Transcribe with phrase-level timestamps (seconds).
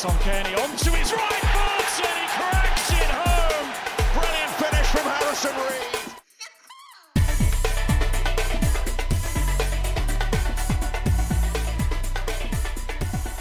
[0.00, 3.68] Tom Cairney onto his right foot and he cracks it home.
[4.14, 5.98] Brilliant finish from Harrison Reed.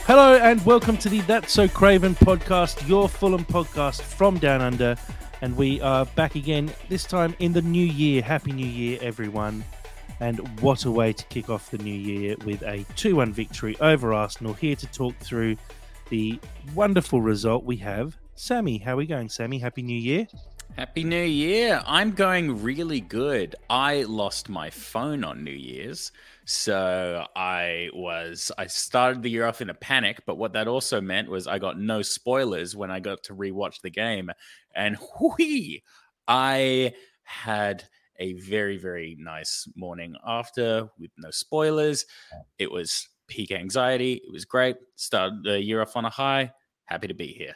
[0.07, 4.95] Hello and welcome to the That's So Craven podcast, your Fulham podcast from Down Under.
[5.43, 8.23] And we are back again, this time in the new year.
[8.23, 9.63] Happy New Year, everyone.
[10.21, 13.77] And what a way to kick off the new year with a 2 1 victory
[13.79, 14.55] over Arsenal.
[14.55, 15.55] Here to talk through
[16.09, 16.39] the
[16.75, 18.17] wonderful result we have.
[18.35, 19.59] Sammy, how are we going, Sammy?
[19.59, 20.27] Happy New Year.
[20.75, 21.81] Happy New Year.
[21.87, 23.55] I'm going really good.
[23.69, 26.11] I lost my phone on New Year's.
[26.45, 31.01] So I was I started the year off in a panic, but what that also
[31.01, 34.29] meant was I got no spoilers when I got to rewatch the game.
[34.75, 35.83] And whee,
[36.27, 37.83] I had
[38.19, 42.05] a very, very nice morning after with no spoilers.
[42.59, 44.13] It was peak anxiety.
[44.25, 44.77] It was great.
[44.95, 46.51] Started the year off on a high.
[46.85, 47.55] Happy to be here.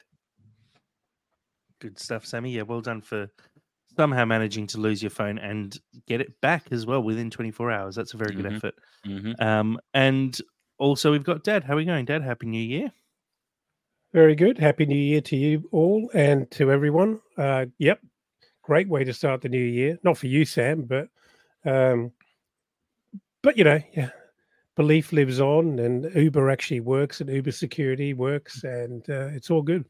[1.80, 2.52] Good stuff, Sammy.
[2.52, 3.28] Yeah, well done for
[3.98, 5.78] somehow managing to lose your phone and
[6.08, 7.96] get it back as well within 24 hours.
[7.96, 8.56] That's a very good Mhm.
[8.56, 8.76] effort.
[9.06, 9.42] Mhm.
[9.42, 10.40] Um, and
[10.78, 11.64] also, we've got Dad.
[11.64, 12.22] How are we going, Dad?
[12.22, 12.92] Happy New Year.
[14.14, 14.58] Very good.
[14.58, 17.22] Happy New Year to you all and to everyone.
[17.38, 18.02] Uh, yep,
[18.62, 19.98] great way to start the new year.
[20.04, 21.10] Not for you, Sam, but
[21.64, 22.12] um,
[23.42, 24.10] but you know, yeah,
[24.82, 29.62] belief lives on, and Uber actually works, and Uber security works, and uh, it's all
[29.62, 29.86] good.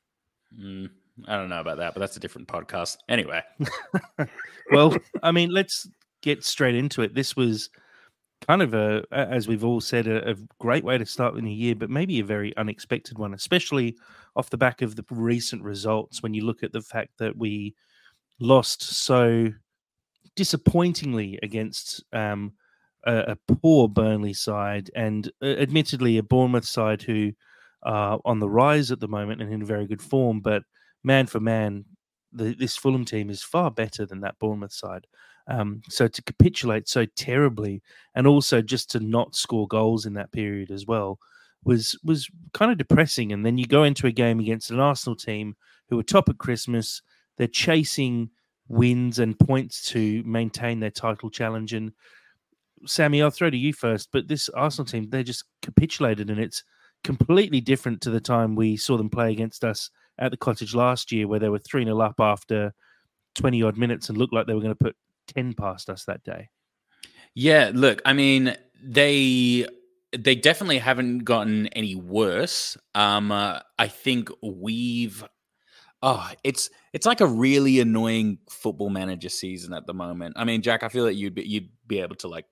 [0.59, 0.89] Mm,
[1.29, 2.97] I don't know about that, but that's a different podcast.
[3.07, 3.41] Anyway,
[4.71, 5.87] well, I mean, let's
[6.21, 7.15] get straight into it.
[7.15, 7.69] This was
[8.45, 11.41] kind of a, a- as we've all said, a, a great way to start the
[11.41, 13.95] new year, but maybe a very unexpected one, especially
[14.35, 16.21] off the back of the recent results.
[16.21, 17.75] When you look at the fact that we
[18.41, 19.47] lost so
[20.35, 22.51] disappointingly against um,
[23.05, 27.31] a, a poor Burnley side, and uh, admittedly a Bournemouth side who
[27.83, 30.63] are on the rise at the moment and in very good form, but
[31.03, 31.85] man for man,
[32.31, 35.07] the, this Fulham team is far better than that Bournemouth side.
[35.47, 37.81] Um, so to capitulate so terribly,
[38.15, 41.17] and also just to not score goals in that period as well,
[41.63, 43.31] was was kind of depressing.
[43.31, 45.55] And then you go into a game against an Arsenal team
[45.89, 47.01] who are top at Christmas.
[47.37, 48.29] They're chasing
[48.67, 51.73] wins and points to maintain their title challenge.
[51.73, 51.91] And
[52.85, 54.09] Sammy, I'll throw to you first.
[54.11, 56.63] But this Arsenal team, they just capitulated, and it's
[57.03, 61.11] completely different to the time we saw them play against us at the cottage last
[61.11, 62.73] year, where they were 3 0 up after
[63.35, 64.95] 20 odd minutes and looked like they were going to put
[65.27, 66.49] 10 past us that day.
[67.33, 69.65] yeah, look, I mean, they
[70.17, 72.77] they definitely haven't gotten any worse.
[72.95, 75.23] Um, uh, I think we've
[76.03, 80.35] oh, it's it's like a really annoying football manager season at the moment.
[80.37, 82.45] I mean, Jack, I feel that you'd be you'd be able to like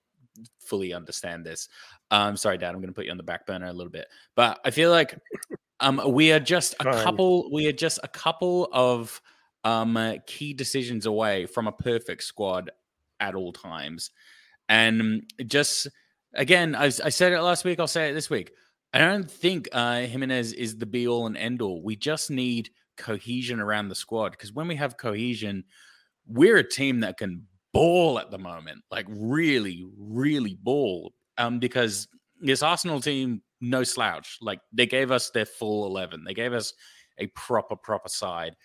[0.60, 1.70] fully understand this.
[2.12, 4.08] Um, sorry, Dad, I'm going to put you on the back burner a little bit,
[4.36, 5.18] but I feel like
[5.80, 7.04] um, we are just a Fine.
[7.04, 7.52] couple.
[7.52, 9.22] We are just a couple of
[9.64, 12.72] um, uh, key decisions away from a perfect squad
[13.20, 14.12] at all times,
[14.68, 15.88] and just
[16.34, 17.80] again, I, I said it last week.
[17.80, 18.52] I'll say it this week.
[18.94, 21.82] I don't think uh, Jimenez is the be all and end all.
[21.84, 25.64] We just need cohesion around the squad because when we have cohesion,
[26.28, 31.14] we're a team that can ball at the moment, like really, really ball.
[31.38, 32.08] Um, because
[32.42, 34.38] this Arsenal team, no slouch.
[34.42, 36.24] Like they gave us their full eleven.
[36.24, 36.74] They gave us
[37.18, 38.56] a proper, proper side.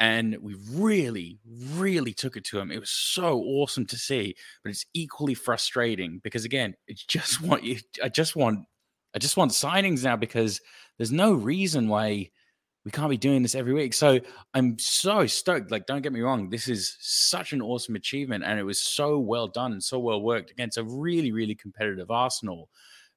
[0.00, 1.38] And we really,
[1.72, 2.70] really took it to them.
[2.70, 7.64] It was so awesome to see, but it's equally frustrating because again, it's just what
[7.64, 8.60] you I just want
[9.14, 10.60] I just want signings now because
[10.96, 12.30] there's no reason why
[12.84, 13.92] we can't be doing this every week.
[13.92, 14.20] So
[14.54, 15.70] I'm so stoked.
[15.70, 19.18] Like, don't get me wrong, this is such an awesome achievement, and it was so
[19.18, 22.68] well done so well worked against a really, really competitive Arsenal.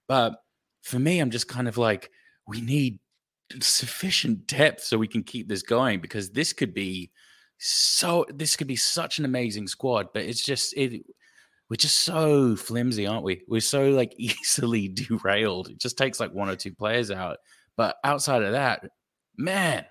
[0.07, 0.33] But
[0.81, 2.11] for me, I'm just kind of like,
[2.47, 2.99] we need
[3.59, 7.11] sufficient depth so we can keep this going because this could be
[7.57, 11.03] so this could be such an amazing squad, but it's just it
[11.69, 13.43] we're just so flimsy, aren't we?
[13.47, 15.69] We're so like easily derailed.
[15.69, 17.37] It just takes like one or two players out.
[17.77, 18.89] But outside of that,
[19.37, 19.85] man,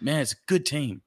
[0.00, 1.02] man, it's a good team.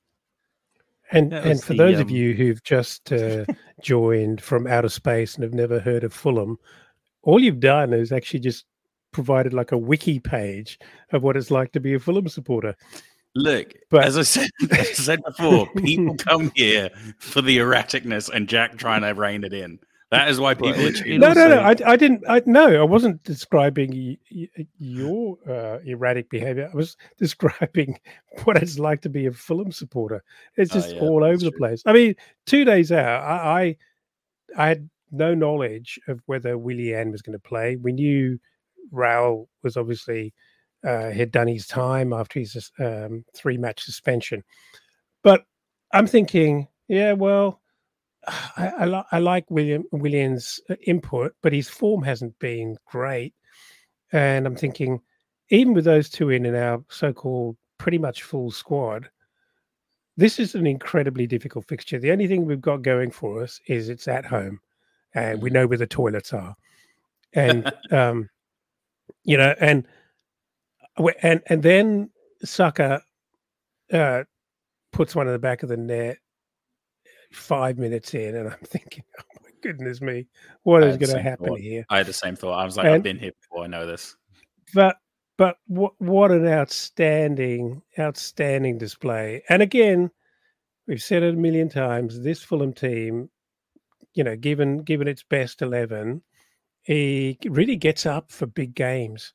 [1.11, 3.45] And That and for the, those of um, you who've just uh,
[3.81, 6.57] joined from outer space and have never heard of Fulham,
[7.23, 8.65] all you've done is actually just
[9.11, 10.79] provided like a wiki page
[11.11, 12.75] of what it's like to be a Fulham supporter.
[13.35, 16.89] Look, But- as I said, as I said before, people come here
[17.19, 19.79] for the erraticness and Jack trying to rein it in.
[20.11, 21.61] That is why people are No, no, no.
[21.61, 22.23] I, I didn't.
[22.27, 24.17] I no, I wasn't describing y-
[24.57, 26.69] y- your uh, erratic behavior.
[26.71, 27.97] I was describing
[28.43, 30.21] what it's like to be a Fulham supporter.
[30.57, 31.59] It's Oh, just yeah, all over that's the true.
[31.59, 31.83] place.
[31.85, 32.15] I mean,
[32.45, 33.77] two days out, I,
[34.57, 37.77] I, I had no knowledge of whether Willie Willian was going to play.
[37.77, 38.37] We knew
[38.93, 40.33] Raul was obviously
[40.85, 44.43] uh, had done his time after his um, three match suspension.
[45.23, 45.45] But
[45.93, 47.60] I'm thinking, yeah, well,
[48.27, 53.33] I, I, li- I like William Williams' uh, input, but his form hasn't been great.
[54.11, 55.01] And I'm thinking,
[55.49, 59.09] even with those two in in our so-called pretty much full squad,
[60.17, 61.99] this is an incredibly difficult fixture.
[61.99, 64.59] The only thing we've got going for us is it's at home,
[65.13, 66.55] and we know where the toilets are,
[67.33, 68.29] and um,
[69.23, 69.87] you know, and
[71.23, 72.09] and and then
[72.43, 73.01] Saka
[73.91, 74.23] uh,
[74.91, 76.17] puts one in the back of the net
[77.31, 80.27] five minutes in, and I'm thinking, oh my goodness me,
[80.63, 81.59] what is going to happen thought.
[81.59, 81.85] here?
[81.89, 82.53] I had the same thought.
[82.59, 83.63] I was like, I've been here before.
[83.63, 84.15] I know this.
[84.73, 84.97] but
[85.37, 90.11] but what what an outstanding outstanding display and again
[90.87, 93.29] we've said it a million times this fulham team
[94.13, 96.21] you know given given its best 11
[96.83, 99.33] he really gets up for big games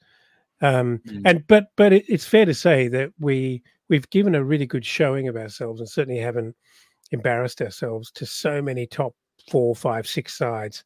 [0.60, 1.22] um Mm.
[1.24, 4.84] and but but it, it's fair to say that we we've given a really good
[4.84, 6.54] showing of ourselves and certainly haven't
[7.12, 9.14] embarrassed ourselves to so many top
[9.50, 10.84] four five six sides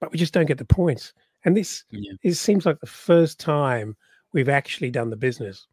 [0.00, 1.12] but we just don't get the points
[1.44, 2.12] and this Yeah.
[2.22, 3.96] it seems like the first time
[4.32, 5.66] we've actually done the business,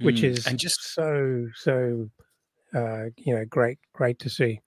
[0.00, 0.24] which Mm.
[0.24, 2.08] is and just so so
[2.74, 4.60] uh, you know great great to see.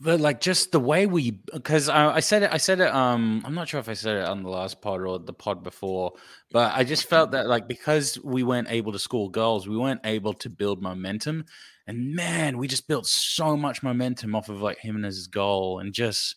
[0.00, 2.92] But like just the way we, because I, I said it, I said it.
[2.92, 5.62] Um, I'm not sure if I said it on the last pod or the pod
[5.62, 6.12] before,
[6.50, 10.00] but I just felt that like because we weren't able to score goals, we weren't
[10.04, 11.44] able to build momentum,
[11.86, 16.36] and man, we just built so much momentum off of like Jimenez's goal, and just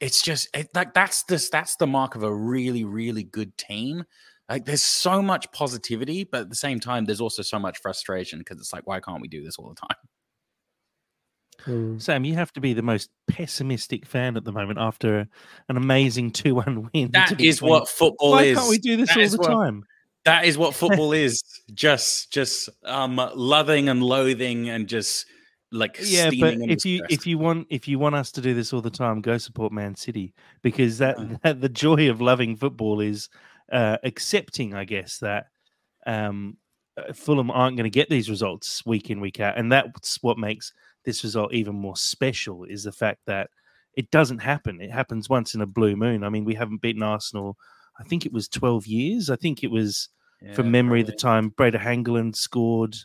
[0.00, 4.04] it's just it, like that's this that's the mark of a really really good team.
[4.48, 8.38] Like there's so much positivity, but at the same time, there's also so much frustration
[8.38, 9.96] because it's like, why can't we do this all the time?
[11.66, 12.00] Mm.
[12.00, 15.26] Sam, you have to be the most pessimistic fan at the moment after
[15.68, 17.06] an amazing 2 1 win.
[17.06, 18.56] to That be is saying, what football Why is.
[18.56, 19.84] Why can't we do this That all the what- time?
[20.26, 21.42] That is what football is.
[21.72, 25.26] Just, just um, loving and loathing and just
[25.72, 28.72] like Yeah, but if you if you want if you want us to do this
[28.72, 31.36] all the time, go support Man City because that, Yeah.
[31.42, 33.28] that the joy of loving football is
[33.72, 35.46] uh, accepting, I guess, that
[36.06, 36.56] um,
[36.96, 40.38] uh, Fulham aren't going to get these results week in week out, and that's what
[40.38, 40.72] makes
[41.04, 42.64] this result even more special.
[42.64, 43.50] Is the fact that
[43.94, 44.80] it doesn't happen.
[44.80, 46.22] It happens once in a blue moon.
[46.22, 47.56] I mean, we haven't beaten Arsenal.
[47.98, 49.30] I think it was twelve years.
[49.30, 50.08] I think it was
[50.52, 52.96] from memory the time Brede Hangeland scored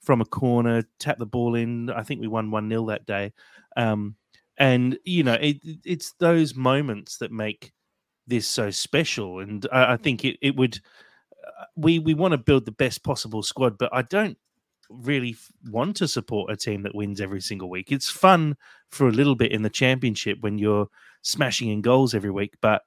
[0.00, 1.90] from a corner, tapped the ball in.
[1.90, 3.32] I think we won 1 0 that day.
[3.76, 4.16] Um,
[4.58, 7.72] and, you know, it, it- it's those moments that make
[8.26, 9.40] this so special.
[9.40, 10.80] And I, I think it, it would,
[11.46, 14.38] uh, we, we want to build the best possible squad, but I don't
[14.90, 15.36] really
[15.70, 17.92] want to support a team that wins every single week.
[17.92, 18.56] It's fun
[18.90, 20.88] for a little bit in the championship when you're
[21.22, 22.82] smashing in goals every week, but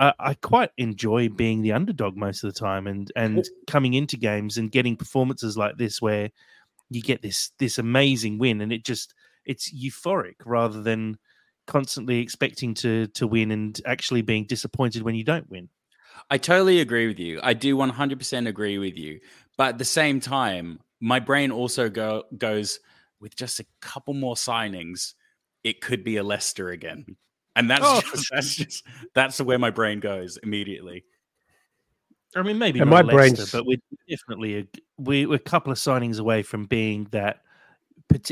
[0.00, 4.16] I, I quite enjoy being the underdog most of the time and and coming into
[4.16, 6.30] games and getting performances like this where
[6.88, 9.14] you get this this amazing win and it just
[9.44, 11.18] it's euphoric rather than
[11.66, 15.68] constantly expecting to to win and actually being disappointed when you don't win.
[16.30, 17.40] I totally agree with you.
[17.42, 19.20] I do 100% agree with you.
[19.56, 22.80] But at the same time, my brain also go, goes
[23.20, 25.14] with just a couple more signings,
[25.64, 27.16] it could be a Leicester again.
[27.56, 28.00] And that's, Oh.
[28.00, 31.04] just, that's just that's where my brain goes immediately.
[32.36, 34.66] I mean, maybe And not my Leicester, brain's- but we're definitely a,
[34.98, 37.42] we, we're a couple of signings away from being that,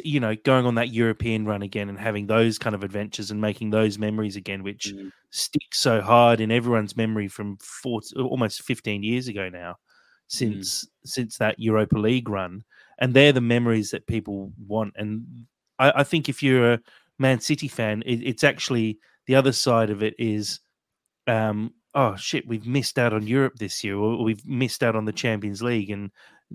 [0.04, 3.40] you know, going on that European run again and having those kind of adventures and
[3.40, 5.10] making those memories again, which Mm.
[5.30, 9.76] stick so hard in everyone's memory from four, almost 15 years ago now,
[10.28, 12.62] since since that Europa League run,
[12.98, 14.94] and they're the memories that people want.
[14.96, 15.46] And
[15.78, 16.80] I, I think if you're a
[17.18, 20.60] Man City fan, it, it's actually the other side of it is
[21.26, 25.04] um, oh shit, we've missed out on Europe this year, or we've missed out on
[25.04, 26.10] the Champions League, and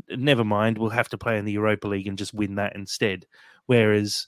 [0.10, 3.26] never mind, we'll have to play in the Europa League and just win that instead.
[3.68, 4.28] Whereas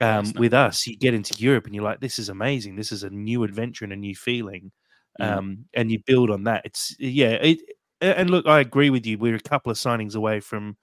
[0.00, 2.76] um, with us, you get into Europe and you're like, this is amazing.
[2.76, 4.72] This is a new adventure and a new feeling,
[5.20, 5.36] Mm.
[5.38, 6.62] um, and you build on that.
[6.64, 7.58] It's yeah, it,
[8.00, 9.18] and look, I agree with you.
[9.18, 10.76] We're a couple of signings away from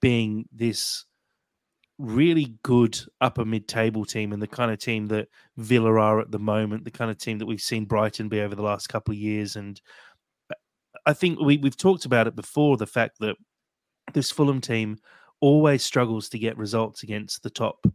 [0.00, 1.04] being this
[2.00, 5.28] really good upper mid table team and the kind of team that
[5.58, 8.54] Villa are at the moment, the kind of team that we've seen Brighton be over
[8.54, 9.56] the last couple of years.
[9.56, 9.80] And
[10.50, 10.54] uh,
[11.06, 13.36] I think we, we've talked about it before the fact that
[14.14, 14.96] this Fulham team
[15.40, 17.86] always struggles to get results against the top,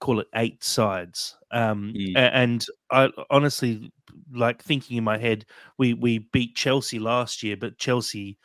[0.00, 1.36] call it eight sides.
[1.50, 2.16] Um, Mm.
[2.16, 3.92] And I honestly,
[4.32, 5.44] like thinking in my head,
[5.76, 8.38] we, we beat Chelsea last year, but Chelsea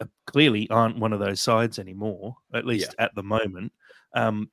[0.00, 3.72] uh, clearly aren't one of those sides anymore, at least at the moment.
[4.14, 4.50] Um,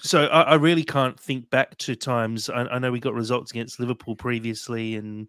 [0.00, 2.48] so I, I really can't think back to times.
[2.48, 5.28] I, I know we got results against Liverpool previously, and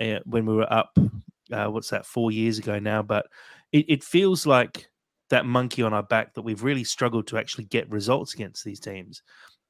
[0.00, 0.96] uh, when we were up,
[1.52, 3.02] uh, what's that, four years ago now.
[3.02, 3.26] But
[3.72, 4.88] it, it feels like
[5.30, 8.80] that monkey on our back that we've really struggled to actually get results against these
[8.80, 9.22] teams.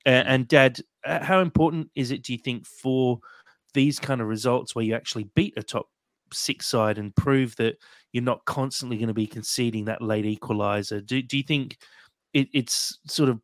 [0.05, 3.19] And, and Dad, how important is it, do you think, for
[3.75, 5.89] these kind of results where you actually beat a top
[6.33, 7.77] six side and prove that
[8.13, 11.01] you're not constantly going to be conceding that late equalizer?
[11.01, 11.79] Do, do you think
[12.37, 13.41] it, it's sort of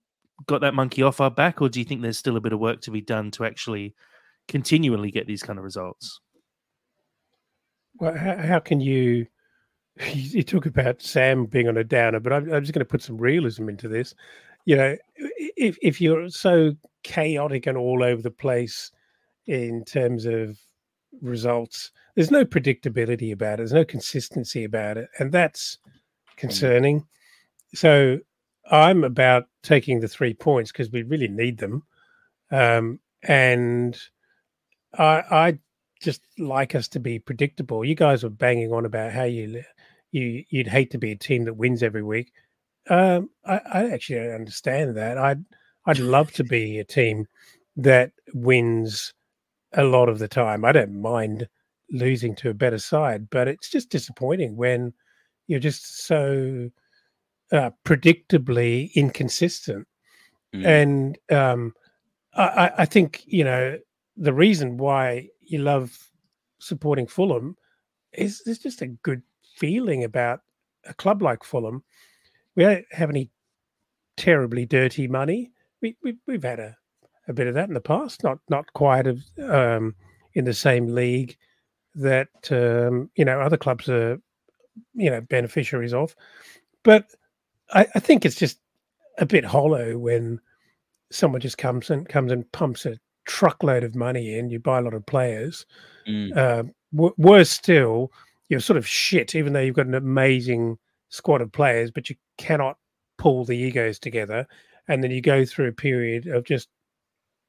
[0.46, 2.60] got that monkey off our back, or do you think there's still a bit of
[2.60, 3.94] work to be done to actually
[4.48, 6.20] continually get these kind of results?
[7.98, 9.26] Well, how, how can you?
[10.14, 13.02] You talk about Sam being on a downer, but I'm, I'm just going to put
[13.02, 14.14] some realism into this.
[14.64, 16.72] You know, if if you're so
[17.02, 18.90] chaotic and all over the place
[19.46, 20.58] in terms of
[21.20, 23.56] results, there's no predictability about it.
[23.58, 25.90] There's no consistency about it, and that's hmm.
[26.36, 27.06] concerning.
[27.74, 28.18] So
[28.70, 31.82] I'm about taking the three points because we really need them,
[32.50, 33.98] um, and
[34.98, 35.58] I, I
[36.00, 37.84] just like us to be predictable.
[37.84, 39.62] You guys were banging on about how you
[40.10, 42.32] you you'd hate to be a team that wins every week.
[42.88, 45.18] Um, I, I actually understand that.
[45.18, 45.44] I'd
[45.86, 47.26] I'd love to be a team
[47.76, 49.14] that wins
[49.74, 50.64] a lot of the time.
[50.64, 51.48] I don't mind
[51.90, 54.92] losing to a better side, but it's just disappointing when
[55.46, 56.70] you're just so
[57.52, 59.86] uh, predictably inconsistent.
[60.54, 60.66] Mm.
[60.66, 61.74] And um,
[62.34, 63.78] I, I think you know
[64.16, 66.10] the reason why you love
[66.58, 67.56] supporting Fulham
[68.12, 69.22] is there's just a good
[69.56, 70.40] feeling about
[70.86, 71.82] a club like Fulham.
[72.56, 73.30] We don't have any
[74.16, 75.52] terribly dirty money.
[75.80, 76.76] We, we have had a,
[77.28, 79.94] a bit of that in the past, not not quite of, um,
[80.34, 81.36] in the same league
[81.94, 84.20] that um, you know other clubs are
[84.94, 86.14] you know beneficiaries of.
[86.82, 87.10] But
[87.72, 88.58] I, I think it's just
[89.18, 90.40] a bit hollow when
[91.10, 94.82] someone just comes and comes and pumps a truckload of money in, you buy a
[94.82, 95.66] lot of players.
[96.08, 96.36] Mm.
[96.36, 96.64] Uh,
[96.94, 98.10] w- worse still,
[98.48, 102.16] you're sort of shit, even though you've got an amazing squad of players, but you
[102.38, 102.78] cannot
[103.18, 104.46] pull the egos together.
[104.88, 106.68] And then you go through a period of just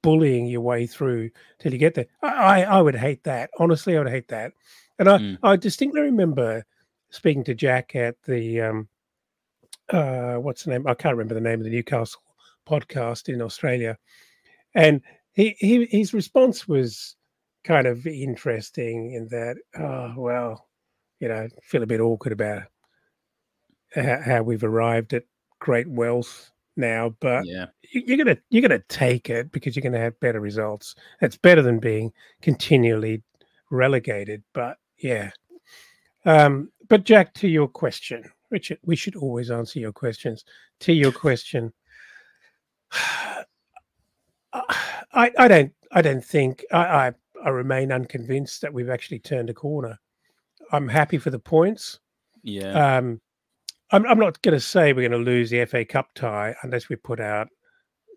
[0.03, 2.05] bullying your way through till you get there.
[2.21, 3.49] I, I would hate that.
[3.57, 4.53] Honestly, I would hate that.
[4.99, 5.37] And I, mm.
[5.41, 6.63] I distinctly remember
[7.09, 8.87] speaking to Jack at the um,
[9.89, 10.87] uh, what's the name?
[10.87, 12.21] I can't remember the name of the Newcastle
[12.67, 13.97] podcast in Australia,
[14.75, 15.01] and
[15.33, 17.15] he, he his response was
[17.63, 20.67] kind of interesting in that, oh well,
[21.19, 22.63] you know, feel a bit awkward about
[23.95, 25.23] how, how we've arrived at
[25.59, 27.67] great wealth now, but yeah.
[27.91, 30.95] you're gonna you're gonna take it because you're gonna have better results.
[31.21, 32.11] It's better than being
[32.41, 33.21] continually
[33.69, 34.43] relegated.
[34.53, 35.31] But yeah,
[36.25, 40.45] um, but Jack, to your question, Richard, we should always answer your questions.
[40.81, 41.73] To your question,
[44.53, 47.11] I, I don't I don't think I, I,
[47.43, 49.99] I remain unconvinced that we've actually turned a corner.
[50.71, 51.99] I'm happy for the points.
[52.43, 52.97] Yeah.
[52.97, 53.19] Um,
[53.91, 56.89] I'm I'm not going to say we're going to lose the FA Cup tie unless
[56.89, 57.47] we put out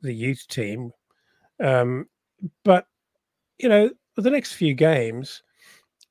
[0.03, 0.93] the youth team.
[1.63, 2.07] Um,
[2.63, 2.87] but
[3.59, 5.43] you know, the next few games,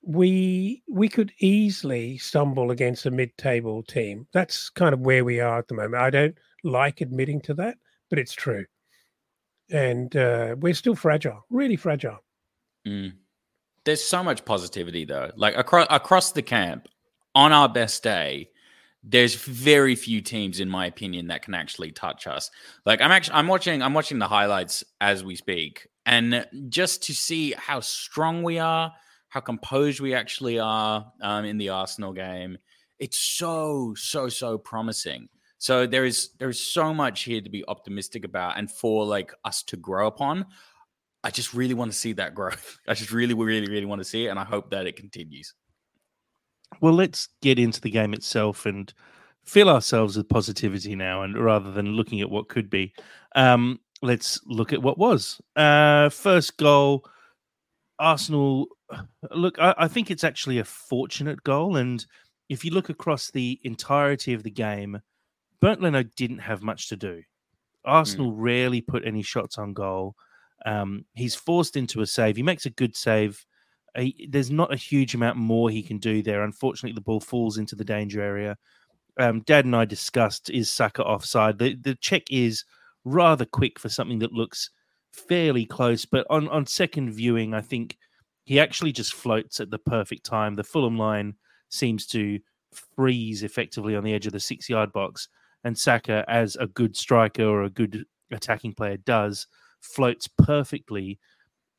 [0.06, 4.28] we we could easily stumble against a mid-table team.
[4.34, 5.96] That's kind of where we are at the moment.
[5.96, 7.78] I don't like admitting to that,
[8.10, 8.66] but it's true
[9.70, 12.20] and uh, we're still fragile, really fragile.
[12.88, 13.14] Mm.
[13.84, 15.32] There's so much positivity though.
[15.36, 16.88] Like across across the camp,
[17.34, 18.50] on our best day,
[19.04, 22.50] there's very few teams, in my opinion, that can actually touch us.
[22.86, 27.14] Like I'm actually I'm watching I'm watching the highlights as we speak, and just to
[27.14, 28.92] see how strong we are,
[29.36, 32.58] how composed we actually are um, in the Arsenal game,
[33.00, 35.28] it's so so so promising.
[35.58, 39.34] So there is there is so much here to be optimistic about and for like
[39.44, 40.46] us to grow upon.
[41.22, 42.78] I just really want to see that growth.
[42.88, 45.54] I just really, really, really want to see it, and I hope that it continues.
[46.80, 48.94] Well, let's get into the game itself and
[49.44, 52.94] fill ourselves with positivity now, and rather than looking at what could be,
[53.36, 55.42] um, let's look at what was.
[55.58, 57.04] Uh, first goal,
[58.00, 58.68] Arsenal.
[59.32, 62.06] Look, I, I think it's actually a fortunate goal, and
[62.50, 65.00] if you look across the entirety of the game,
[65.62, 67.24] Bernd Leno didn't have much to do.
[67.86, 68.36] Arsenal mm.
[68.38, 70.16] rarely put any shots on goal.
[70.66, 72.36] Um, he's forced into a save.
[72.36, 73.46] He makes a good save.
[73.98, 76.44] He, there's not a huge amount more he can do there.
[76.44, 78.58] Unfortunately, the ball falls into the danger area.
[79.18, 81.58] Um, Dad and I discussed is Saka offside.
[81.58, 82.66] The the check is
[83.06, 84.72] rather quick for something that looks
[85.28, 87.98] fairly close, but on on second viewing, I think
[88.44, 90.56] he actually just floats at the perfect time.
[90.56, 91.36] The Fulham line
[91.70, 92.40] seems to
[92.96, 95.28] freeze effectively on the edge of the six yard box
[95.64, 99.48] and Saka, as a good striker or a good attacking player does,
[99.82, 101.20] floats perfectly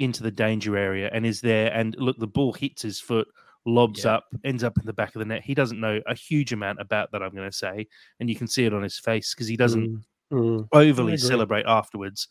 [0.01, 1.73] into the danger area and is there.
[1.73, 3.29] And look, the ball hits his foot
[3.65, 4.15] lobs Yeah.
[4.17, 5.45] up, ends up in the back of the net.
[5.45, 7.87] He doesn't know a huge amount about that, I'm going to say.
[8.19, 10.69] And you can see it on his face because he doesn't Mm, mm.
[10.73, 12.27] overly celebrate afterwards.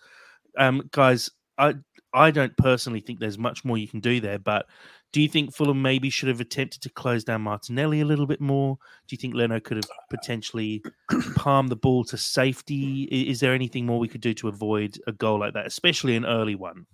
[0.58, 1.76] Um, guys, I
[2.14, 4.66] I don't personally think there's much more you can do there, but
[5.12, 8.42] do you think Fulham maybe should have attempted to close down Martinelli a little bit
[8.42, 8.78] more?
[9.08, 10.84] Do you think Leno could have potentially
[11.36, 13.04] palmed the ball to safety?
[13.04, 16.26] Is there anything more we could do to avoid a goal like that, especially an
[16.26, 16.86] early one?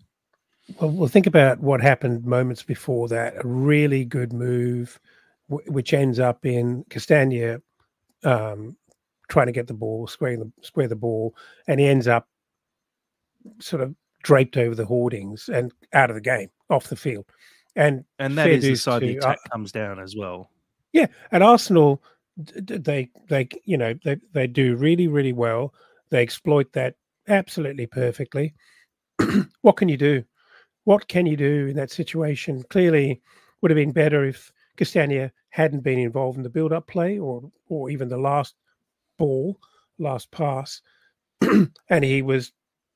[0.79, 3.43] Well, well, think about what happened moments before that.
[3.43, 4.99] A really good move,
[5.49, 7.59] w- which ends up in Castagne
[8.23, 8.77] um,
[9.29, 11.35] trying to get the ball, squaring the square the ball,
[11.67, 12.27] and he ends up
[13.59, 17.25] sort of draped over the hoardings and out of the game, off the field.
[17.75, 20.49] And And that is the side the to- uh, attack comes down as well.
[20.93, 22.03] Yeah, and Arsenal,
[22.37, 25.73] they they you know they they do really really well.
[26.09, 26.95] They exploit that
[27.27, 28.53] absolutely perfectly.
[29.61, 30.23] what can you do?
[30.83, 32.63] What can you do in that situation?
[32.69, 33.21] Clearly,
[33.61, 37.89] would have been better if Castagne hadn't been involved in the build-up play or or
[37.89, 38.55] even the last
[39.17, 39.57] ball,
[39.97, 40.81] last pass,
[41.89, 42.51] and he was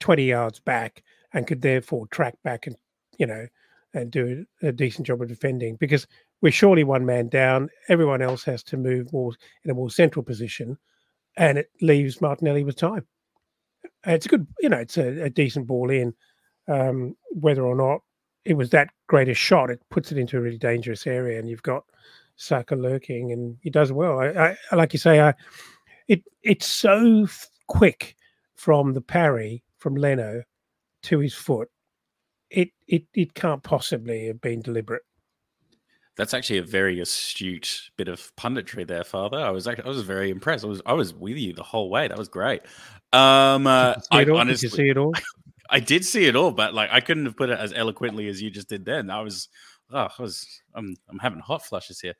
[0.06, 2.76] twenty yards back and could therefore track back and
[3.18, 3.48] you know
[3.96, 6.06] and do a decent job of defending because
[6.42, 7.70] we're surely one man down.
[7.90, 9.32] Everyone else has to move more
[9.64, 10.78] in a more central position,
[11.38, 13.08] and it leaves Martinelli with time.
[14.06, 16.14] It's a good, you know, it's a, a decent ball in.
[16.68, 18.02] Um, whether or not
[18.44, 21.50] it was that great a shot, it puts it into a really dangerous area, and
[21.50, 21.84] you've got
[22.36, 24.20] Saka lurking, and he does well.
[24.20, 25.34] I, I like you say, I,
[26.08, 28.16] it it's so f- quick
[28.54, 30.42] from the parry from Leno
[31.04, 31.70] to his foot.
[32.50, 35.04] It it it can't possibly have been deliberate.
[36.18, 39.38] That's actually a very astute bit of punditry there, Father.
[39.38, 40.65] I was actually, I was very impressed.
[40.65, 42.08] I was I was with you the whole way.
[42.08, 42.63] That was great.
[43.13, 44.25] Um, uh, Did you I all?
[44.25, 45.13] Did honestly, you see it all?
[45.70, 48.42] I did see it all, but like I couldn't have put it as eloquently as
[48.42, 49.12] you just did then.
[49.12, 49.50] I was,
[49.92, 52.15] oh, I was, I'm, I'm having hot flushes here.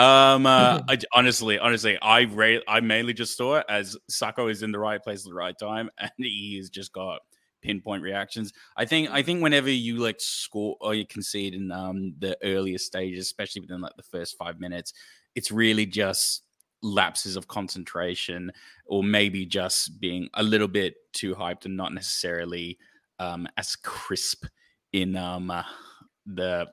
[0.00, 4.62] Um, uh, I honestly, honestly, I ra- I mainly just saw it as Saka is
[4.62, 7.20] in the right place at the right time, and he's just got
[7.62, 8.52] pinpoint reactions.
[8.76, 12.86] I think, I think whenever you like score or you concede in um the earliest
[12.86, 14.94] stages, especially within like the first five minutes,
[15.34, 16.42] it's really just
[16.82, 18.50] lapses of concentration
[18.86, 22.78] or maybe just being a little bit too hyped and not necessarily
[23.18, 24.46] um, as crisp
[24.94, 25.62] in um, uh,
[26.24, 26.66] the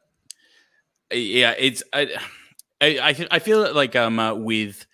[1.11, 2.07] yeah it's I
[2.81, 4.85] I, I I feel like um uh, with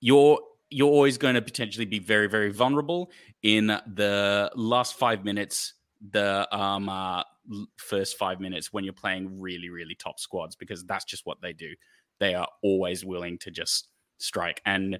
[0.00, 3.10] you're you're always going to potentially be very very vulnerable
[3.42, 5.74] in the last five minutes
[6.10, 7.22] the um uh,
[7.76, 11.52] first five minutes when you're playing really really top squads because that's just what they
[11.52, 11.74] do
[12.18, 14.98] they are always willing to just strike and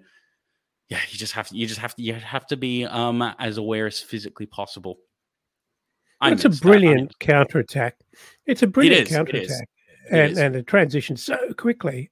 [0.89, 3.57] yeah you just have to you just have to you have to be um as
[3.59, 4.99] aware as physically possible
[6.21, 6.69] I it's a missed that.
[6.69, 7.97] I mean, brilliant counterattack.
[8.47, 9.17] It's a brilliant it is.
[9.17, 9.69] counterattack,
[10.11, 10.39] and is.
[10.39, 12.11] and it transitions so quickly.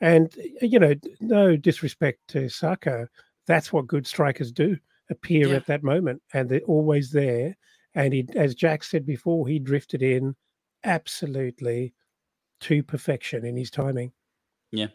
[0.00, 3.08] And you know, no disrespect to Saka,
[3.46, 4.76] that's what good strikers do:
[5.10, 5.56] appear Yeah.
[5.56, 7.56] at that moment, and they're always there.
[7.94, 10.34] And he, as Jack said before, he drifted in
[10.84, 11.94] absolutely
[12.60, 14.12] to perfection in his timing.
[14.70, 14.86] Yeah.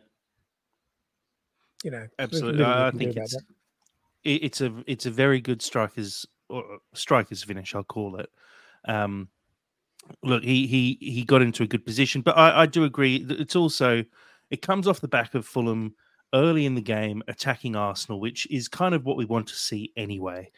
[1.83, 3.43] You know, Absolutely, little I, I can do think it's that.
[4.23, 7.75] it's a it's a very good strikers or strikers finish.
[7.75, 8.29] I'll call it.
[8.87, 9.29] Um,
[10.23, 13.23] look, he he he got into a good position, but I, I do agree.
[13.23, 14.03] that It's also
[14.49, 15.95] it comes off the back of Fulham
[16.33, 19.91] early in the game attacking Arsenal, which is kind of what we want to see
[19.95, 20.51] anyway.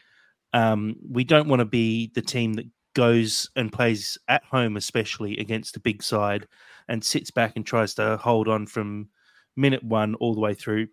[0.53, 5.37] Um, we don't want to be the team that goes and plays at home, especially
[5.37, 6.47] against a big side,
[6.87, 9.09] and sits back and tries to hold on from
[9.55, 10.87] minute one all the way through.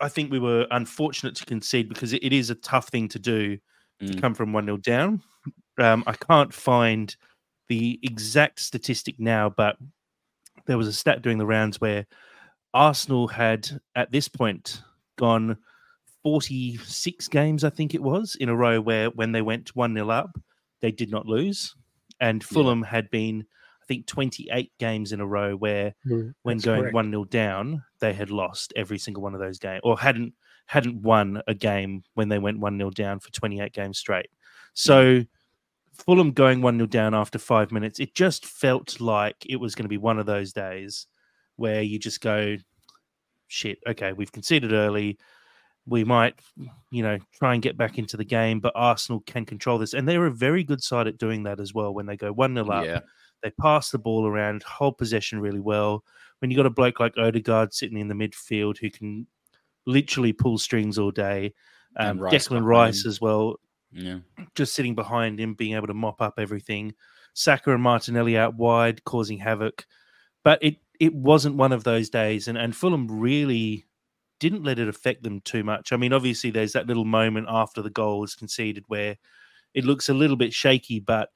[0.00, 3.18] I think we were unfortunate to concede because it, it is a tough thing to
[3.18, 4.20] do to Mm.
[4.20, 5.22] come from 1 0 down.
[5.78, 7.16] Um, I can't find
[7.68, 9.76] the exact statistic now, but
[10.66, 12.06] there was a stat doing the rounds where
[12.74, 14.82] Arsenal had at this point
[15.16, 15.56] gone
[16.22, 20.10] 46 games, I think it was, in a row where when they went 1 0
[20.10, 20.36] up,
[20.80, 21.74] they did not lose.
[22.20, 22.46] And Yeah.
[22.48, 23.46] Fulham had been,
[23.82, 28.12] I think, 28 games in a row where Mm, when going one 0 down, they
[28.12, 30.34] had lost every single one of those games, or hadn't
[30.68, 34.28] hadn't won a game when they went one 0 down for twenty eight games straight.
[34.74, 35.24] So
[35.98, 39.84] Fulham going one 0 down after five minutes, it just felt like it was going
[39.84, 41.06] to be one of those days
[41.56, 42.56] where you just go,
[43.48, 45.18] shit, okay, we've conceded early.
[45.86, 46.34] We might,
[46.90, 49.94] you know, try and get back into the game, but Arsenal can control this.
[49.94, 51.94] And they're a very good side at doing that as well.
[51.94, 53.00] When they go 1 0 up, yeah
[53.42, 56.04] they pass the ball around, hold possession really well.
[56.38, 59.26] When you've got a bloke like Odegaard sitting in the midfield who can
[59.86, 61.54] literally pull strings all day,
[61.96, 63.56] um, And Rice Declan Rice as well,
[63.92, 64.18] yeah
[64.56, 66.94] just sitting behind him, being able to mop up everything.
[67.34, 69.86] Saka and Martinelli out wide, causing havoc.
[70.42, 73.86] But it it wasn't one of those days, and and Fulham really
[74.40, 75.92] didn't let it affect them too much.
[75.92, 79.16] I mean, obviously, there's that little moment after the goal is conceded where
[79.74, 81.30] it looks a little bit shaky, but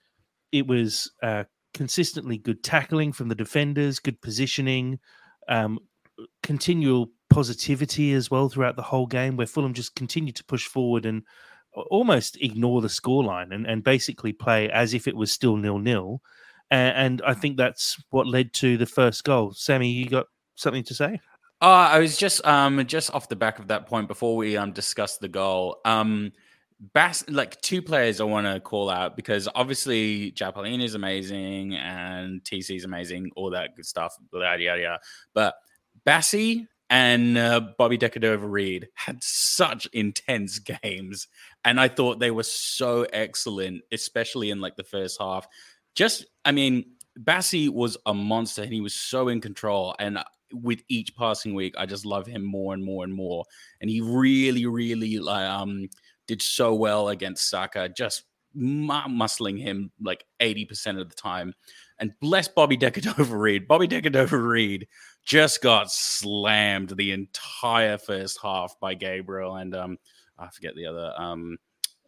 [0.53, 4.99] it was uh, consistently good tackling from the defenders, good positioning,
[5.49, 5.79] um,
[6.43, 11.07] continual positivity as well throughout the whole game, where Fulham just continued to push forward
[11.07, 11.23] and
[11.73, 16.23] almost ignore the scoreline and, and basically play as if it was still nil nil.
[16.71, 19.53] And, and I think that's what led to the first goal.
[19.53, 21.21] Sammy, you got something to say?
[21.63, 24.73] Uh, I was just um just off the back of that point before we um
[24.73, 25.81] discuss the goal.
[25.85, 26.33] Um
[26.95, 32.43] Bass like two players I want to call out because obviously Japaline is amazing and
[32.43, 34.99] TC is amazing, all that good stuff, yada yada yada.
[35.35, 35.57] But
[36.07, 41.29] Bassey and uh, Bobby De Cordova-Reid had such intense games,
[41.65, 45.47] and I thought they were so excellent, especially in like the first half.
[45.95, 46.85] Just, I mean,
[47.19, 49.95] Bassey was a monster, and he was so in control.
[49.99, 50.19] And
[50.53, 53.45] with each passing week, I just love him more and more and more.
[53.81, 55.89] And he really, really um
[56.27, 58.25] did so well against Saka, just
[58.57, 61.55] muscling him like 80% of the time.
[61.99, 63.69] And bless Bobby De Cordova-Reid.
[63.69, 64.89] Bobby De Cordova-Reid
[65.25, 69.99] just got slammed the entire first half by Gabriel and um
[70.39, 71.59] I forget the other um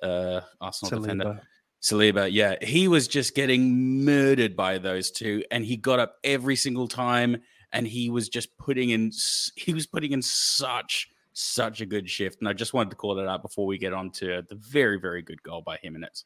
[0.03, 1.03] uh Arsenal Saliba.
[1.03, 1.42] defender.
[1.83, 6.55] Saliba, yeah, he was just getting murdered by those two, and he got up every
[6.55, 9.11] single time, and he was just putting in
[9.57, 12.38] he was putting in such such a good shift.
[12.40, 15.01] And I just wanted to call it out before we get on to the very,
[15.01, 16.25] very good goal by Jimenez.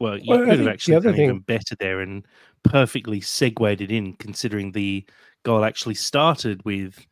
[0.00, 1.24] Well, you well, could have actually done thing...
[1.24, 2.24] even better there and
[2.62, 5.04] perfectly segued it in, considering the
[5.42, 7.06] goal actually started with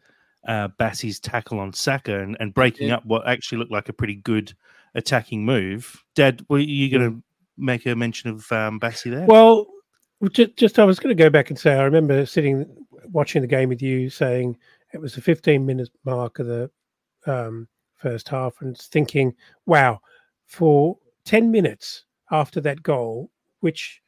[0.47, 2.97] uh, Bassey's tackle on Saka and, and breaking yeah.
[2.97, 4.53] up what actually looked like a pretty good
[4.95, 6.03] attacking move.
[6.15, 7.23] Dad, were you going to
[7.57, 9.27] make a mention of um, Bassey there?
[9.27, 9.67] Well,
[10.33, 12.67] just, just I was going to go back and say I remember sitting
[13.11, 14.57] watching the game with you saying
[14.93, 16.71] it was the 15 minute mark of the
[17.27, 19.35] um, first half and thinking,
[19.67, 20.01] wow,
[20.47, 23.31] for 10 minutes after that goal,
[23.61, 24.01] which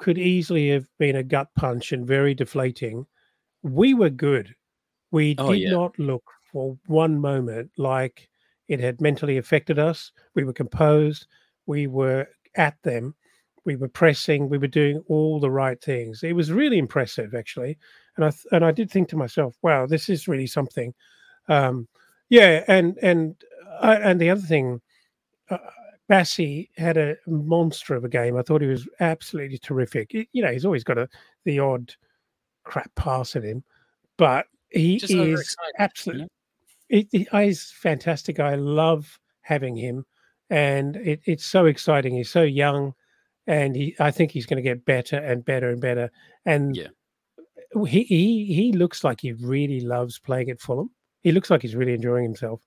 [0.00, 3.06] could easily have been a gut punch and very deflating,
[3.62, 4.54] we were good.
[5.12, 5.70] We oh, did yeah.
[5.70, 8.28] not look for one moment like
[8.68, 10.10] it had mentally affected us.
[10.34, 11.26] We were composed.
[11.66, 13.14] We were at them.
[13.64, 14.48] We were pressing.
[14.48, 16.22] We were doing all the right things.
[16.22, 17.78] It was really impressive, actually
[18.20, 20.92] and I th- and I did think to myself, wow, this is really something.
[21.48, 21.88] Um,
[22.28, 23.34] yeah, and and
[23.80, 24.80] uh, and the other thing,
[26.10, 28.36] Bassey had a monster of a game.
[28.36, 30.12] I thought he was absolutely terrific.
[30.12, 31.08] you know, he's always got a
[31.44, 31.94] the odd
[32.64, 33.62] crap pass at him,
[34.16, 36.28] but he Just is absolutely.
[36.88, 38.40] He, he, he's fantastic.
[38.40, 40.04] I love having him,
[40.48, 42.14] and it, it's so exciting.
[42.14, 42.94] He's so young,
[43.46, 43.94] and he.
[44.00, 46.10] I think he's going to get better and better and better.
[46.44, 46.88] And yeah
[47.86, 50.90] he he he looks like he really loves playing at Fulham.
[51.22, 52.60] He looks like he's really enjoying himself.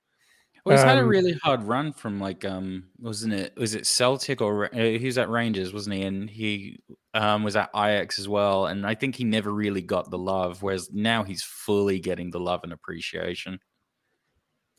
[0.66, 3.76] Well, he's um, had a um, really hard run from like um wasn't it was
[3.76, 6.80] it Celtic or uh, he was at Rangers wasn't he and he
[7.14, 10.64] um was at Ajax as well and I think he never really got the love
[10.64, 13.60] whereas now he's fully getting the love and appreciation.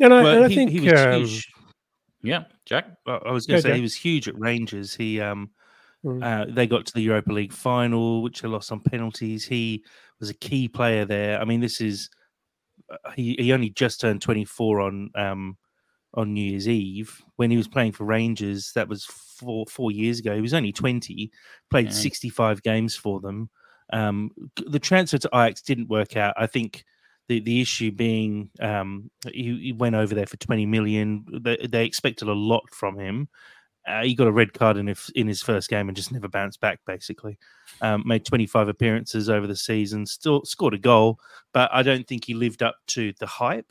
[0.00, 1.52] And I, well, and I he, think he was um, huge.
[2.22, 2.86] Yeah, Jack.
[3.06, 3.76] I was going to say Jack.
[3.76, 4.94] he was huge at Rangers.
[4.94, 5.50] He um
[6.04, 6.24] mm.
[6.24, 9.44] uh, they got to the Europa League final, which they lost on penalties.
[9.44, 9.84] He
[10.18, 11.38] was a key player there.
[11.38, 12.08] I mean, this is
[12.90, 15.56] uh, he, he only just turned 24 on um,
[16.14, 18.72] on New Year's Eve when he was playing for Rangers.
[18.74, 20.34] That was four four years ago.
[20.34, 21.30] He was only 20,
[21.70, 21.92] played yeah.
[21.92, 23.50] 65 games for them.
[23.92, 24.30] Um,
[24.66, 26.34] the transfer to Ajax didn't work out.
[26.36, 26.84] I think
[27.28, 31.24] the the issue being um, he, he, went over there for 20 million.
[31.42, 33.28] They, they expected a lot from him,
[33.86, 36.28] uh, he got a red card in his, in his first game and just never
[36.28, 36.80] bounced back.
[36.86, 37.38] Basically,
[37.82, 41.18] um, made 25 appearances over the season, still scored a goal,
[41.52, 43.70] but I don't think he lived up to the hype.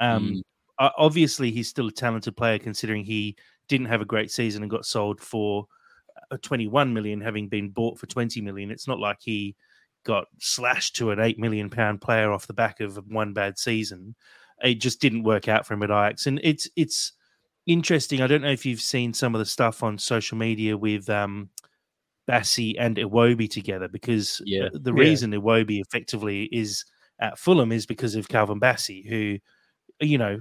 [0.00, 0.42] Um, mm.
[0.78, 3.36] Obviously, he's still a talented player, considering he
[3.68, 5.66] didn't have a great season and got sold for
[6.30, 8.70] uh, 21 million, having been bought for 20 million.
[8.70, 9.56] It's not like he
[10.04, 14.14] got slashed to an eight million pound player off the back of one bad season.
[14.62, 17.12] It just didn't work out for him at Ajax, and it's it's
[17.66, 18.22] interesting.
[18.22, 21.50] I don't know if you've seen some of the stuff on social media with um,
[22.28, 24.68] Bassey and Iwobi together, because yeah.
[24.72, 25.00] the, the yeah.
[25.00, 26.84] reason Iwobi effectively is
[27.20, 29.38] at Fulham is because of Calvin Bassey who,
[30.00, 30.40] you know,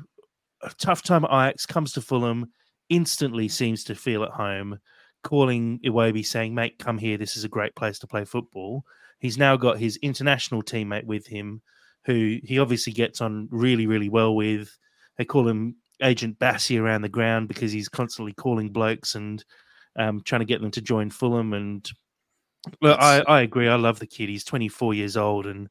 [0.65, 2.51] a tough time at Ajax comes to Fulham,
[2.89, 4.79] instantly seems to feel at home,
[5.23, 7.17] calling Iwobi saying, "Mate, come here.
[7.17, 8.85] This is a great place to play football."
[9.19, 11.61] He's now got his international teammate with him,
[12.05, 14.77] who he obviously gets on really, really well with.
[15.17, 19.43] They call him Agent Bassey around the ground because he's constantly calling blokes and
[19.95, 21.53] um, trying to get them to join Fulham.
[21.53, 21.89] And
[22.81, 23.69] Look, I, I agree.
[23.69, 24.29] I love the kid.
[24.29, 25.69] He's 24 years old and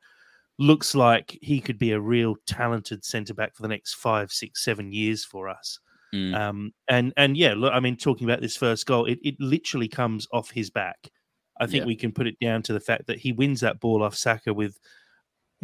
[0.59, 4.65] looks like he could be a real talented centre back for the next five, six,
[4.65, 5.79] seven years for us.
[6.15, 6.35] Mm.
[6.35, 9.89] Um, and and yeah, look, I mean, talking about this first goal, it, it literally
[9.89, 11.11] comes off his back.
[11.61, 11.87] I think Yeah.
[11.87, 14.55] we can put it down to the fact that he wins that ball off Saka
[14.55, 14.79] with.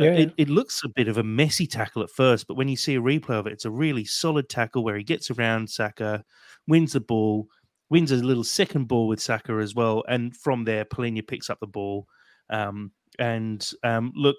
[0.01, 0.13] uh, Yeah.
[0.13, 2.97] It, it looks a bit of a messy tackle at first, but when you see
[2.97, 6.25] a replay of it, it's a really solid tackle where he gets around Saka,
[6.67, 7.47] wins the ball,
[7.91, 11.59] wins a little second ball with Saka as well, and from there, Palhinha picks up
[11.61, 12.07] the ball,
[12.51, 14.37] um, and um, look,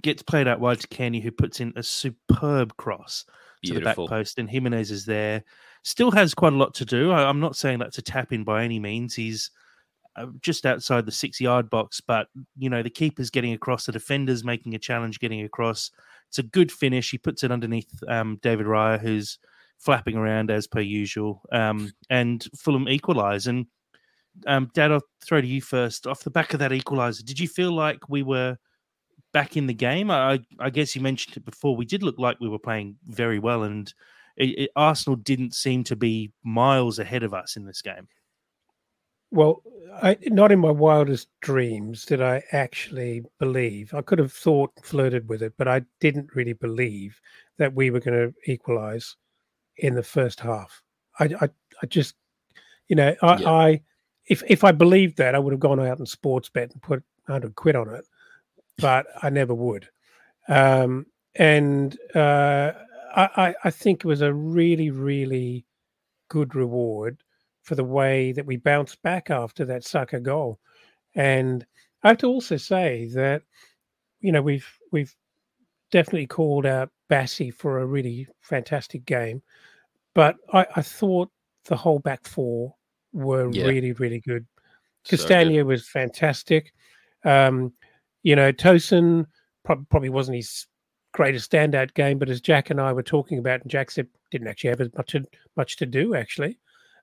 [0.00, 3.26] gets played out wide to Kenny, who puts in a superb cross
[3.64, 5.44] to the back post, and Jimenez is there.
[5.84, 7.10] Still has quite a lot to do.
[7.10, 9.14] I, I'm not saying that's a tap in by any means.
[9.14, 9.50] He's
[10.16, 13.92] uh, just outside the six yard box, but you know the keeper's getting across, the
[13.92, 15.90] defender's making a challenge, getting across.
[16.28, 17.10] It's a good finish.
[17.10, 19.38] He puts it underneath um, David Raya, who's
[19.78, 23.46] flapping around as per usual, um, and Fulham equalise.
[23.46, 23.66] And
[24.46, 26.06] um, Dad, I'll throw to you first.
[26.06, 28.56] Off the back of that equaliser, did you feel like we were
[29.32, 30.10] back in the game?
[30.10, 31.76] I, I guess you mentioned it before.
[31.76, 33.92] We did look like we were playing very well, and
[34.36, 38.08] it, it, Arsenal didn't seem to be miles ahead of us in this game.
[39.30, 39.62] Well,
[40.02, 43.94] I, not in my wildest dreams did I actually believe.
[43.94, 47.18] I could have thought, flirted with it, but I didn't really believe
[47.56, 49.16] that we were going to equalize
[49.78, 50.82] in the first half.
[51.18, 51.48] I, I,
[51.82, 52.14] I just,
[52.88, 53.50] you know, I, Yeah.
[53.50, 53.80] I,
[54.26, 57.02] if if I believed that, I would have gone out and sports bet and put
[57.26, 58.04] hundred quid on it,
[58.78, 59.88] but I never would.
[60.48, 62.72] Um, and uh,
[63.14, 65.64] I, I, think it was a really, really
[66.28, 67.22] good reward
[67.62, 70.58] for the way that we bounced back after that sucker goal.
[71.14, 71.64] And
[72.02, 73.42] I have to also say that,
[74.20, 75.14] you know, we've we've
[75.90, 79.42] definitely called out Bassey for a really fantastic game,
[80.14, 81.30] but I, I thought
[81.66, 82.74] the whole back four
[83.12, 83.66] were Yeah.
[83.66, 84.46] really, really good.
[85.04, 85.16] So
[85.60, 85.66] good.
[85.66, 86.72] Was fantastic.
[87.24, 87.72] Um,
[88.22, 89.26] you know, Tosin
[89.64, 90.66] prob- probably wasn't his
[91.12, 94.48] greatest standout game, but as Jack and I were talking about, and Jack said didn't
[94.48, 95.24] actually have as much to,
[95.56, 96.58] much to do actually.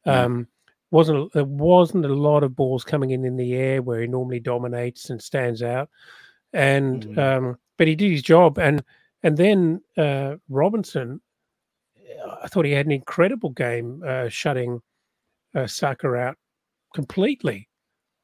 [0.06, 0.12] Mm.
[0.12, 0.48] Um,
[0.92, 4.40] wasn't there wasn't a lot of balls coming in in the air where he normally
[4.40, 5.90] dominates and stands out,
[6.54, 7.18] and Mm.
[7.18, 8.84] um, but he did his job, and
[9.22, 11.22] and then uh, Robinson,
[12.42, 14.82] I thought he had an incredible game uh, shutting
[15.54, 16.38] uh, Saka out
[16.96, 17.70] completely.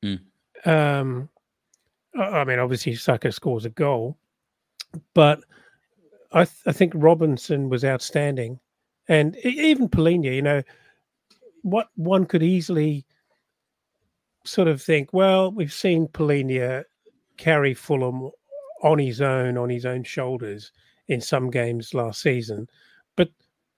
[0.03, 0.21] Mm.
[0.65, 1.29] Um,
[2.17, 4.17] I mean, obviously Saka scores a goal,
[5.13, 5.41] but
[6.31, 8.59] I, th- I think Robinson was outstanding,
[9.07, 10.33] and even Palhinha.
[10.33, 10.63] You know,
[11.61, 13.05] what one could easily
[14.45, 16.83] sort of think, well, we've seen Palhinha
[17.37, 18.29] carry Fulham
[18.83, 20.71] on his own, on his own shoulders
[21.07, 22.67] in some games last season,
[23.15, 23.29] but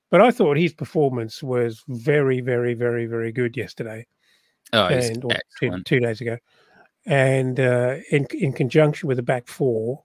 [0.09, 4.05] but I thought his performance was very, very, very, very good yesterday.
[4.73, 5.23] Oh, and
[5.59, 6.37] two, two days ago,
[7.07, 10.03] and uh, in in conjunction with the back four,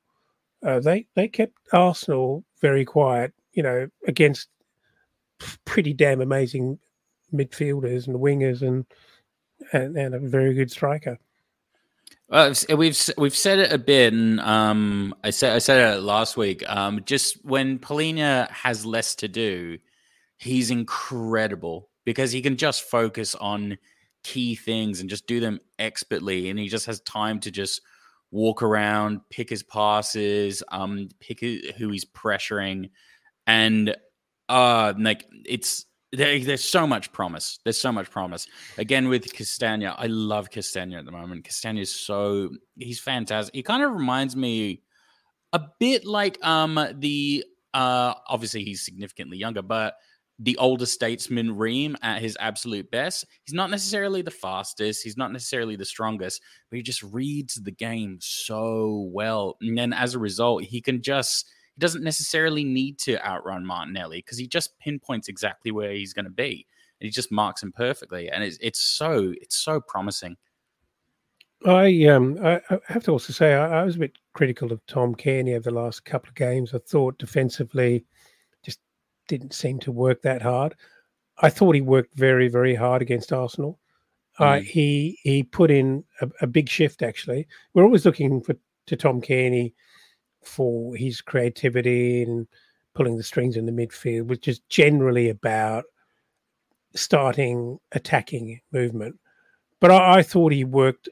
[0.65, 3.35] uh, they they kept Arsenal very quiet.
[3.53, 4.49] You know, against
[5.65, 6.79] pretty damn amazing
[7.35, 8.87] midfielders and wingers and
[9.73, 11.19] and, and a very good striker.
[12.31, 16.37] Uh, we've we've said it a bit, and um, I said I said it last
[16.37, 16.63] week.
[16.69, 19.77] Um, just when Palhinha has less to do,
[20.39, 23.77] he's incredible because he can just focus on
[24.23, 27.81] key things and just do them expertly, and he just has time to just
[28.31, 32.91] walk around, pick his passes, um, pick who he's pressuring,
[33.47, 33.95] and
[34.49, 37.59] uh, like it's there, there's so much promise.
[37.65, 38.47] There's so much promise.
[38.79, 41.45] Again with Castagne, I love Castagne at the moment.
[41.45, 43.55] Castagne is so he's fantastic.
[43.55, 44.83] He kind of reminds me
[45.53, 49.95] a bit like um the uh obviously he's significantly younger, but
[50.39, 53.27] the older statesman Ream at his absolute best.
[53.45, 57.71] He's not necessarily the fastest, he's not necessarily the strongest, but he just reads the
[57.71, 59.57] game so well.
[59.61, 64.19] And then as a result, he can just he doesn't necessarily need to outrun Martinelli
[64.19, 66.67] because he just pinpoints exactly where he's going to be
[67.03, 68.31] and he just marks him perfectly.
[68.31, 70.37] And it's it's so it's so promising.
[71.67, 74.85] I um I, I have to also say I, I was a bit critical of
[74.87, 76.75] Tom Cairney over the last couple of games.
[76.75, 78.05] I thought defensively
[79.29, 80.75] didn't seem to work that hard.
[81.39, 83.79] I thought he worked very very hard against Arsenal.
[84.39, 84.63] Uh, Mm.
[84.65, 87.03] he he put in a, a big shift.
[87.03, 88.57] Actually, we're always looking for
[88.87, 89.75] to Tom Cairney
[90.43, 92.47] for his creativity and
[92.95, 95.85] pulling the strings in the midfield, which is generally about
[96.95, 99.19] starting attacking movement.
[99.81, 101.09] But I, I thought he worked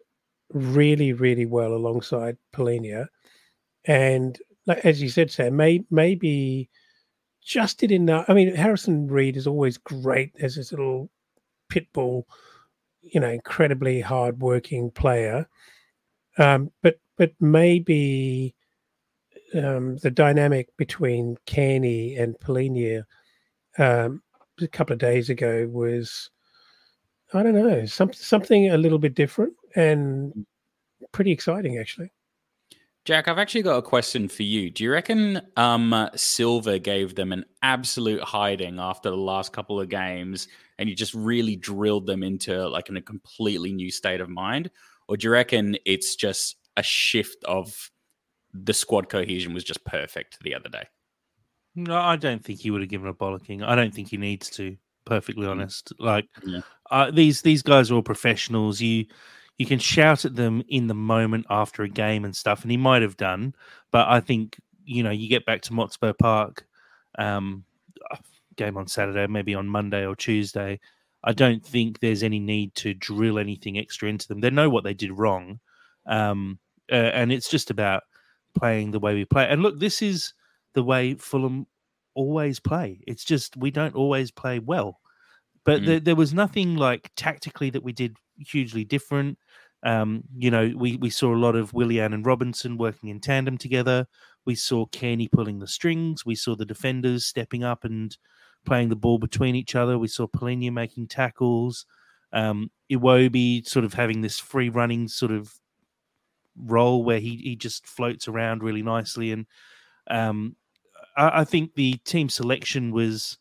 [0.53, 3.07] really, really well alongside Palhinha.
[3.87, 4.39] And
[4.85, 6.69] as you said, Sam, may, maybe
[7.45, 8.27] just did enough.
[8.29, 11.11] I mean, Harrison Reed is always great as this little
[11.69, 12.27] pit bull,
[13.03, 15.49] you know, incredibly hardworking player.
[16.39, 18.55] Um, but but maybe
[19.55, 23.05] um, the dynamic between Cairney and Palhinha
[23.79, 24.23] um,
[24.61, 26.31] a couple of days ago was
[27.33, 30.47] I don't know some, something a little bit different and
[31.13, 32.13] pretty exciting actually.
[33.11, 34.71] Jack, I've actually got a question for you.
[34.71, 39.89] Do you reckon um, Silva gave them an absolute hiding after the last couple of
[39.89, 40.47] games
[40.79, 44.71] and you just really drilled them into like in a completely new state of mind?
[45.09, 47.91] Or do you reckon it's just a shift of
[48.55, 50.85] the squad cohesion was just perfect the other day?
[51.75, 53.65] No, I don't think he would have given a bollocking.
[53.65, 54.77] I don't think he needs to.
[55.05, 55.51] Perfectly Mm.
[55.51, 56.61] honest, like Yeah.
[56.93, 58.81] uh, these these guys are all professionals.
[58.81, 59.07] You
[59.61, 62.79] you can shout at them in the moment after a game and stuff, and he
[62.79, 63.55] might have done.
[63.91, 66.65] But I think you know you get back to Motspur Park,
[67.19, 67.65] um,
[68.57, 70.81] game on Saturday, maybe on Monday or Tuesday.
[71.25, 74.41] I don't think there's any need to drill anything extra into them.
[74.41, 75.61] They know what they did wrong,
[76.07, 76.59] um,
[76.91, 78.05] uh, and it's just about
[78.59, 79.47] playing the way we play.
[79.47, 80.33] And look, this is
[80.73, 81.67] the way Fulham
[82.15, 83.05] always play.
[83.07, 85.01] It's just we don't always play well.
[85.65, 85.87] But Mm.
[85.87, 89.37] there, there was nothing like tactically that we did hugely different.
[89.83, 93.57] Um, you know, we, we saw a lot of Willian and Robinson working in tandem
[93.57, 94.07] together.
[94.45, 96.25] We saw Cairney pulling the strings.
[96.27, 98.17] We saw the defenders stepping up and
[98.67, 99.99] playing the ball between each other.
[99.99, 101.87] We saw Palhinha making tackles.
[102.33, 105.53] Um, Iwobi sort of having this free running sort of
[106.57, 109.33] role where he, he just floats around really nicely.
[109.33, 109.47] And
[110.11, 110.57] um,
[111.17, 113.39] I, I think the team selection was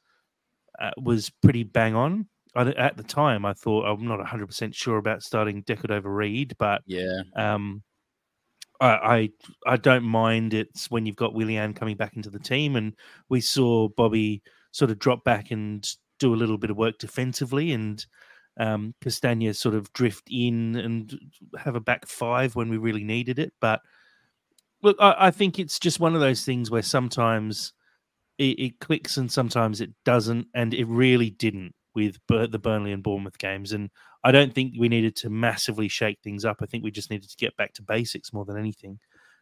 [0.80, 2.28] uh, was pretty bang on.
[2.56, 6.56] I, at the time, I thought I'm not 100 percent sure about starting De Cordova-Reid,
[6.58, 7.22] but Yeah.
[7.36, 7.84] um,
[8.82, 9.30] I,
[9.68, 12.96] I I don't mind it's when you've got Willian coming back into the team, and
[13.30, 15.88] we saw Bobby sort of drop back and
[16.20, 18.06] do a little bit of work defensively, and
[18.60, 21.18] um, Castagne sort of drift in and
[21.58, 23.54] have a back five when we really needed it.
[23.62, 23.82] But
[24.82, 27.74] look, I, I think it's just one of those things where sometimes
[28.38, 33.04] it, it clicks and sometimes it doesn't, and it really didn't with the Burnley and
[33.04, 33.74] Bournemouth games.
[33.74, 33.90] And
[34.24, 36.58] I don't think we needed to massively shake things up.
[36.62, 39.00] I think we just needed to get back to basics more than anything.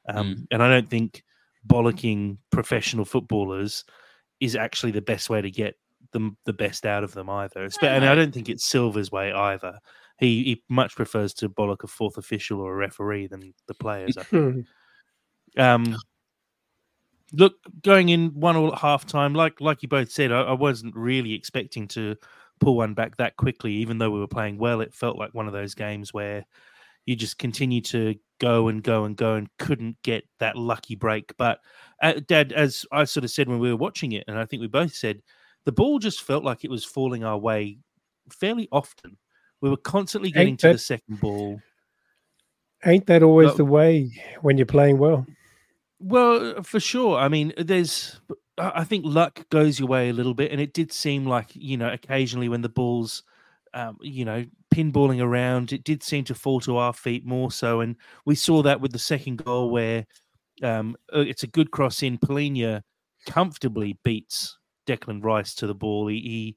[0.07, 1.23] Um, And I don't think
[1.67, 3.83] bollocking professional footballers
[4.39, 5.75] is actually the best way to get
[6.13, 7.67] them the best out of them either.
[7.81, 9.79] And I don't think it's Silva's way either.
[10.19, 14.17] He, he much prefers to bollock a fourth official or a referee than the players.
[14.17, 14.65] I think.
[15.57, 15.95] Um,
[17.33, 20.53] look, going in one all at half time, like like you both said, I, I
[20.53, 22.15] wasn't really expecting to
[22.59, 23.73] pull one back that quickly.
[23.73, 26.45] Even though we were playing well, it felt like one of those games where
[27.05, 31.33] you just continue to go and go and go and couldn't get that lucky break.
[31.37, 31.59] But
[32.01, 34.61] uh, Dad, as I sort of said when we were watching it, and I think
[34.61, 35.21] we both said,
[35.65, 37.79] the ball just felt like it was falling our way
[38.29, 39.17] fairly often.
[39.61, 41.61] We were constantly getting Ain't to the second ball.
[42.85, 44.11] Ain't that always Well- the way
[44.41, 45.25] when you're playing well?
[45.99, 47.17] Well, for sure.
[47.17, 48.19] I mean, there's.
[48.59, 51.77] I think luck goes your way a little bit, and it did seem like you
[51.77, 53.23] know occasionally when the balls,
[53.73, 57.81] um, you know, pinballing around, it did seem to fall to our feet more so,
[57.81, 60.05] and we saw that with the second goal where
[60.63, 62.17] um, uh, it's a good cross in.
[62.17, 62.81] Palhinha
[63.27, 64.57] comfortably beats
[64.87, 66.07] Declan Rice to the ball.
[66.07, 66.55] He, he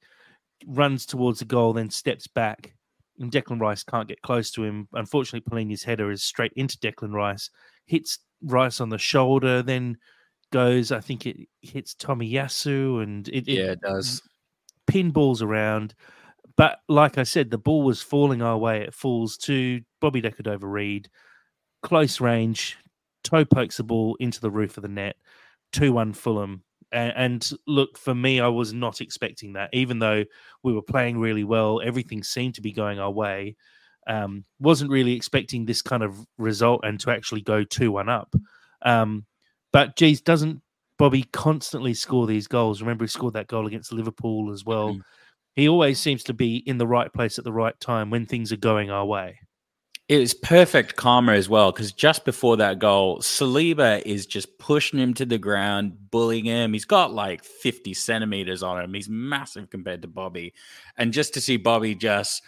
[0.67, 2.75] runs towards the goal, then steps back,
[3.19, 4.89] and Declan Rice can't get close to him.
[4.95, 7.51] Unfortunately, Palhinha's header is straight into Declan Rice,
[7.87, 9.99] hits Rice on the shoulder, then
[10.53, 10.93] goes.
[10.93, 14.23] I think it hits Tomiyasu, and it, it Yeah, it does.
[14.91, 15.95] pinballs around.
[16.57, 18.83] But like I said, the ball was falling our way.
[18.83, 21.09] It falls to Bobby De Cordova-Reid,
[21.83, 22.79] close range,
[23.25, 25.17] toe pokes the ball into the roof of the net,
[25.73, 26.65] 2 1 Fulham.
[26.93, 30.25] And, and look, for me, I was not expecting that, even though
[30.63, 31.81] we were playing really well.
[31.83, 33.57] Everything seemed to be going our way.
[34.07, 38.35] Um, wasn't really expecting this kind of result and to actually go 2 1 up.
[38.83, 39.27] Um,
[39.73, 40.63] but geez, doesn't
[40.99, 42.81] Bobby constantly score these goals?
[42.81, 44.95] Remember, he scored that goal against Liverpool as well.
[44.95, 45.03] Mhm.
[45.57, 48.53] He always seems to be in the right place at the right time when things
[48.53, 49.39] are going our way.
[50.09, 54.99] It was perfect karma as well because just before that goal, Saliba is just pushing
[54.99, 56.73] him to the ground, bullying him.
[56.73, 58.93] He's got like 50 centimeters on him.
[58.93, 60.53] He's massive compared to Bobby.
[60.97, 62.43] And just to see Bobby just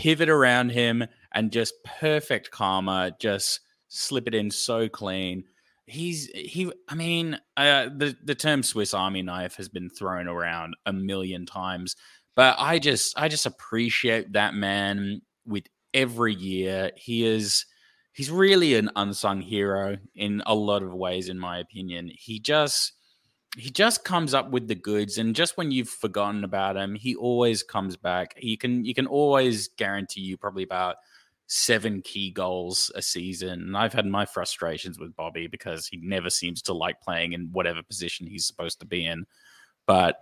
[0.00, 5.44] pivot around him and just perfect karma, just slip it in so clean.
[5.84, 6.72] He's he.
[6.88, 11.44] I mean, uh, the the term Swiss Army knife has been thrown around a million
[11.44, 11.96] times,
[12.34, 16.92] but I just I just appreciate that man with every year.
[16.96, 17.66] He is
[18.12, 22.10] he's really an unsung hero in a lot of ways, in my opinion.
[22.14, 22.92] He just
[23.56, 27.16] he just comes up with the goods, and just when you've forgotten about him, he
[27.16, 28.34] always comes back.
[28.40, 30.96] You can you can always guarantee you probably about
[31.52, 33.60] seven key goals a season.
[33.60, 37.48] And I've had my frustrations with Bobby because he never seems to like playing in
[37.50, 39.26] whatever position he's supposed to be in.
[39.84, 40.20] But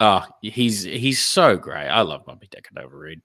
[0.00, 1.88] uh he's he's so great.
[1.88, 3.20] I love Bobby De Cordova-Reid.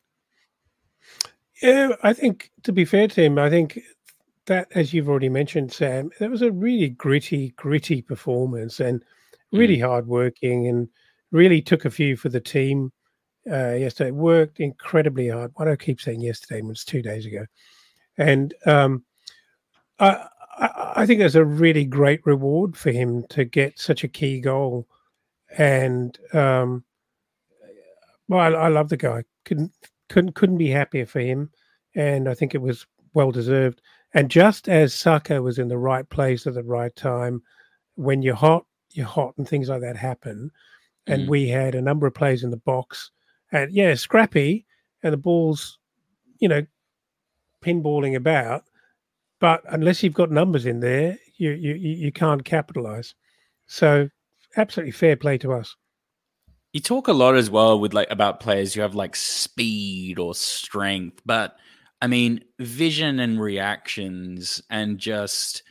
[1.61, 3.79] Yeah, I think to be fair to him, I think
[4.47, 9.03] that, as you've already mentioned, Sam, that was a really gritty, gritty performance and
[9.51, 9.85] really mm.
[9.85, 10.89] hardworking and
[11.31, 12.91] really took a few for the team
[13.49, 14.11] uh, yesterday.
[14.11, 15.51] Worked incredibly hard.
[15.55, 16.59] Why do I keep saying yesterday?
[16.59, 17.45] It was two days ago.
[18.17, 19.03] And um,
[19.99, 20.25] I,
[20.57, 24.39] I, I think there's a really great reward for him to get such a key
[24.39, 24.87] goal.
[25.57, 26.83] And um,
[28.27, 29.23] well, I, I love the guy.
[29.45, 29.71] Couldn't
[30.09, 31.49] couldn't couldn't be happier for him.
[31.95, 33.81] And I think it was well deserved.
[34.13, 37.41] And just as Saka was in the right place at the right time,
[37.95, 38.65] when you're hot,
[38.97, 40.51] you're hot, and things like that happen.
[41.05, 41.29] And mm.
[41.29, 43.11] we had a number of players in the box,
[43.51, 44.65] and yeah, scrappy,
[45.03, 45.77] and the ball's,
[46.39, 46.65] you know,
[47.63, 48.63] pinballing about.
[49.39, 53.13] But unless you've got numbers in there, you you you can't capitalize.
[53.67, 54.09] So,
[54.57, 55.75] absolutely fair play to us.
[56.73, 60.33] You talk a lot as well with like about players who have like speed or
[60.35, 61.55] strength, but
[62.01, 65.63] I mean, vision and reactions and just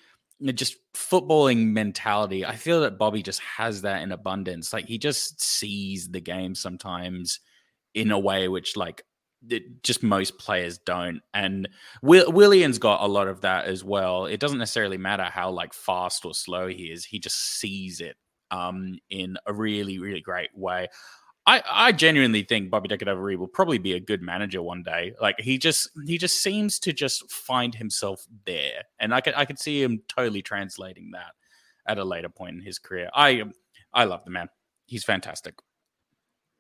[0.55, 2.45] just footballing mentality.
[2.45, 4.73] I feel that Bobby just has that in abundance.
[4.73, 7.41] Like he just sees the game sometimes
[7.95, 9.03] in a way which like
[9.49, 11.21] it, just most players don't.
[11.35, 11.69] And
[12.03, 14.27] Will, Willian's got a lot of that as well.
[14.27, 17.05] It doesn't necessarily matter how like fast or slow he is.
[17.05, 18.17] He just sees it
[18.53, 20.89] um in a really really great way.
[21.47, 25.15] I, I genuinely think Bobby De Cordova-Reid will probably be a good manager one day.
[25.21, 29.45] Like he just he just seems to just find himself there, and I could I
[29.45, 31.33] could see him totally translating that
[31.87, 33.11] at a later point in his career.
[33.15, 33.53] I um,
[33.95, 34.49] I love the man.
[34.87, 35.55] He's fantastic.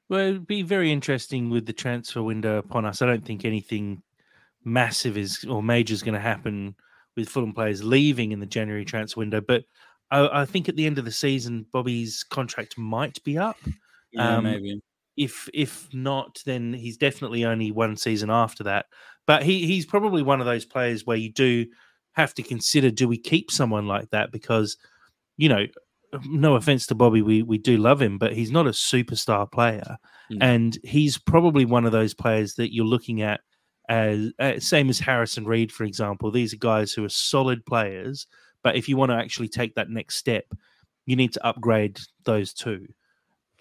[0.08, 3.02] Well, it'd be very interesting with the transfer window upon us.
[3.02, 4.02] I don't think anything
[4.64, 6.76] massive is or major is going to happen
[7.16, 9.64] with Fulham players leaving in the January transfer window, but
[10.12, 13.56] I, I think at the end of the season, Bobby's contract might be up.
[14.12, 14.80] Yeah, um, maybe.
[15.16, 18.86] If if not, then he's definitely only one season after that.
[19.26, 21.66] But he he's probably one of those players where you do
[22.12, 24.30] have to consider: do we keep someone like that?
[24.30, 24.76] Because
[25.36, 25.66] you know,
[26.24, 29.96] no offense to Bobby, we we do love him, but he's not a superstar player,
[30.30, 30.38] mm.
[30.40, 33.40] and he's probably one of those players that you're looking at
[33.88, 36.30] as uh, same as Harrison Reed, for example.
[36.30, 38.26] These are guys who are solid players,
[38.62, 40.44] but if you want to actually take that next step,
[41.06, 42.86] you need to upgrade those two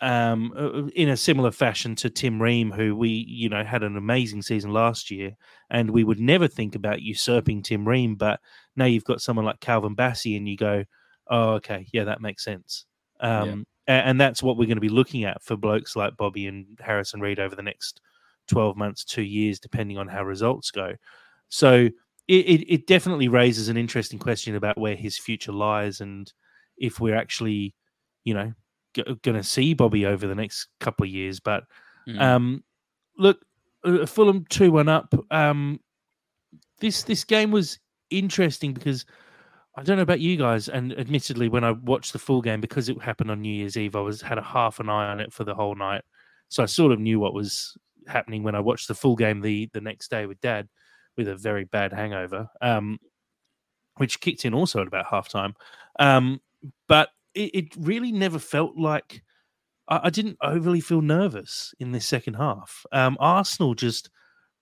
[0.02, 3.84] um, uh, uh, in a similar fashion to Tim Ream, who we, you know, had
[3.84, 5.36] an amazing season last year,
[5.70, 8.40] and we would never think about usurping Tim Ream, but
[8.76, 10.84] now you've got someone like Calvin Bassey, and you go,
[11.28, 12.86] oh, okay, yeah, that makes sense.
[13.20, 14.10] Um, yeah.
[14.10, 17.22] and, that's what we're going to be looking at for blokes like Bobby and Harrison
[17.22, 18.02] Reed over the next
[18.48, 20.94] 12 months, two years, depending on how results go.
[21.48, 21.90] So
[22.28, 26.32] it, it, it definitely raises an interesting question about where his future lies and
[26.78, 27.74] if we're actually,
[28.26, 28.54] you know,
[29.04, 31.40] going to see Bobby over the next couple of years.
[31.40, 31.64] But
[32.08, 32.20] mm.
[32.20, 32.64] um,
[33.18, 33.40] look,
[33.84, 35.14] uh, Fulham two one up.
[35.32, 35.80] Um,
[36.80, 37.80] this this game was
[38.10, 39.06] interesting because
[39.78, 42.90] I don't know about you guys, and admittedly, when I watched the full game because
[42.90, 45.34] it happened on New Year's Eve, I was had a half an eye on it
[45.34, 46.04] for the whole night,
[46.50, 47.78] so I sort of knew what was
[48.08, 50.70] happening when I watched the full game the the next day with Dad
[51.18, 53.00] with a very bad hangover, um,
[53.98, 55.54] which kicked in also at about halftime.
[56.00, 56.42] Um,
[56.88, 59.22] but it, it really never felt like
[59.88, 62.86] I, I, didn't overly feel nervous in this second half.
[62.92, 64.10] Um, Arsenal just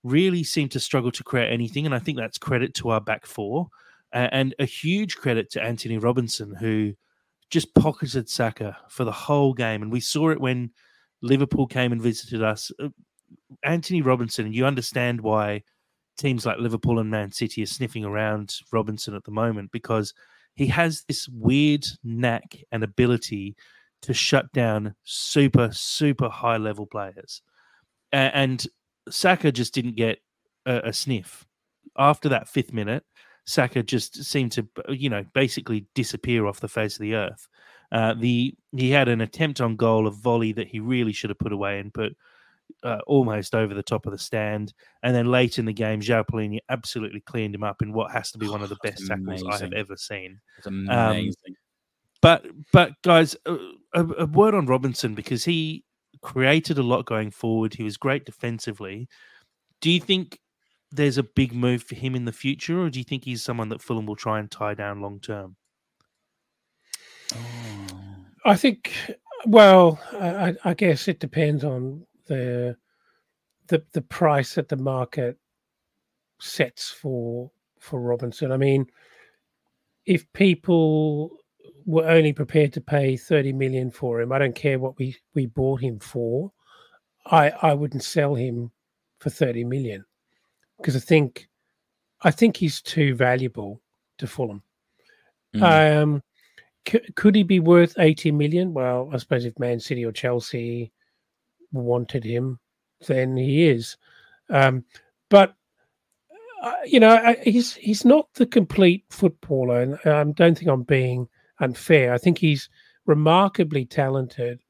[0.04, 3.26] really seemed to struggle to create anything, and I think that's credit to our back
[3.26, 3.68] four
[4.14, 6.94] uh, and a huge credit to Antonee Robinson who
[7.50, 10.72] just pocketed Saka for the whole game, and we saw it when
[11.22, 12.72] Liverpool came and visited us.
[12.82, 12.90] Uh,
[13.64, 15.64] Antonee Robinson, and you understand why
[16.18, 20.14] teams like Liverpool and Man City are sniffing around Robinson at the moment because
[20.56, 23.56] he has this weird knack and ability
[24.04, 27.42] to shut down super, super high level players.
[28.12, 28.66] And
[29.10, 30.20] Saka just didn't get
[30.66, 31.46] a, a sniff.
[31.98, 33.04] After that fifth minute,
[33.46, 37.48] Saka just seemed to, you know, basically disappear off the face of the earth.
[37.92, 41.40] Uh, the he had an attempt on goal, a volley that he really should have
[41.40, 42.16] put away and put
[42.84, 44.74] uh, almost over the top of the stand.
[45.02, 48.32] And then late in the game, João Palhinha absolutely cleaned him up in what has
[48.32, 50.40] to be one of the best tackles I have ever seen.
[50.58, 51.36] It's um, amazing.
[51.48, 51.56] Um,
[52.22, 53.58] but but guys, a,
[53.94, 55.84] a, word on Robinson because he
[56.22, 57.74] created a lot going forward.
[57.74, 59.10] He was great defensively.
[59.82, 60.40] Do you think
[60.90, 63.70] there's a big move for him in the future, or do you think he's someone
[63.70, 65.58] that Fulham will try and tie down long term?
[67.34, 67.94] Oh.
[68.46, 68.94] I think.
[69.46, 72.76] Well, I, I, guess it depends on the
[73.68, 75.38] the the price that the market
[76.40, 78.52] sets for for Robinson.
[78.52, 78.88] I mean,
[80.06, 81.38] if people
[81.86, 85.46] were only prepared to pay 30 million for him, I don't care what we we
[85.46, 86.52] bought him for.
[87.26, 88.72] I I wouldn't sell him
[89.20, 90.06] for 30 million
[90.78, 91.48] because I think
[92.22, 93.82] I think he's too valuable
[94.18, 94.64] to Fulham.
[95.56, 96.02] Mm.
[96.02, 96.24] Um,
[96.88, 98.74] c- could he be worth 80 million?
[98.74, 100.92] Well, I suppose if Man City or Chelsea
[101.74, 102.60] wanted him,
[103.08, 103.98] then he is.
[104.50, 104.86] Um,
[105.30, 105.56] but
[106.62, 110.84] uh, you know, I, he's he's not the complete footballer, and I don't think I'm
[110.84, 111.28] being
[111.60, 112.14] unfair.
[112.14, 112.70] I think he's
[113.06, 114.62] remarkably talented,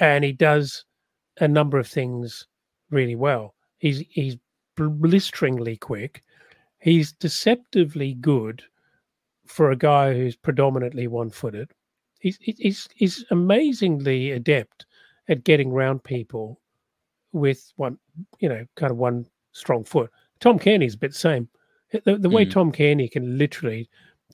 [0.00, 0.84] and he does
[1.38, 2.46] a number of things
[2.90, 3.54] really well.
[3.78, 4.36] He's he's
[4.76, 6.22] blisteringly quick.
[6.78, 8.62] He's deceptively good
[9.46, 11.70] for a guy who's predominantly one-footed.
[12.20, 14.86] He's he's he's amazingly adept
[15.28, 16.60] at getting round people
[17.32, 17.98] with one,
[18.40, 20.10] you know, kind of one strong foot.
[20.40, 21.48] Tom Cairney's a bit same.
[22.04, 22.50] The, the way Mm.
[22.50, 23.88] Tom Cairney can literally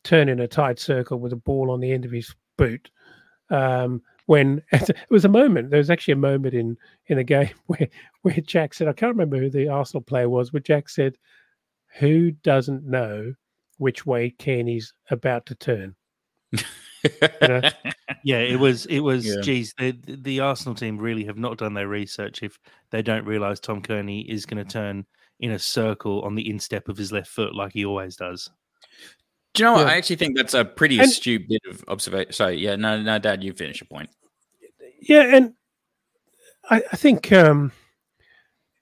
[0.05, 2.91] turn in a tight circle with a ball on the end of his boot.
[3.51, 6.77] Um, when it was a moment, there was actually a moment in
[7.07, 7.89] in the game where
[8.23, 11.17] where Jack said, I can't remember who the Arsenal player was, but Jack said,
[11.99, 13.35] "Who doesn't know
[13.79, 15.95] which way Cairney's about to turn?"
[17.43, 17.61] know?
[18.25, 18.87] Yeah, it was.
[18.87, 19.27] It was.
[19.27, 19.41] Yeah.
[19.43, 22.59] Geez, the the Arsenal team really have not done their research if
[22.91, 25.07] they don't realise Tom Cairney is going to turn
[25.41, 28.51] in a circle on the instep of his left foot like he always does.
[29.55, 29.87] Do you know what?
[29.87, 29.93] Yeah.
[29.93, 32.33] I actually think that's a pretty And- astute bit of observation.
[32.33, 34.11] Sorry, yeah, no, no, Dad, you finish your point.
[35.01, 35.55] Yeah, and
[36.71, 37.71] I, I think um,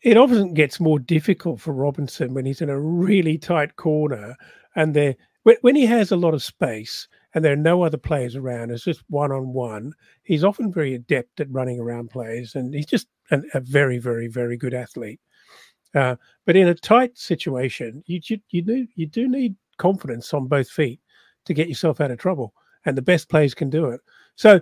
[0.03, 4.35] it often gets more difficult for Robinson when he's in a really tight corner,
[4.75, 7.07] and there when, when he has a lot of space
[7.37, 8.71] and there are no other players around.
[8.71, 9.93] It's just one on one.
[10.23, 14.27] He's often very adept at running around players, and he's just an, a very, very,
[14.27, 15.21] very good athlete.
[15.95, 16.17] Uh,
[16.47, 20.71] but in a tight situation, you you you do you do need confidence on both
[20.71, 20.99] feet
[21.45, 22.55] to get yourself out of trouble,
[22.87, 24.01] and the best players can do it.
[24.37, 24.59] So,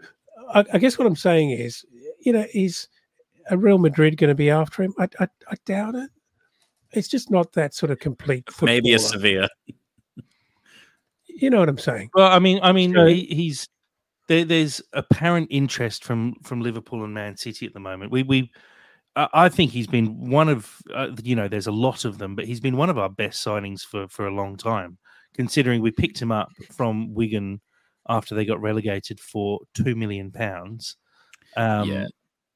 [0.53, 1.87] I, I guess what I'm saying is,
[2.23, 2.89] you know, is
[3.51, 4.95] a Real Madrid going to be after him?
[4.99, 6.11] I, I I doubt it.
[6.91, 8.49] It's just not that sort of complete.
[8.63, 9.49] Maybe a footballer.
[11.35, 11.45] Severe.
[11.45, 12.11] You know what I'm saying?
[12.15, 13.69] Well, I mean, I mean, So- he, he's
[14.29, 18.11] there, there's apparent interest from from Liverpool and Man City at the moment.
[18.11, 18.51] We we.
[19.17, 22.35] I I think he's been one of, uh, you know, there's a lot of them,
[22.35, 24.99] but he's been one of our best signings for for a long time.
[25.35, 27.61] Considering we picked him up from Wigan
[28.09, 30.97] after they got relegated for two million pounds.
[31.57, 32.07] Um, Yeah.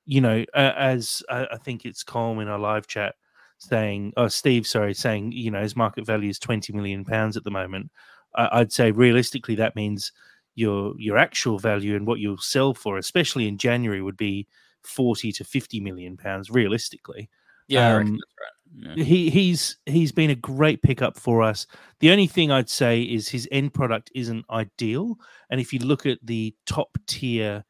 [0.06, 3.14] You know, uh, as I, I think it's Colm in our live chat
[3.58, 7.44] saying, oh, Steve, sorry, saying, you know, his market value is twenty million pounds at
[7.44, 7.90] the moment.
[8.34, 10.12] I- I'd say realistically that means
[10.54, 14.46] your your actual value and what you'll sell for, especially in January, would be
[14.82, 17.28] forty to fifty million pounds realistically.
[17.68, 18.96] Yeah, Um, right.
[18.96, 19.04] Yeah.
[19.04, 21.66] He he's he's been a great pickup for us.
[22.00, 25.16] The only thing I'd say is his end product isn't ideal,
[25.50, 27.64] and if you look at the top tier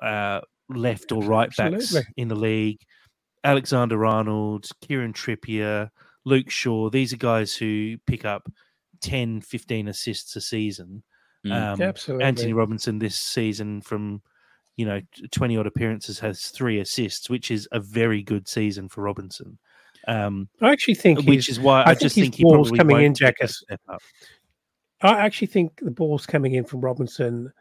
[0.00, 2.12] uh, left or right backs Absolutely.
[2.16, 2.78] in the league,
[3.42, 5.90] Alexander Arnold, Kieran Trippier,
[6.24, 8.48] Luke Shaw, these are guys who pick up
[9.00, 11.02] 10, 15 assists a season.
[11.46, 11.52] Mm.
[11.74, 12.24] Um, Absolutely.
[12.24, 14.22] Antonee Robinson this season from
[14.76, 15.00] you know
[15.32, 19.58] 20 odd appearances has three assists, which is a very good season for Robinson.
[20.06, 22.68] Um, I actually think which is why I, I think just his think he ball's
[22.68, 24.02] probably coming won't in, take Jack, that as- step up.
[25.00, 27.52] I actually think the balls coming in from Robinson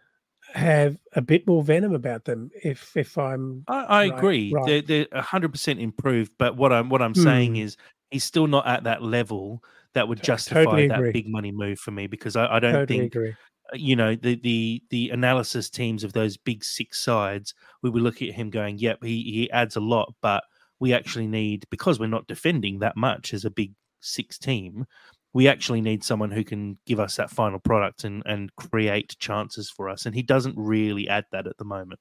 [0.54, 2.50] have a bit more venom about them.
[2.64, 4.52] If if I'm I, I Right, agree.
[4.54, 4.66] right.
[4.88, 7.62] They're they're hundred percent improved, but what I'm what I'm saying Hmm.
[7.62, 7.78] is
[8.12, 9.62] he's still not at that level
[9.94, 13.00] that would justify totally that big money move for me because I, I don't totally
[13.00, 13.30] think agree.
[13.32, 18.02] uh, you know the the the analysis teams of those big six sides we would
[18.02, 20.44] look at him going yep he, he adds a lot but
[20.80, 24.86] we actually need because we're not defending that much as a big six team
[25.34, 29.70] we actually need someone who can give us that final product and and create chances
[29.70, 32.00] for us and he doesn't really add that at the moment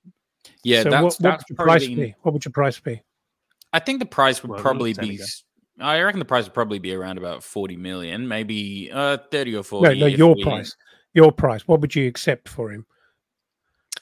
[0.63, 2.15] Yeah, so that's, what, what that's would your price probably- be?
[2.23, 3.03] What would your price be?
[3.73, 5.17] I think the price would Well, probably be.
[5.19, 5.25] go.
[5.81, 9.63] I reckon the price would probably be around about forty million, maybe uh, thirty or
[9.63, 9.99] forty.
[9.99, 10.77] No, no, your we- price.
[11.15, 11.67] Your price.
[11.67, 12.85] What would you accept for him?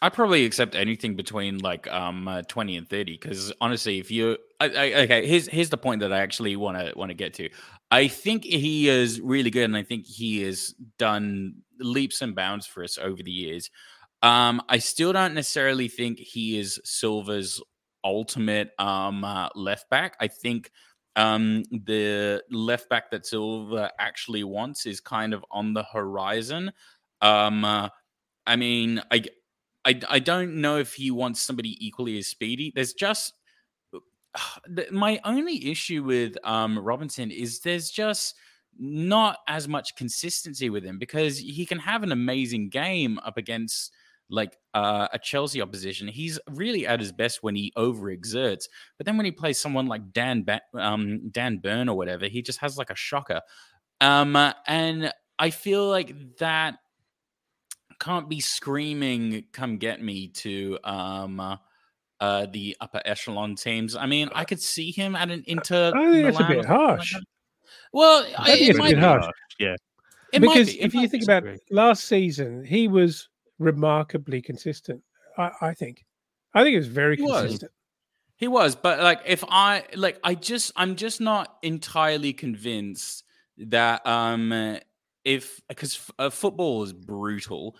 [0.02, 3.16] I'd probably accept anything between like um uh, twenty and thirty.
[3.20, 6.76] Because honestly, if you I, I, okay, here's here's the point that I actually want
[6.76, 7.48] to want to get to.
[7.90, 12.66] I think he is really good, and I think he has done leaps and bounds
[12.66, 13.70] for us over the years.
[14.22, 17.62] Um, I still don't necessarily think he is Silva's
[18.02, 20.16] ultimate um uh, left back.
[20.20, 20.70] I think
[21.16, 26.72] um the left back that Silva actually wants is kind of on the horizon.
[27.20, 27.88] Um, uh,
[28.46, 29.24] I mean, I
[29.84, 32.72] I, I don't know if he wants somebody equally as speedy.
[32.74, 33.34] There's just
[34.90, 38.36] my only issue with um, Robinson is there's just
[38.78, 43.92] not as much consistency with him because he can have an amazing game up against
[44.30, 46.08] like uh, a Chelsea opposition.
[46.08, 48.64] He's really at his best when he overexerts,
[48.96, 52.42] but then when he plays someone like Dan ba- um, Dan Burn or whatever, he
[52.42, 53.40] just has like a shocker.
[54.00, 56.76] Um, and I feel like that
[58.00, 61.56] can't be screaming "Come get me" to um, uh,
[62.20, 63.96] uh, the upper echelon teams.
[63.96, 65.92] I mean, I could see him at an Inter.
[65.94, 67.12] I think it's a bit like harsh.
[67.12, 67.22] that.
[67.92, 69.26] Well, I think it it's a bit harsh.
[69.58, 69.76] Yeah.
[70.32, 70.82] It might because be.
[70.82, 73.28] If you think about last season, he was
[73.58, 75.02] remarkably consistent.
[75.38, 76.04] I, I think.
[76.54, 77.42] I think it was very He was.
[77.42, 77.72] consistent.
[78.36, 83.24] He was, but like if I like I just I'm just not entirely convinced
[83.56, 84.78] that um
[85.24, 87.76] if because f- uh, football is brutal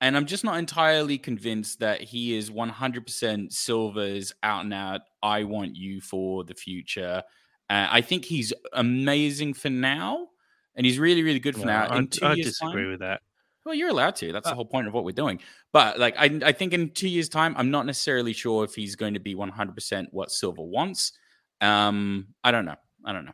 [0.00, 5.44] and I'm just not entirely convinced that he is 100% Silva's out and out I
[5.44, 7.22] want you for the future.
[7.70, 10.26] Uh, I think he's amazing for now
[10.74, 11.86] and he's really really good for No, now.
[11.90, 13.22] I, I disagree time, with that.
[13.64, 14.32] Well, you're allowed to.
[14.32, 15.40] That's Uh, the whole point of what we're doing.
[15.72, 18.96] But like, I, I think in two years' time, I'm not necessarily sure if he's
[18.96, 21.12] going to be 100% what Silva wants.
[21.60, 22.76] Um, I don't know.
[23.04, 23.32] I don't know.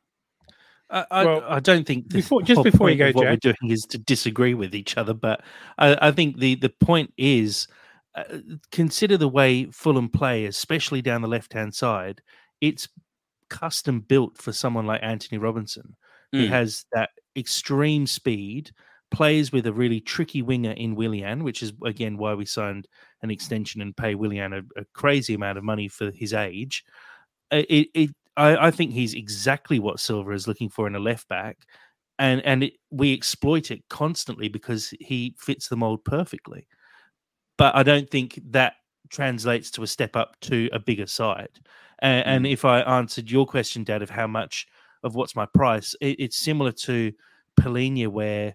[0.91, 3.20] I, I, Well, I don't think the before- just whole before you point of go,
[3.20, 5.43] what we're doing is to disagree with each other, but
[5.79, 7.66] I, I think the the point is
[8.14, 8.24] uh,
[8.72, 12.20] consider the way Fulham play, especially down the left hand side.
[12.61, 12.89] It's
[13.51, 15.97] custom built for someone like Antonee Robinson,
[16.33, 16.49] who Mm.
[16.49, 18.70] has that extreme speed,
[19.11, 22.88] plays with a really tricky winger in Willian, which is again why we signed
[23.22, 26.84] an extension and pay Willian a, a crazy amount of money for his age.
[27.50, 31.00] Uh, It, it, I, I think he's exactly what Silva is looking for in a
[31.00, 31.59] left back,
[32.18, 36.68] and and it, we exploit it constantly because he fits the mold perfectly.
[37.56, 38.74] But I don't think that
[39.11, 41.59] translates to a step up to a bigger side.
[42.00, 44.66] And, and if I answered your question, Dad, of how much
[45.02, 47.12] of what's my price, it, it's similar to
[47.59, 48.54] Palhinha, where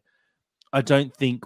[0.73, 1.45] I don't think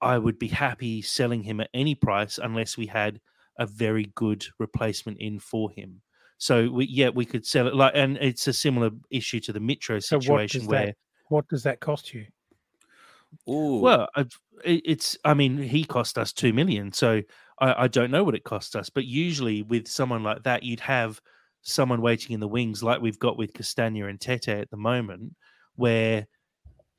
[0.00, 3.20] I would be happy selling him at any price unless we had
[3.58, 6.00] a very good replacement in for him.
[6.38, 9.60] So we, yeah, we could sell it like, and it's a similar issue to the
[9.60, 10.96] Mitro So what situation where, that
[11.28, 12.26] what does that cost you?
[13.48, 13.78] Ooh.
[13.78, 17.22] well, I've, it's, I mean, he cost us two million, so
[17.60, 20.80] I, I don't know what it cost us, but usually with someone like that, you'd
[20.80, 21.20] have
[21.62, 25.34] someone waiting in the wings, like we've got with Castagne and Tete at the moment,
[25.76, 26.26] where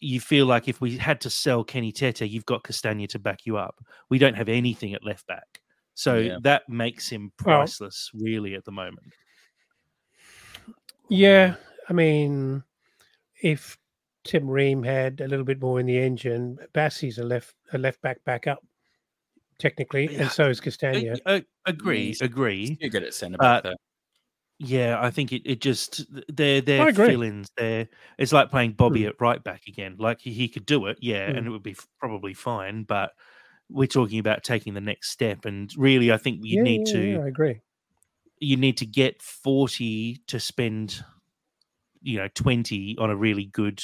[0.03, 3.45] you feel like if we had to sell Kenny Tete, you've got Castagne to back
[3.45, 3.79] you up.
[4.09, 5.61] We don't have anything at left back.
[5.95, 6.37] So Yeah.
[6.41, 9.13] that makes him Well- priceless, really, at the moment.
[11.09, 11.55] Yeah,
[11.89, 12.63] I mean,
[13.41, 13.77] if
[14.23, 18.01] Tim Ream had a little bit more in the engine, Bassey's a left a left
[18.01, 18.63] back backup,
[19.59, 20.21] technically, Yeah.
[20.23, 21.19] and so is Uh, Castagne.
[21.25, 22.77] uh, agree, agree.
[22.79, 23.75] You're good at centre Uh, back, though.
[24.59, 27.17] Yeah, I think it, it just they're they're I agree.
[27.57, 27.87] They're
[28.17, 29.07] it's like playing Bobby Hmm.
[29.07, 29.95] at right back again.
[29.99, 31.47] Like he, he could do it, yeah, and Hmm.
[31.47, 32.83] it would be f- probably fine.
[32.83, 33.11] But
[33.69, 36.87] we're talking about taking the next step, and really, I think you yeah, need yeah,
[36.87, 37.61] to yeah, I agree.
[38.39, 41.03] you need to get forty to spend,
[42.01, 43.81] you know, twenty on a really good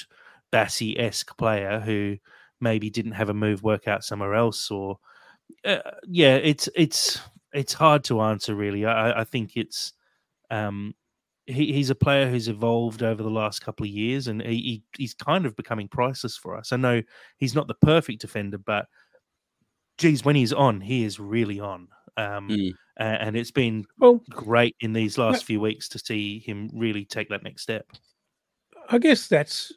[0.52, 2.18] Bassey esque player who
[2.60, 5.00] maybe didn't have a move work out somewhere else, or
[5.66, 7.22] uh, yeah, it's it's
[7.54, 8.86] it's hard to answer really.
[8.86, 9.94] I, I think it's
[10.52, 10.94] um,
[11.46, 14.84] he, he's a player who's evolved over the last couple of years, and he, he
[14.98, 16.72] he's kind of becoming priceless for us.
[16.72, 17.02] I know
[17.38, 18.86] he's not the perfect defender, but
[19.98, 21.88] geez, when he's on, he is really on.
[22.18, 22.74] Um, Mm.
[22.98, 27.30] and it's been Well, great in these last few weeks to see him really take
[27.30, 27.86] that next step.
[28.90, 29.72] I guess that's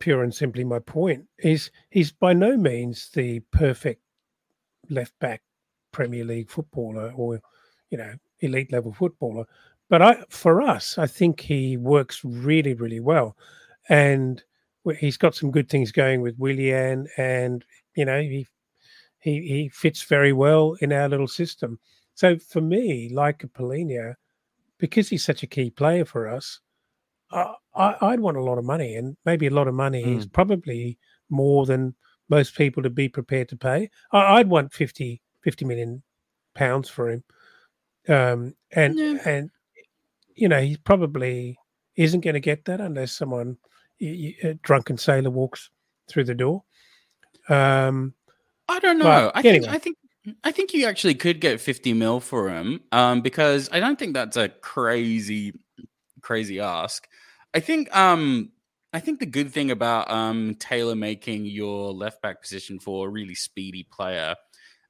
[0.00, 1.26] pure and simply my point.
[1.38, 4.02] Is he's by no means the perfect
[4.90, 5.42] left back
[5.92, 7.40] Premier League footballer or
[7.90, 9.46] you know elite level footballer,
[9.88, 13.36] but I for us, I think he works really really well,
[13.88, 14.42] and
[14.98, 17.64] he's got some good things going with Willian, and
[17.94, 18.46] you know he
[19.20, 21.78] he he fits very well in our little system.
[22.14, 24.14] So for me, like a Palhinha,
[24.78, 26.60] because he's such a key player for us,
[27.30, 30.26] I, I, I'd want a lot of money, and maybe a lot of money is
[30.26, 30.98] probably
[31.30, 31.94] more than
[32.28, 33.88] most people to be prepared to pay.
[34.12, 36.02] I, I'd want 50, 50 million
[36.54, 37.24] pounds for him,
[38.08, 39.18] um, and Yeah.
[39.24, 39.50] and
[40.38, 41.58] you know he probably
[41.96, 43.56] isn't going to get that unless someone
[44.00, 45.70] a drunken sailor walks
[46.08, 46.62] through the door.
[47.48, 48.14] Um,
[48.68, 49.32] I don't know.
[49.34, 49.66] I think.
[49.66, 49.96] I think
[50.44, 52.80] I think you actually could get 50 mil for him.
[52.92, 55.54] Um, because I don't think that's a crazy,
[56.20, 57.06] crazy ask.
[57.54, 58.50] I think um
[58.92, 63.10] I think the good thing about um tailor making your left back position for a
[63.10, 64.34] really speedy player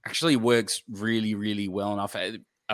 [0.05, 1.99] actually works really, really well in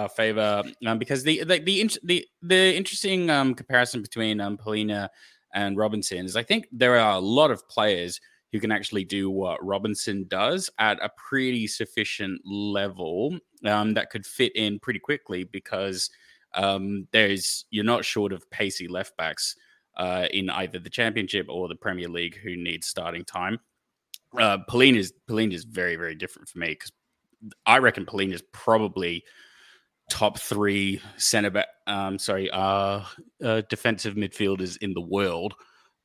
[0.08, 0.62] favor.
[0.86, 5.08] Um, because the the the, the the interesting um comparison between um Palhinha
[5.54, 8.20] and Robinson is I think there are a lot of players
[8.52, 14.24] who can actually do what Robinson does at a pretty sufficient level um, that could
[14.24, 16.08] fit in pretty quickly because
[16.54, 19.56] um, there's you're not short of pacey left backs
[19.96, 23.58] uh, in either the Championship or the Premier League who need starting time.
[24.38, 26.92] Uh, Palhinha is Palhinha is very very different for me because
[27.66, 29.24] I reckon Palhinha is probably
[30.08, 31.68] top three centre back.
[31.86, 33.04] Um, sorry, uh,
[33.42, 35.54] uh, defensive midfielders in the world.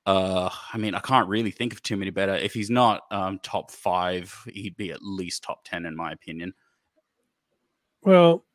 [0.06, 2.34] Uh, I mean, I can't really think of too many better.
[2.34, 6.54] If he's not um, top five, he'd be at least top ten, in my opinion.
[8.04, 8.46] Well,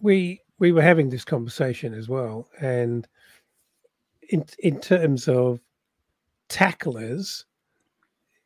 [0.00, 3.06] we we were having this conversation as well, and
[4.30, 5.60] in in terms of
[6.48, 7.44] tacklers,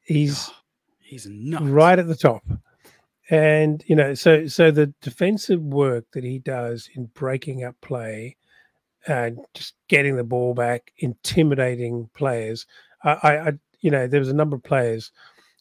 [0.03, 0.51] he's
[0.99, 1.64] he's nuts.
[1.64, 2.43] right at the top.
[3.31, 8.37] And you know, so so the defensive work that he does in breaking up play
[9.07, 12.66] and just getting the ball back, intimidating players.
[13.05, 15.12] I, I, I you know, there was a number of players,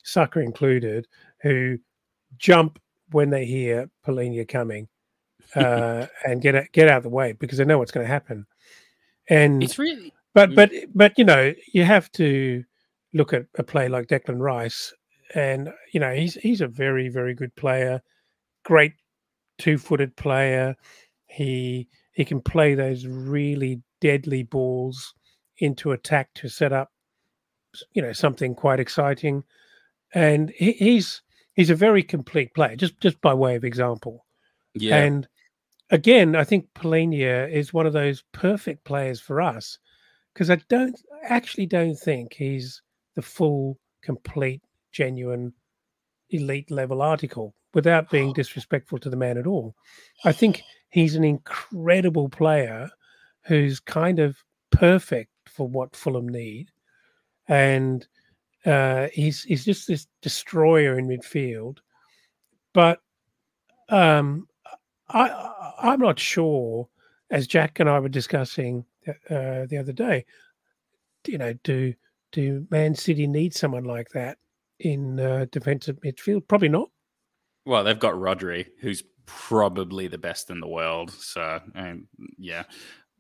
[0.04, 1.08] Saka included,
[1.42, 1.78] who
[2.38, 2.80] jump
[3.12, 4.88] when they hear Palhinha coming
[5.56, 8.12] uh, and get out, get out of the way because they know what's going to
[8.12, 8.46] happen.
[9.30, 10.56] And It's really but Mm.
[10.56, 12.64] but but you know you have to
[13.14, 14.94] look at a play like Declan Rice,
[15.36, 18.02] and you know he's he's a very very good player,
[18.64, 18.94] great
[19.58, 20.76] two-footed player.
[21.28, 25.14] He he can play those really deadly balls
[25.60, 26.92] into attack to set up,
[27.94, 29.44] you know, something quite exciting,
[30.14, 31.22] and he, he's
[31.54, 32.76] he's a very complete player.
[32.76, 34.26] Just just by way of example,
[34.74, 34.98] yeah.
[34.98, 35.28] and
[35.92, 39.78] again, I think Palhinha is one of those perfect players for us
[40.34, 42.82] because I don't actually don't think he's
[43.16, 44.62] the full, complete,
[44.92, 45.54] genuine,
[46.30, 49.76] elite level article without being disrespectful to the man at all.
[50.26, 52.90] I think he's an incredible player
[53.44, 54.38] who's kind of
[54.72, 56.70] perfect for what Fulham need.
[57.48, 58.08] And
[58.66, 61.78] uh, he's he's just this destroyer in midfield.
[62.74, 63.00] But
[63.90, 64.48] um,
[65.10, 66.88] I I'm not sure,
[67.32, 70.26] as Jack and I were discussing uh, the other day.
[71.26, 71.94] You know, do
[72.32, 74.38] do Man City need someone like that
[74.80, 76.48] in uh, defensive midfield?
[76.48, 76.90] Probably not.
[77.66, 81.12] Well, they've got Rodri, who's probably the best in the world.
[81.12, 82.08] So, um,
[82.38, 82.64] yeah.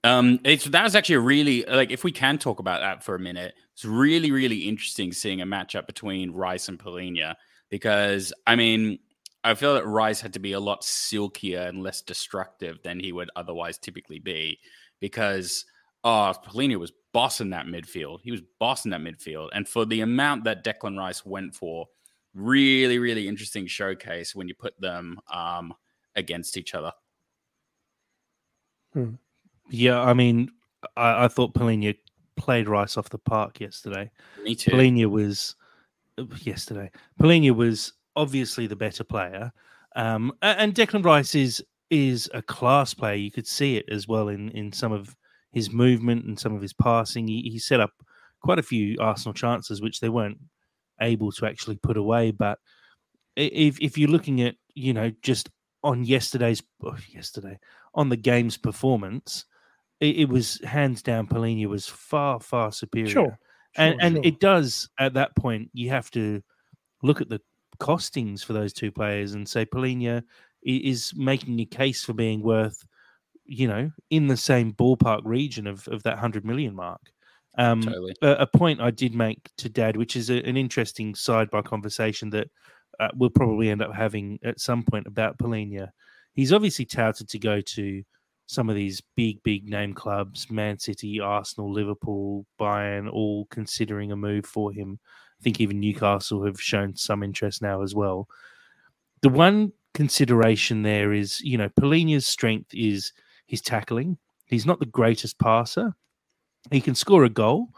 [0.04, 3.16] Um, it's that was actually a really like if we can talk about that for
[3.16, 7.36] a minute, it's really really interesting seeing a matchup between Rice and Palhinha
[7.70, 9.00] because I mean
[9.44, 13.12] I feel that Rice had to be a lot silkier and less destructive than he
[13.12, 14.60] would otherwise typically be
[15.00, 15.66] because
[16.04, 20.44] oh Palhinha was bossing that midfield, he was bossing that midfield, and for the amount
[20.44, 21.88] that Declan Rice went for,
[22.34, 25.74] really really interesting showcase when you put them um
[26.16, 26.92] against each other.
[29.70, 30.52] Yeah, I mean,
[30.98, 31.96] I, I thought Palhinha
[32.36, 34.10] played Rice off the park yesterday.
[34.44, 34.72] Me too.
[34.72, 35.56] Palhinha was
[36.18, 36.90] uh, yesterday.
[37.20, 39.52] Palhinha was obviously the better player,
[39.96, 43.16] um, and Declan Rice is is a class player.
[43.16, 45.16] You could see it as well in in some of
[45.52, 47.28] his movement and some of his passing.
[47.28, 47.92] He, he set up
[48.42, 50.38] quite a few Arsenal chances, which they weren't
[51.02, 52.32] able to actually put away.
[52.32, 52.60] But
[53.36, 55.50] if if you're looking at you know just
[55.84, 57.60] on yesterday's oh, yesterday
[57.96, 59.46] on the game's performance,
[60.00, 61.28] it, it was hands down.
[61.28, 63.40] Palhinha was far far superior Sure.
[63.78, 64.26] and Sure, and sure.
[64.26, 66.42] it does at that point you have to
[67.02, 67.42] look at the
[67.80, 70.22] costings for those two players and say Palhinha
[70.64, 72.86] is making a case for being worth
[73.50, 77.02] you know in the same ballpark region of, of that 100 million mark
[77.58, 78.14] um Totally.
[78.22, 82.30] a, a point i did make to dad which is a, an interesting sidebar conversation
[82.30, 82.50] that
[83.00, 85.90] uh, we'll probably end up having at some point about Palhinha.
[86.34, 88.04] he's obviously touted to go to
[88.50, 94.16] some of these big, big name clubs, Man City, Arsenal, Liverpool, Bayern, all considering a
[94.16, 95.00] move for him.
[95.40, 98.28] I think even Newcastle have shown some interest now as well.
[99.22, 103.14] The one consideration there is, you know, Palhinha's strength is
[103.50, 104.18] his tackling.
[104.46, 105.96] He's not the greatest passer.
[106.72, 107.70] He can score a goal,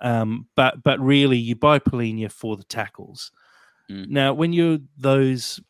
[0.00, 3.32] um, but but really, you buy Palhinha for the tackles.
[3.90, 4.08] Mm.
[4.08, 5.60] Now, when you're those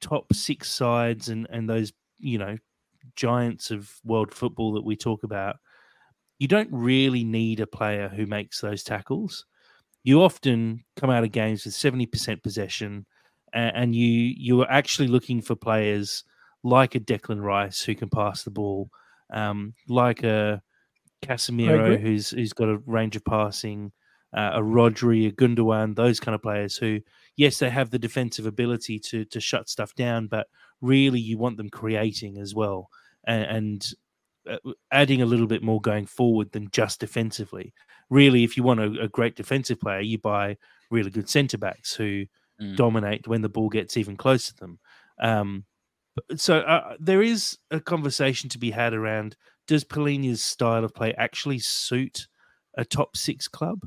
[0.00, 2.58] top six sides and and those you know
[3.14, 5.56] giants of world football that we talk about,
[6.38, 9.46] you don't really need a player who makes those tackles.
[10.02, 13.06] You often come out of games with seventy percent possession,
[13.52, 16.24] and, and you you are actually looking for players
[16.62, 18.90] like a Declan Rice who can pass the ball,
[19.32, 20.62] um, like a
[21.22, 23.92] Casemiro who's who's got a range of passing,
[24.36, 27.00] uh, a Rodri, a Gundogan, those kind of players who,
[27.36, 30.46] yes, they have the defensive ability to to shut stuff down, but
[30.80, 32.88] really you want them creating as well
[33.26, 33.86] and, and
[34.48, 37.72] uh, adding a little bit more going forward than just defensively.
[38.10, 40.56] really, if you want a, a great defensive player, you buy
[40.90, 42.26] really good centre backs who
[42.60, 42.74] Mm.
[42.74, 44.80] dominate when the ball gets even close to them.
[45.20, 45.64] Um,
[46.36, 51.12] so uh, there is a conversation to be had around does Palhinha's style of play
[51.18, 52.26] actually suit
[52.76, 53.86] a top six club?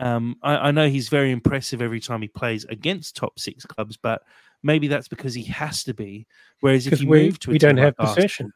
[0.00, 3.96] Um, I, I know he's very impressive every time he plays against top six clubs,
[3.96, 4.22] but
[4.62, 6.26] maybe that's because he has to be.
[6.60, 8.52] Whereas if you we, move to a we team don't have like Arsenal- possession.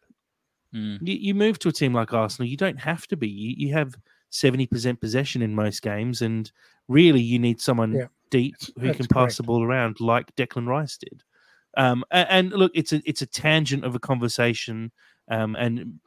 [0.74, 0.98] Mm.
[1.06, 3.28] you, you move to a team like Arsenal, you don't have to be.
[3.28, 3.94] You, you have
[4.30, 6.50] seventy percent possession in most games, and
[6.88, 9.36] really, you need someone Yeah, deep who that's can pass correct.
[9.36, 11.22] the ball around like Declan Rice did.
[11.76, 14.92] Um, a- and, look, it's a it's a tangent of a conversation,
[15.30, 15.98] um, and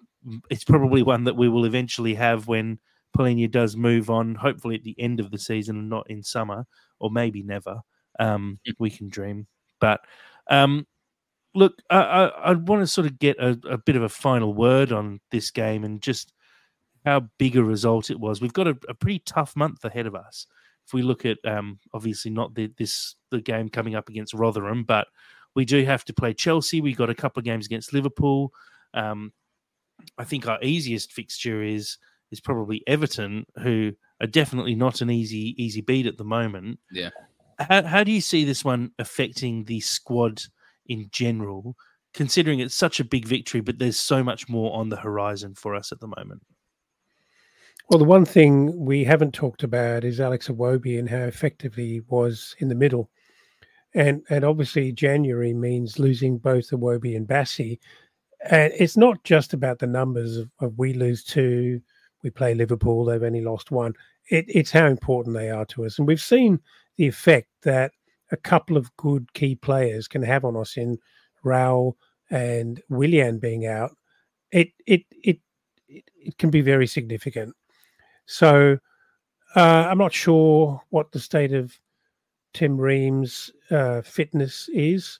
[0.49, 2.79] it's probably one that we will eventually have when
[3.17, 4.35] Palhinha does move on.
[4.35, 6.65] Hopefully, at the end of the season, and not in summer,
[6.99, 7.81] or maybe never.
[8.19, 9.47] Um, we can dream,
[9.81, 9.99] but
[10.49, 10.87] um,
[11.53, 14.53] look, I, I, I want to sort of get a, a bit of a final
[14.53, 16.33] word on this game and just
[17.05, 18.41] how big a result it was.
[18.41, 20.47] We've got a, a pretty tough month ahead of us.
[20.87, 24.83] If we look at, um, obviously not the, this the game coming up against Rotherham,
[24.83, 25.07] but
[25.55, 26.81] we do have to play Chelsea.
[26.81, 28.51] We got a couple of games against Liverpool.
[28.93, 29.31] Um,
[30.17, 31.97] I think our easiest fixture is
[32.31, 36.79] is probably Everton, who are definitely not an easy easy beat at the moment.
[36.91, 37.09] Yeah.
[37.59, 40.41] How, how do you see this one affecting the squad
[40.87, 41.75] in general,
[42.13, 45.73] considering it's such a big victory, but there's so much more on the horizon for
[45.73, 46.41] us at the moment?
[47.89, 52.01] Well, the one thing we haven't talked about is Alex Iwobi and how effective he
[52.07, 53.09] was in the middle.
[53.95, 57.79] And and obviously January means losing both Iwobi and Bassey.
[58.49, 61.81] And it's not just about the numbers of, of we lose two,
[62.21, 63.93] we play Liverpool, they've only lost one.
[64.29, 65.97] It, it's how important they are to us.
[65.97, 66.59] And we've seen
[66.97, 67.91] the effect that
[68.31, 70.97] a couple of good key players can have on us in
[71.43, 71.93] Raul
[72.29, 73.91] and Willian being out.
[74.51, 75.39] It it it
[75.87, 77.55] it, it can be very significant.
[78.25, 78.77] So
[79.55, 81.79] uh, I'm not sure what the state of
[82.55, 85.19] Tim Ream's uh, fitness is.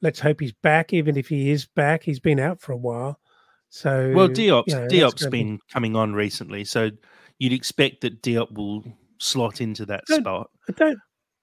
[0.00, 0.92] Let's hope he's back.
[0.92, 3.20] Even if he is back, he's been out for a while.
[3.68, 6.90] So Well, Diop's, you know, that's Diop's gonna be- been coming on recently, so
[7.38, 8.84] you'd expect that Diop will
[9.18, 10.20] slot into that Good.
[10.22, 10.50] spot.
[10.68, 10.98] I don't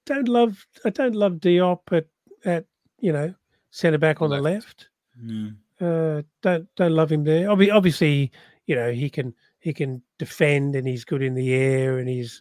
[0.06, 2.06] don't love I don't love Diop at
[2.44, 2.64] at
[3.00, 3.34] you know
[3.70, 4.88] centre back on the Left.
[5.20, 5.24] left.
[5.24, 5.56] Mm.
[5.80, 7.48] Uh, don't don't love him there.
[7.48, 8.30] Obvi- Obviously,
[8.66, 12.40] you know he can he can defend and he's good in the air and he's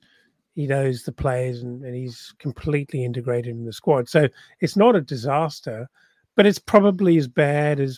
[0.59, 4.09] he knows the players and, and he's completely integrated in the squad.
[4.09, 4.27] So
[4.59, 5.89] it's not a disaster,
[6.35, 7.97] but it's probably as bad as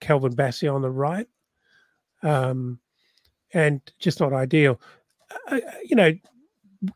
[0.00, 1.26] Calvin Bassey on the right,
[2.22, 2.78] um,
[3.54, 4.80] and just not ideal.
[5.50, 6.12] Uh, you know,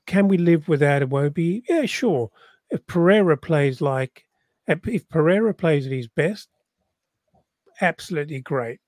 [0.07, 1.65] can we live without Iwobi?
[1.69, 2.31] Yeah, sure.
[2.71, 4.25] If Pereira plays like
[4.69, 6.49] if Pereira plays at his best,
[7.81, 8.79] absolutely great.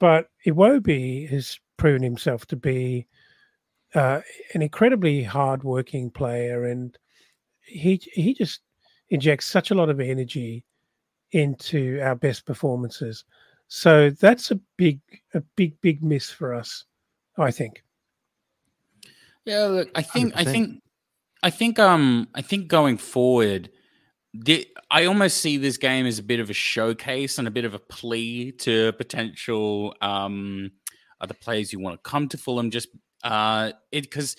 [0.00, 3.06] But Iwobi has proven himself to be
[3.96, 4.20] uh,
[4.54, 6.96] an incredibly hard-working player, and
[7.62, 8.60] he he just
[9.10, 10.64] injects such a lot of energy
[11.32, 13.24] into our best performances.
[13.68, 15.00] So that's a big
[15.34, 16.84] a big big miss for us,
[17.38, 17.82] I think.
[19.44, 20.52] Yeah, look, I think, I 100%.
[20.52, 20.82] think,
[21.44, 23.70] I think, um, I think going forward,
[24.34, 27.64] the, I almost see this game as a bit of a showcase and a bit
[27.64, 30.72] of a plea to potential um
[31.20, 32.70] other players who want to come to Fulham.
[32.70, 32.88] Just
[33.26, 34.36] uh, it because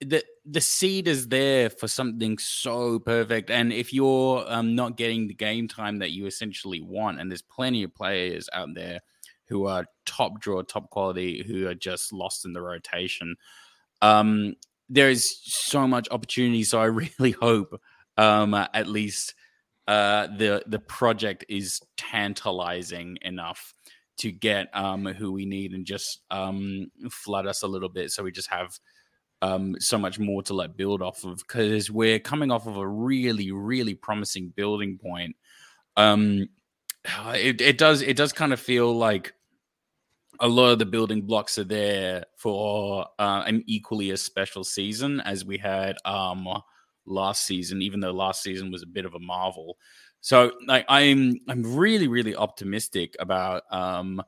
[0.00, 5.26] the the seed is there for something so perfect, and if you're um not getting
[5.26, 9.00] the game time that you essentially want, and there's plenty of players out there
[9.48, 13.36] who are top draw, top quality, who are just lost in the rotation
[14.02, 14.54] um
[14.88, 16.62] there is so much opportunity.
[16.64, 17.80] So i really hope
[18.16, 19.34] um at least
[19.88, 23.74] uh the the project is tantalizing enough
[24.18, 28.22] to get um who we need and just um flood us a little bit so
[28.22, 28.78] we just have
[29.42, 32.88] um so much more to like build off of because we're coming off of a
[32.88, 35.36] really really promising building point.
[35.96, 36.48] Um
[37.34, 39.34] it, it does it does kind of feel like
[40.40, 45.20] a lot of the building blocks are there for uh, an equally as special season
[45.20, 46.46] as we had um
[47.06, 49.76] last season even though last season was a bit of a marvel
[50.26, 54.20] so like i'm i'm really really optimistic about um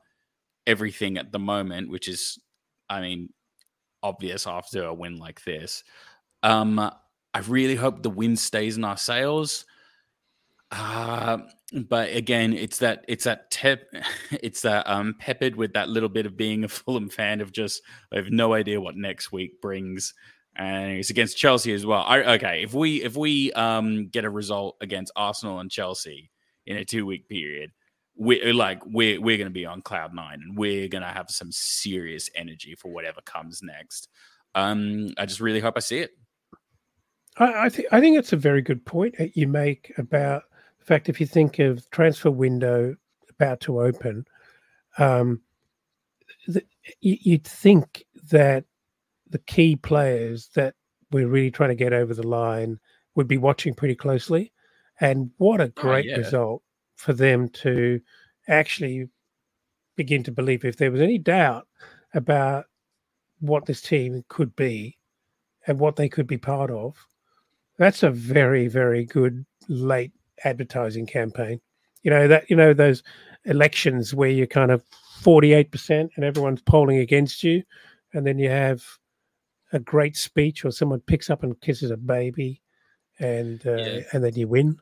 [0.65, 2.39] everything at the moment which is
[2.89, 3.27] i mean
[4.01, 5.83] obvious after a win like this.
[6.43, 9.65] Um i really hope the wind stays in our sails.
[10.71, 11.39] Uh,
[11.87, 13.83] but again, it's that it's that tep,
[14.31, 17.81] it's that um peppered with that little bit of being a Fulham fan of just
[18.13, 20.13] I have no idea what next week brings,
[20.55, 22.03] and it's against Chelsea as well.
[22.05, 26.31] I, okay, if we if we um get a result against Arsenal and Chelsea
[26.65, 27.71] in a two week period,
[28.15, 32.29] we like we're we're gonna be on cloud nine, and we're gonna have some serious
[32.35, 34.09] energy for whatever comes next.
[34.55, 36.11] um, I just really hope I see it.
[37.37, 40.43] I, I think I think it's a very good point that you make about
[40.79, 42.95] the fact if you think of transfer window
[43.29, 44.25] about to open,
[44.97, 45.41] um,
[46.99, 48.65] you'd think that
[49.29, 50.75] the key players that
[51.11, 52.79] we're really trying to get over the line
[53.15, 54.51] would be watching pretty closely.
[55.01, 56.17] And what a Oh, great yeah.
[56.17, 56.61] result
[56.95, 58.01] for them to
[58.47, 59.09] actually
[59.95, 61.67] begin to believe if there was any doubt
[62.13, 62.65] about
[63.39, 64.97] what this team could be
[65.67, 66.95] and what they could be part of.
[67.77, 70.11] That's a very, very good late
[70.43, 71.61] advertising campaign.
[72.03, 73.03] You know, that, you know, those
[73.45, 74.83] elections where you're kind of
[75.21, 77.63] 48% and everyone's polling against you.
[78.13, 78.83] And then you have
[79.73, 82.61] a great speech or someone picks up and kisses a baby
[83.19, 83.99] and uh, Yeah.
[84.13, 84.79] and then you win.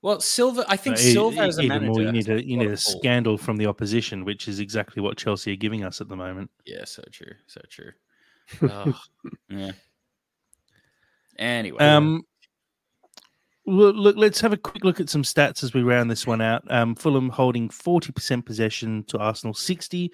[0.00, 2.70] Well, Silva, I think Silva e- as a even more, you need a you need
[2.70, 6.16] a scandal from the opposition, which is exactly what Chelsea are giving us at the
[6.16, 6.50] moment.
[6.66, 7.92] Yeah, so true, so true.
[8.62, 9.00] Oh,
[9.48, 9.72] yeah.
[11.38, 12.22] Anyway, Um,
[13.66, 16.40] look, look, let's have a quick look at some stats as we round this one
[16.40, 16.62] out.
[16.70, 20.12] Um, Fulham holding 40% possession to Arsenal 60.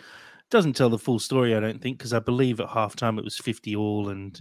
[0.51, 3.37] Doesn't tell the full story, I don't think, because I believe at halftime it was
[3.37, 4.09] 50 all.
[4.09, 4.41] And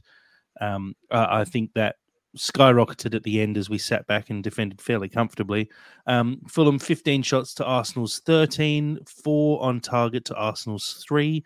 [0.61, 1.95] um, I, I think that
[2.37, 5.69] skyrocketed at the end as we sat back and defended fairly comfortably.
[6.05, 11.43] Um, Fulham 15 shots to Arsenal's 13, four on target to Arsenal's three.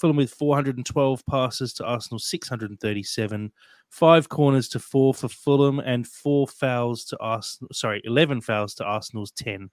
[0.00, 3.50] Fulham with 412 passes to Arsenal's 637
[3.90, 7.68] five corners to four for Fulham and four fouls to Arsenal.
[7.72, 9.70] Sorry, 11 fouls to Arsenal's 10.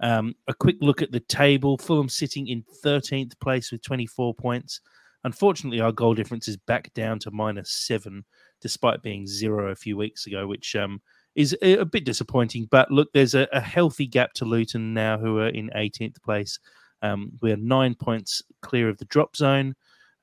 [0.00, 4.80] Um, a quick look at the table Fulham sitting in 13th place with 24 points.
[5.24, 8.24] Unfortunately, our goal difference is back down to minus seven,
[8.60, 11.00] despite being zero a few weeks ago, which um,
[11.36, 12.66] is a, bit disappointing.
[12.70, 16.58] But look, there's a, a healthy gap to Luton now, who are in 18th place.
[17.02, 19.74] Um, we are nine points clear of the drop zone.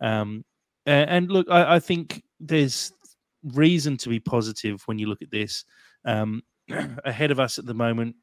[0.02, 0.44] Um,
[0.86, 2.92] and look, I, I think there's
[3.44, 5.66] reason to be positive when you look at this.
[6.06, 6.44] Um,
[7.06, 8.16] ahead of us at the moment,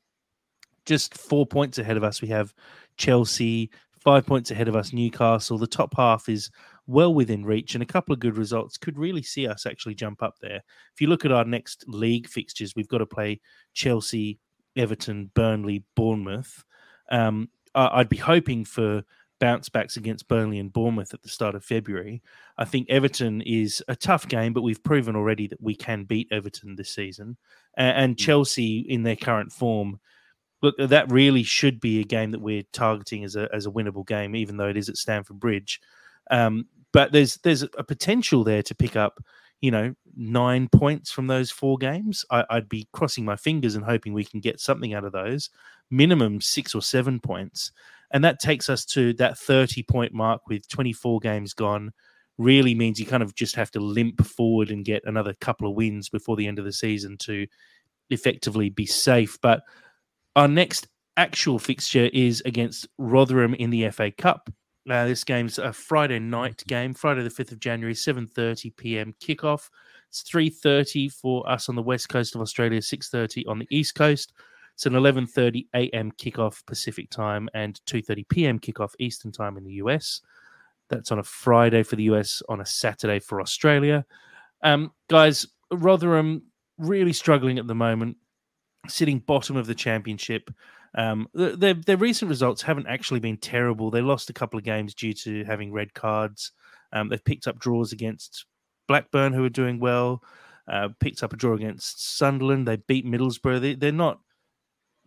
[0.87, 2.55] just four points ahead of us, we have
[2.97, 3.71] Chelsea.
[3.99, 5.59] Five points ahead of us, Newcastle.
[5.59, 6.49] The top half is
[6.87, 10.23] well within reach, and a couple of good results could really see us actually jump
[10.23, 10.63] up there.
[10.95, 13.41] If you look at our next league fixtures, we've got to play
[13.75, 14.39] Chelsea,
[14.77, 16.63] Everton, Burnley, Bournemouth.
[17.11, 19.03] Um, I'd be hoping for
[19.41, 22.23] bounce backs against Burnley and Bournemouth at the start of February.
[22.57, 26.29] I think Everton is a tough game, but we've proven already that we can beat
[26.31, 27.37] Everton this season.
[27.77, 29.99] And, Chelsea, in their current form,
[30.67, 34.07] look, that really should be a game that we're targeting as a as a winnable
[34.07, 35.81] game, even though it is at Stamford Bridge.
[36.31, 39.23] Um, but there's there's a potential there to pick up,
[39.61, 42.25] you know, nine points from those four games.
[42.31, 45.51] I, I'd be crossing my fingers and hoping we can get something out of those,
[45.91, 47.73] minimum six or seven points,
[48.11, 51.93] and that takes us to that thirty point mark with 24 games gone
[52.39, 55.75] really means you kind of just have to limp forward and get another couple of
[55.75, 57.47] wins before the end of the season to
[58.11, 59.39] effectively be safe.
[59.41, 59.63] But
[60.37, 64.51] our next actual fixture is against Rotherham in the FA Cup.
[64.89, 69.15] Uh, this game's a Friday night game, Friday the 5th of January, 7.30 p.m.
[69.21, 69.69] kickoff.
[70.11, 74.35] It's 3.30 for us on the west coast of Australia, 6.30 on the east coast.
[74.75, 76.13] It's an 11.30 a.m.
[76.13, 78.59] kickoff Pacific time and 2.30 p.m.
[78.61, 80.21] kickoff Eastern time in the US.
[80.91, 84.05] That's on a Friday for the US, on a Saturday for Australia.
[84.63, 86.43] Um, guys, Rotherham
[86.79, 88.19] really struggling at the moment,
[88.89, 90.51] sitting bottom of the championship.
[90.95, 93.91] Um, their their recent results haven't actually been terrible.
[93.91, 96.53] They lost a couple of games due to having red cards.
[96.93, 98.47] Um, they've picked up draws against
[98.89, 100.23] Blackburn, who are doing well.
[100.69, 102.67] Uh, picked up a draw against Sunderland.
[102.67, 103.61] They beat Middlesbrough.
[103.61, 104.21] They, they're not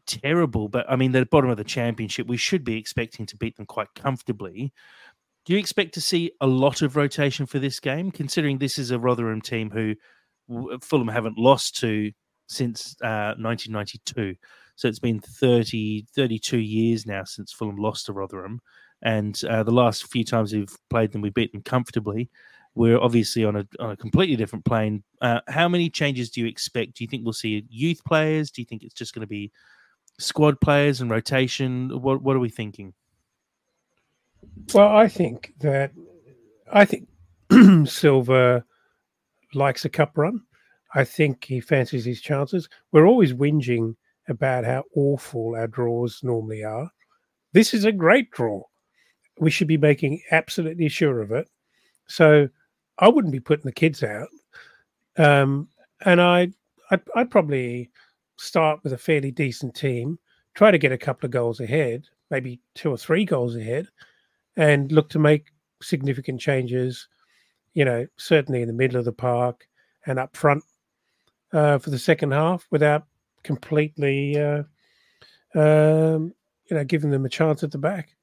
[0.07, 2.27] terrible, but I mean they're bottom of the championship.
[2.27, 4.73] We should be expecting to beat them quite comfortably.
[5.45, 8.91] Do you expect to see a lot of rotation for this game, considering this is
[8.91, 9.95] a Rotherham team who
[10.81, 12.11] Fulham haven't lost to
[12.49, 14.35] since uh, 1992?
[14.75, 18.59] So it's been 30, 32 years now since Fulham lost to Rotherham.
[19.01, 22.29] And uh, the last few times we've played them, we beat them comfortably.
[22.75, 25.03] We're obviously on a, on a completely different plane.
[25.21, 26.95] Uh, how many changes do you expect?
[26.95, 28.51] Do you think we'll see youth players?
[28.51, 29.51] Do you think it's just going to be
[30.17, 32.01] squad players and rotation?
[32.01, 32.93] What, what are we thinking?
[34.73, 35.91] Well, I think that
[36.71, 37.07] I think
[37.89, 38.63] Silva
[39.53, 40.41] likes a cup run.
[40.95, 42.67] I think he fancies his chances.
[42.91, 43.95] We're always whinging
[44.27, 46.89] about how awful our draws normally are.
[47.53, 48.63] This is a great draw.
[49.39, 51.47] We should be making absolutely sure of it.
[52.07, 52.49] So
[52.97, 54.27] I wouldn't be putting the kids out.
[55.17, 55.67] Um,
[56.05, 56.49] and I,
[56.91, 57.91] I'd, I'd probably
[58.37, 60.17] start with a fairly decent team,
[60.55, 63.87] try to get a couple of goals ahead, maybe two or three goals ahead,
[64.55, 67.07] and look to make significant changes,
[67.73, 69.67] you know, certainly in the middle of the park
[70.05, 70.63] and up front
[71.53, 73.05] uh, for the second half without
[73.43, 74.63] completely, uh,
[75.55, 76.33] um,
[76.69, 78.15] you know, giving them a chance at the back.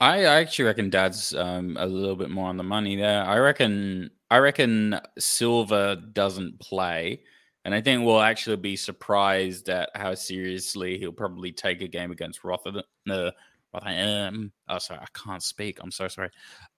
[0.00, 3.24] I I actually reckon Dad's um, a little bit more on the money there.
[3.24, 7.22] I reckon I reckon Silva doesn't play,
[7.64, 12.10] and I think we'll actually be surprised at how seriously he'll probably take a game
[12.10, 12.82] against Rotherham.
[13.08, 13.30] Uh,
[13.72, 14.52] Rotherham.
[14.68, 15.78] Oh, sorry, I can't speak.
[15.80, 16.30] I'm so sorry.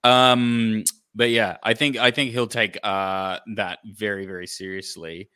[0.03, 0.83] Um,
[1.15, 5.29] but yeah, I think I think he'll take uh, that very very seriously,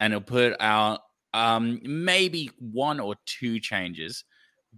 [0.00, 1.00] and he'll put out
[1.32, 4.24] um, maybe one or two changes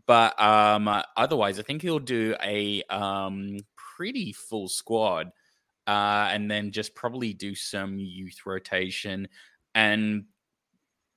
[0.06, 5.30] but um, otherwise, I think he'll do a um, pretty full squad,
[5.86, 9.28] uh, and then just probably do some youth rotation,
[9.74, 10.24] and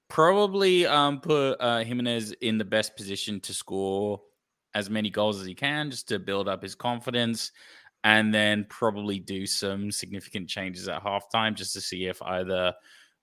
[0.07, 4.21] probably um, put uh, Jimenez in the best position to score
[4.75, 7.51] as many goals as he can, just to build up his confidence,
[8.05, 12.73] and then probably do some significant changes at halftime, just to see if either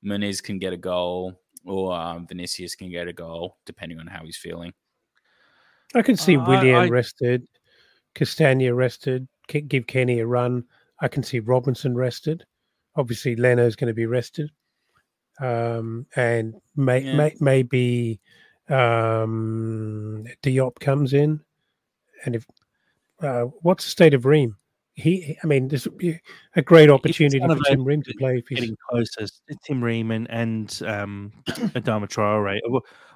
[0.06, 1.34] Muniz can get a goal
[1.64, 4.72] or um, Vinicius can get a goal, depending on how he's feeling.
[5.94, 7.46] I can see Uh, Willian I- rested,
[8.14, 10.64] Castagne rested, K- give Kenny a run.
[11.00, 12.44] I can see Robinson rested.
[12.94, 14.50] Obviously, Leno's going to be rested.
[15.40, 17.16] Um, and may, Yeah.
[17.16, 18.20] may, maybe
[18.68, 21.40] um, Diop comes in.
[22.24, 22.46] And if
[23.20, 24.56] uh, what's the state of Ream?
[24.96, 26.18] He, I mean, this would be
[26.54, 28.38] a great opportunity for Tim Ream to play.
[28.38, 29.26] If he's, getting closer.
[29.62, 32.58] Tim Ream and, and um, Adama Traore.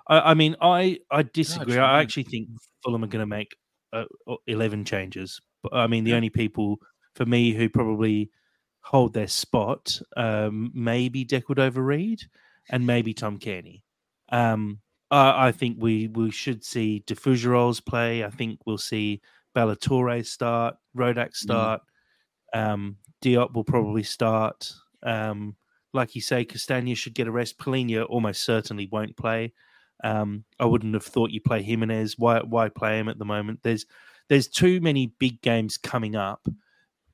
[0.07, 1.79] I, I mean, I I disagree.
[1.79, 2.49] I actually think
[2.85, 3.57] Fulham are going to make
[3.95, 5.41] uh, uh, eleven changes.
[5.63, 6.17] But I mean, the Yeah.
[6.17, 6.77] only people
[7.15, 8.31] for me who probably
[8.83, 12.21] hold their spot, um, maybe De Cordova-Reid
[12.71, 13.83] and maybe Tom Cairney.
[14.31, 18.23] Um, I, I think we we should see De Fougerolles play.
[18.23, 19.23] I think we'll see
[19.55, 21.83] Ballo-Touré start, Rodak start.
[22.53, 24.73] Um, Diop will probably start.
[25.03, 25.57] Um,
[25.93, 27.59] like you say, Castagne should get a rest.
[27.59, 29.53] Palhinha almost certainly won't play.
[30.03, 32.15] Um, I wouldn't have thought you play Jimenez.
[32.19, 33.61] Why why play him at the moment?
[33.63, 33.87] There's
[34.29, 36.47] there's too many big games coming up,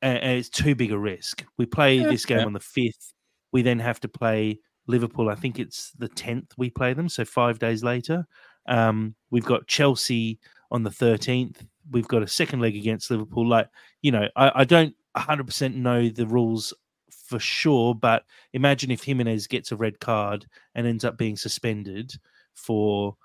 [0.02, 1.44] and, and it's too big a risk.
[1.58, 2.10] We play Yeah.
[2.10, 2.44] this game Yeah.
[2.46, 3.12] on the fifth.
[3.52, 5.30] We then have to play Liverpool.
[5.30, 8.26] I think it's the tenth we play them, so five days later.
[8.68, 10.38] Um, we've got Chelsea
[10.70, 11.64] on the thirteenth.
[11.90, 13.46] We've got a second leg against Liverpool.
[13.46, 13.68] Like
[14.02, 16.74] you know, I, I don't 100% know the rules
[17.10, 22.12] for sure, but imagine if Jimenez gets a red card and ends up being suspended
[22.54, 23.16] for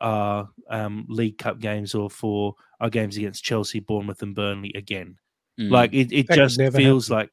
[0.00, 5.16] our um, League Cup games or for our games against Chelsea, Bournemouth, and Burnley again.
[5.58, 5.70] Mm.
[5.70, 7.18] Like it, it That just feels happen.
[7.18, 7.30] like,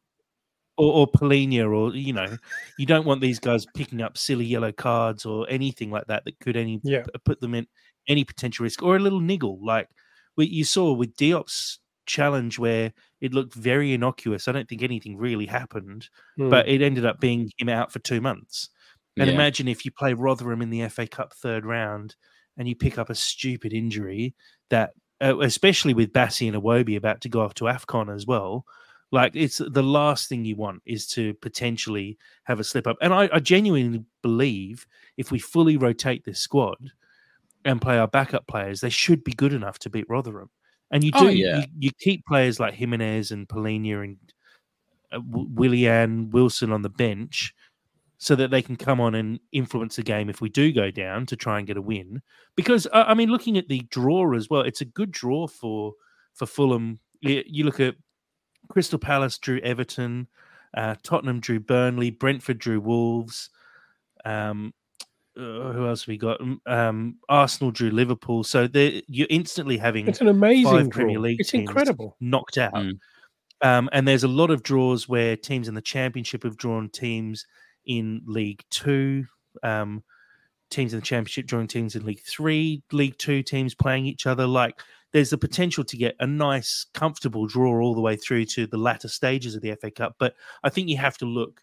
[0.77, 2.37] or, or Palhinha, or you know,
[2.77, 6.39] you don't want these guys picking up silly yellow cards or anything like that that
[6.39, 7.67] could any yeah, p- put them in
[8.07, 9.87] any potential risk or a little niggle like
[10.37, 14.47] we, you saw with Diop's challenge where it looked very innocuous.
[14.47, 16.09] I don't think anything really happened,
[16.39, 16.49] Mm.
[16.49, 18.69] but it ended up being him out for two months.
[19.17, 19.33] And Yeah.
[19.33, 22.15] imagine if you play Rotherham in the FA Cup third round
[22.57, 24.35] and you pick up a stupid injury
[24.69, 28.65] that, uh, especially with Bassey and Iwobi about to go off to AFCON as well,
[29.11, 32.97] like it's the last thing you want is to potentially have a slip up.
[33.01, 34.85] And I, I genuinely believe
[35.17, 36.91] if we fully rotate this squad
[37.65, 40.49] and play our backup players, they should be good enough to beat Rotherham.
[40.91, 41.57] And you do, Oh, yeah.
[41.57, 44.17] you, you keep players like Jimenez and Palhinha and
[45.11, 47.53] uh, W- Willian Wilson on the bench
[48.17, 51.25] so that they can come on and influence the game if we do go down
[51.25, 52.21] to try and get a win.
[52.55, 55.93] Because uh, I mean, looking at the draw as well, it's a good draw for
[56.33, 56.99] for Fulham.
[57.21, 57.95] You, you look at
[58.69, 60.27] Crystal Palace drew Everton,
[60.77, 63.49] uh, Tottenham drew Burnley, Brentford drew Wolves.
[64.23, 64.73] Um,
[65.37, 66.39] uh, who else have we got?
[66.41, 68.43] Um, Um, Arsenal drew Liverpool.
[68.43, 71.03] So they you're instantly having it's an amazing five draw.
[71.03, 72.15] Premier League It's teams incredible.
[72.19, 72.73] knocked out.
[72.73, 72.99] Mm.
[73.61, 77.45] Um, and there's a lot of draws where teams in the championship have drawn teams
[77.85, 79.25] in League Two,
[79.63, 80.03] um,
[80.69, 84.45] teams in the championship drawing teams in League Three, League Two teams playing each other.
[84.47, 84.79] Like
[85.13, 88.77] there's the potential to get a nice, comfortable draw all the way through to the
[88.77, 90.15] latter stages of the FA Cup.
[90.19, 91.61] But I think you have to look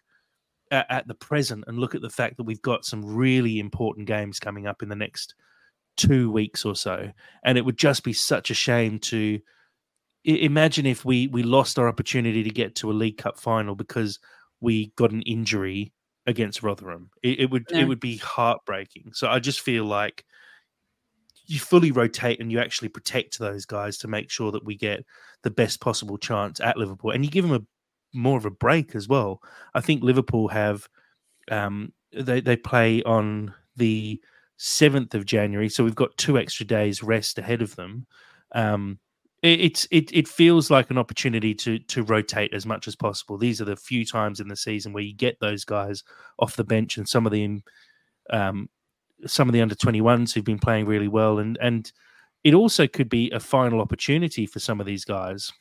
[0.73, 4.07] at, at the present and look at the fact that we've got some really important
[4.07, 5.35] games coming up in the next
[5.95, 7.09] two weeks or so,
[7.45, 9.39] and it would just be such a shame to
[10.25, 14.19] imagine if we we lost our opportunity to get to a League Cup final because
[14.61, 15.93] we got an injury
[16.25, 17.09] against Rotherham.
[17.21, 17.81] It, it would Yeah.
[17.81, 19.11] it would be heartbreaking.
[19.13, 20.25] So I just feel like
[21.45, 25.05] you fully rotate and you actually protect those guys to make sure that we get
[25.43, 27.65] the best possible chance at Liverpool, and you give them a
[28.13, 29.41] more of a break as well.
[29.73, 30.87] I think Liverpool have
[31.51, 34.21] um, they they play on the
[34.57, 38.05] seventh of January, so we've got two extra days rest ahead of them.
[38.53, 38.99] Um,
[39.41, 43.37] it, it's it it feels like an opportunity to to rotate as much as possible.
[43.37, 46.03] These are the few times in the season where you get those guys
[46.39, 47.61] off the bench, and some of the
[48.29, 48.69] um,
[49.25, 51.91] some of the under twenty ones who've been playing really well, and and
[52.43, 55.51] it also could be a final opportunity for some of these guys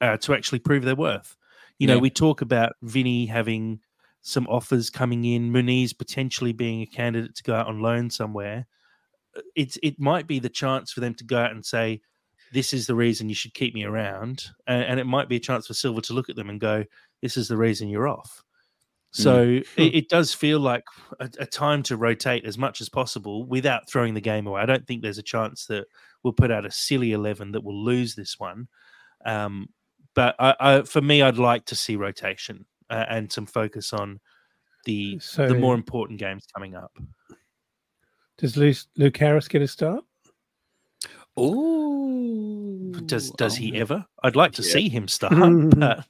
[0.00, 1.36] uh, to actually prove their worth.
[1.78, 2.00] You know, Yeah.
[2.00, 3.80] we talk about Vinny having
[4.20, 8.66] some offers coming in, Muniz potentially being a candidate to go out on loan somewhere.
[9.36, 12.00] Uh, It's it might be the chance for them to go out and say,
[12.52, 15.40] "This is the reason you should keep me around," and, and it might be a
[15.40, 16.84] chance for Silva to look at them and go,
[17.22, 18.42] "This is the reason you're off."
[19.10, 20.84] So it, it does feel like
[21.18, 24.60] a, a time to rotate as much as possible without throwing the game away.
[24.60, 25.86] I don't think there's a chance that
[26.22, 28.68] we'll put out a silly eleven that will lose this one.
[29.24, 29.68] Um,
[30.14, 34.20] but I, I, for me, I'd like to see rotation uh, and some focus on
[34.84, 36.92] the So the more important games coming up.
[38.38, 40.04] does Luke, Luke Harris get a start?
[41.38, 42.92] Ooh.
[43.06, 43.80] Does does Oh, he yeah.
[43.80, 44.06] ever?
[44.22, 44.72] I'd like to Yeah.
[44.72, 45.34] see him start,
[45.78, 46.04] but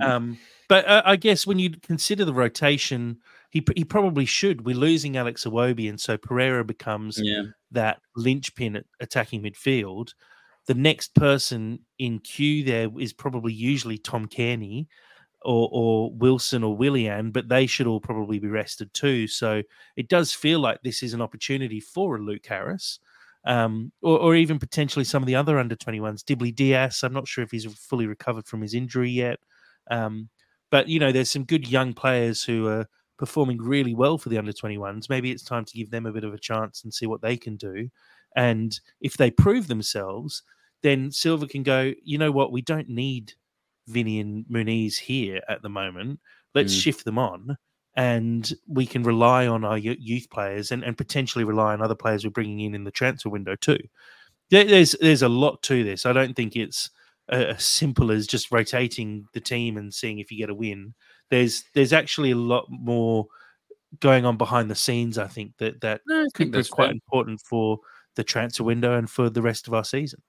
[0.00, 3.18] um, but uh, I guess when you consider the rotation,
[3.50, 4.66] he he probably should.
[4.66, 7.44] We're losing Alex Iwobi, and so Pereira becomes Yeah.
[7.70, 10.12] that linchpin at attacking midfield.
[10.66, 14.86] The next person in queue there is probably usually Tom Cairney
[15.42, 19.28] or, or Wilson or Willian, but they should all probably be rested too.
[19.28, 19.62] So
[19.96, 22.98] it does feel like this is an opportunity for a Luke Harris.
[23.44, 26.24] Um, or, or even potentially some of the other under 21s.
[26.24, 29.38] Dibley-Dias, I'm not sure if he's fully recovered from his injury yet.
[29.88, 30.28] Um,
[30.72, 32.88] but, you know, there's some good young players who are
[33.18, 35.08] performing really well for the under 21s.
[35.08, 37.36] Maybe it's time to give them a bit of a chance and see what they
[37.36, 37.88] can do.
[38.34, 40.42] And if they prove themselves,
[40.86, 43.34] then Silva can go, you know what, we don't need
[43.88, 46.20] Vinny and Muniz here at the moment.
[46.54, 46.80] Let's Mm.
[46.82, 47.56] shift them on
[47.96, 52.24] and we can rely on our youth players and, and potentially rely on other players
[52.24, 53.78] we're bringing in in the transfer window too.
[54.50, 56.06] There's there's a lot to this.
[56.06, 56.90] I don't think it's
[57.32, 60.94] uh, as simple as just rotating the team and seeing if you get a win.
[61.30, 63.26] There's there's actually a lot more
[64.00, 65.18] going on behind the scenes.
[65.18, 66.92] I think that that No, I think that's quite fair.
[66.92, 67.78] important for
[68.16, 70.22] the transfer window and for the rest of our season.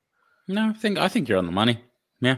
[0.48, 1.82] No, I think I think you're on the money.
[2.22, 2.38] Yeah.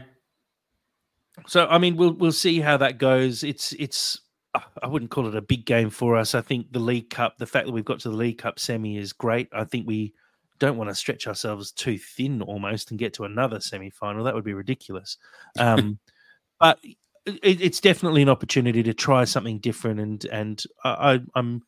[1.46, 3.44] So I mean, we'll we'll see how that goes.
[3.44, 4.20] It's it's
[4.54, 6.34] I wouldn't call it a big game for us.
[6.34, 8.96] I think the League Cup, the fact that we've got to the League Cup semi
[8.96, 9.48] is great.
[9.52, 10.12] I think we
[10.58, 14.24] don't want to stretch ourselves too thin almost and get to another semi final.
[14.24, 15.16] That would be ridiculous.
[15.58, 15.98] Um,
[16.60, 16.78] but
[17.26, 21.62] it, it's definitely an opportunity to try something different, and and I, I, I'm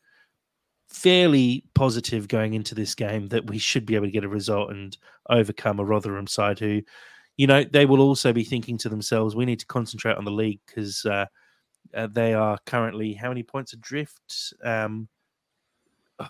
[0.93, 4.71] fairly positive going into this game that we should be able to get a result
[4.71, 4.97] and
[5.29, 6.81] overcome a Rotherham side who
[7.37, 10.31] you know, they will also be thinking to themselves, we need to concentrate on the
[10.31, 11.25] league because uh,
[11.93, 14.53] uh, they are currently how many points adrift?
[14.63, 15.07] Um,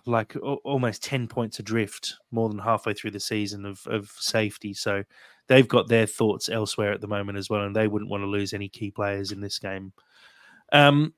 [0.06, 4.73] like a- almost 10 points adrift, more than halfway through the season of, of safety.
[4.73, 5.03] So
[5.48, 8.27] they've got their thoughts elsewhere at the moment as well, and they wouldn't want to
[8.27, 9.91] lose any key players in this game.
[10.72, 11.14] Um,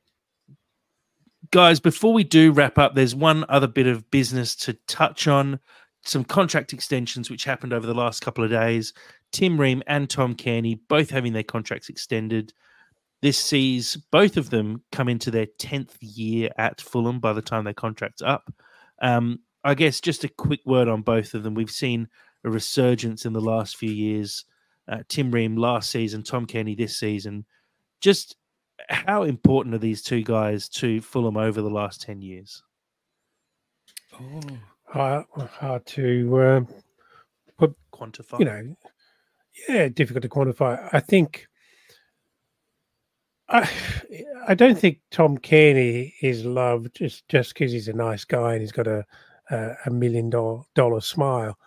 [1.51, 5.59] guys, before we do wrap up, there's one other bit of business to touch on
[6.03, 8.93] some contract extensions which happened over the last couple of days.
[9.31, 12.53] Tim Ream and Tom Cairney both having their contracts extended.
[13.21, 17.63] This sees both of them come into their 10th year at Fulham by the time
[17.63, 18.53] their contract's up.
[19.01, 21.55] Um, I guess just a quick word on both of them.
[21.55, 22.07] We've seen
[22.43, 24.45] a resurgence in the last few years.
[24.87, 27.45] Uh, Tim Ream last season, Tom Cairney this season.
[27.99, 28.35] Just
[28.89, 32.63] how important are these two guys to Fulham over the last 10 years?
[34.85, 36.61] Hard, hard to, uh,
[37.95, 38.39] Quantify.
[38.39, 38.75] you know,
[39.69, 40.89] yeah, difficult to quantify.
[40.91, 41.47] I think.
[43.47, 43.69] I,
[44.47, 48.61] I don't think Tom Cairney is loved just just because he's a nice guy and
[48.61, 49.05] he's got a
[49.51, 51.57] a, a million dollar dollar smile.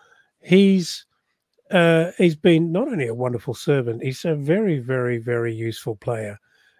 [0.41, 1.05] He's
[1.71, 6.37] uh, he's been not only a wonderful servant, he's a very very very useful player,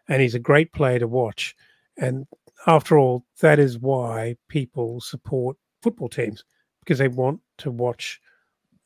[0.09, 1.55] and he's a great player to watch.
[1.97, 2.25] And
[2.67, 6.43] after all, that is why people support football teams
[6.81, 8.19] because they want to watch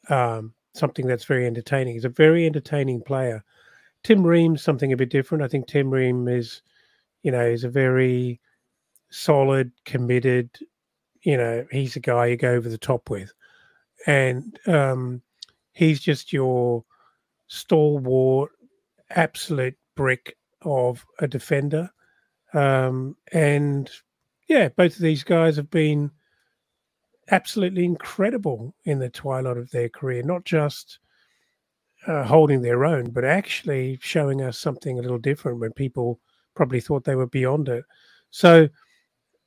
[0.09, 1.93] um, something that's very entertaining.
[1.93, 3.43] He's a very entertaining player.
[4.03, 5.43] Tim Ream's something a bit different.
[5.43, 6.61] I think Tim Ream is,
[7.23, 8.41] you know, is a very
[9.09, 10.49] solid, committed.
[11.21, 13.31] You know, he's a guy you go over the top with,
[14.05, 15.21] and um,
[15.71, 16.83] he's just your
[17.47, 18.51] stalwart,
[19.11, 21.89] absolute brick of a defender.
[22.53, 23.89] Um, and
[24.47, 26.11] yeah, both of these guys have been
[27.31, 30.99] absolutely incredible in the twilight of their career, not just
[32.07, 36.19] uh, holding their own, but actually showing us something a little different when people
[36.53, 37.85] probably thought they were beyond it.
[38.29, 38.67] So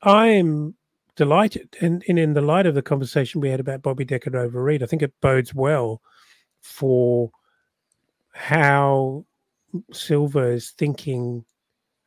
[0.03, 0.75] I am
[1.17, 1.77] delighted.
[1.81, 4.87] And, and in the light of the conversation we had about Bobby De Cordova-Reid, I
[4.87, 6.01] think it bodes well
[6.63, 7.31] for
[8.33, 9.25] how
[9.93, 11.45] Silva is thinking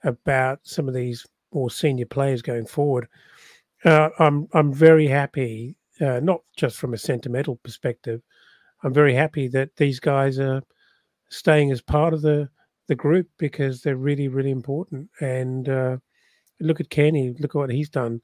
[0.03, 3.07] about some of these more senior players going forward.
[3.85, 8.21] Uh, I'm I'm very happy, uh, not just from a sentimental perspective.
[8.83, 10.61] I'm very happy that these guys are
[11.29, 12.49] staying as part of the
[12.87, 15.09] the group because they're really really important.
[15.21, 15.97] And uh,
[16.59, 18.21] look at Kenny, look at what he's done.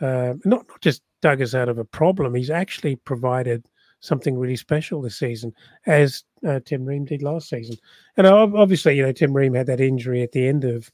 [0.00, 2.34] Uh, not not just dug us out of a problem.
[2.34, 3.64] He's actually provided
[4.00, 5.52] something really special this season,
[5.86, 7.76] as uh, Tim Ream did last season.
[8.16, 10.90] And obviously, you know, Tim Ream had that injury at the end of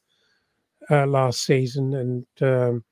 [0.91, 2.85] uh, last season, and um,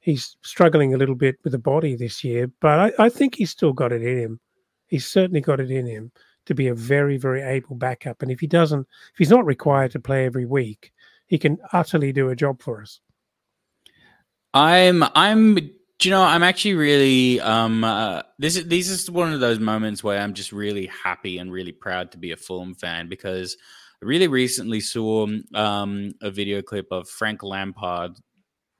[0.00, 2.50] he's struggling a little bit with the body this year.
[2.60, 4.40] But I, I, think he's still got it in him.
[4.86, 6.12] He's certainly got it in him
[6.46, 8.22] to be a very, very able backup.
[8.22, 10.92] And if he doesn't, if he's not required to play every week,
[11.26, 13.00] he can utterly do a job for us.
[14.52, 19.32] I'm I'm do you know i'm actually really um uh, this is this is one
[19.32, 22.74] of those moments where i'm just really happy and really proud to be a fulham
[22.74, 23.56] fan because
[24.02, 28.12] i really recently saw um a video clip of frank lampard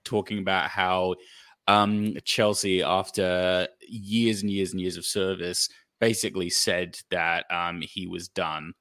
[0.04, 1.14] talking about how
[1.68, 5.68] um chelsea after years and years and years of service
[6.00, 8.72] basically said that um he was done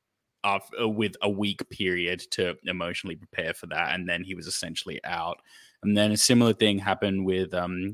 [0.44, 5.00] after, with a week period to emotionally prepare for that and then he was essentially
[5.04, 5.40] out.
[5.84, 7.94] And then a similar thing happened with um,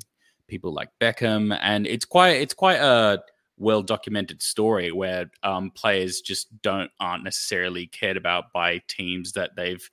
[0.50, 3.22] people like Beckham, and it's quite it's quite a
[3.58, 9.56] well documented story where um, players just don't aren't necessarily cared about by teams that
[9.56, 9.90] they've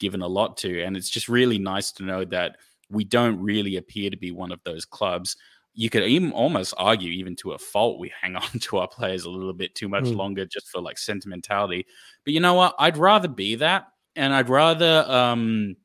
[0.00, 2.56] given a lot to, and it's just really nice to know that
[2.90, 5.36] we don't really appear to be one of those clubs.
[5.74, 9.24] You could even almost argue, even to a fault, we hang on to our players
[9.24, 10.16] a little bit too much mm.
[10.16, 11.86] longer just for like sentimentality.
[12.24, 12.74] But you know what?
[12.78, 15.76] I'd rather be that, and I'd rather um,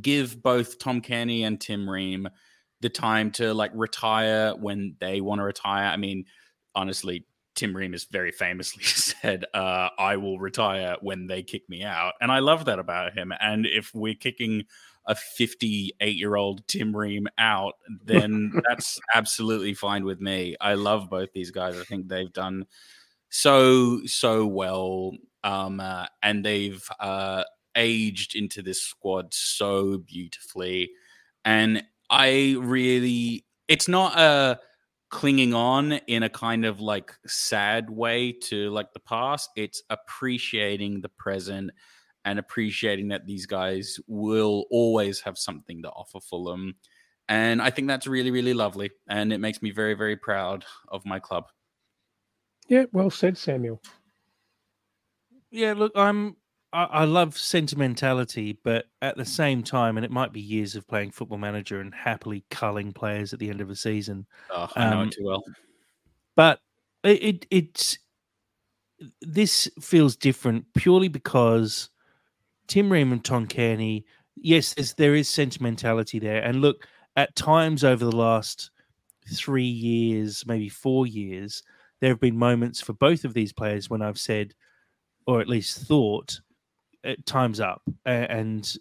[0.00, 2.28] give both Tom Cairney and Tim Ream
[2.82, 5.86] the time to like retire when they want to retire.
[5.86, 6.26] I mean,
[6.74, 12.14] honestly, Tim Ream very famously said, uh, I will retire when they kick me out.
[12.20, 13.32] And I love that about him.
[13.40, 14.64] And if we're kicking
[15.06, 20.56] a 58 year old Tim Ream out, then that's absolutely fine with me.
[20.60, 21.78] I love both these guys.
[21.78, 22.66] I think they've done
[23.30, 25.12] so, so well.
[25.44, 27.44] Um, uh, and they've uh,
[27.74, 30.92] aged into this squad so beautifully.
[31.44, 34.60] And I really, it's not a
[35.08, 39.48] clinging on in a kind of like sad way to like the past.
[39.56, 41.70] It's appreciating the present
[42.24, 46.74] and appreciating that these guys will always have something to offer Fulham.
[47.28, 48.90] And I think that's really, really lovely.
[49.08, 51.44] And it makes me very, very proud of my club.
[52.68, 53.80] Yeah, well said, Samuel.
[55.50, 56.36] Yeah, look, I'm
[56.72, 60.86] I, I love sentimentality, but at the same time, and it might be years of
[60.86, 64.26] playing Football Manager and happily culling players at the end of a season.
[64.50, 65.44] Oh, I know um, it too well.
[66.34, 66.60] But
[67.04, 67.98] it, it it's
[69.20, 71.90] this feels different purely because
[72.68, 74.04] Tim Ream and Tom Cairney,
[74.36, 76.42] yes, there is sentimentality there.
[76.42, 76.86] And look,
[77.16, 78.70] at times over the last
[79.30, 81.62] three years, maybe four years,
[82.00, 84.54] there have been moments for both of these players when I've said,
[85.26, 86.40] or at least thought,
[87.26, 88.74] time's up and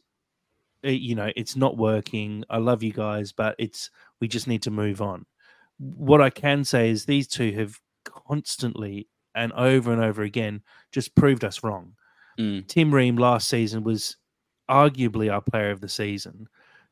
[0.83, 2.43] you know it's not working.
[2.49, 3.89] I love you guys but it's
[4.19, 5.25] we just need to move on.
[5.77, 10.61] What i can say is these two have constantly and over and over again
[10.91, 11.93] just proved us wrong.
[12.39, 12.67] Mm.
[12.67, 14.15] tim ream last season was
[14.69, 16.47] arguably our player of the season.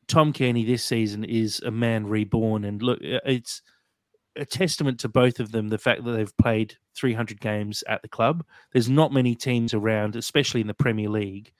[0.06, 3.62] Tom Cairney this season is a man reborn and look it's
[4.36, 8.08] a testament to both of them the fact that they've played 300 games at the
[8.08, 8.44] club.
[8.72, 11.52] There's not many teams around, especially in the Premier League,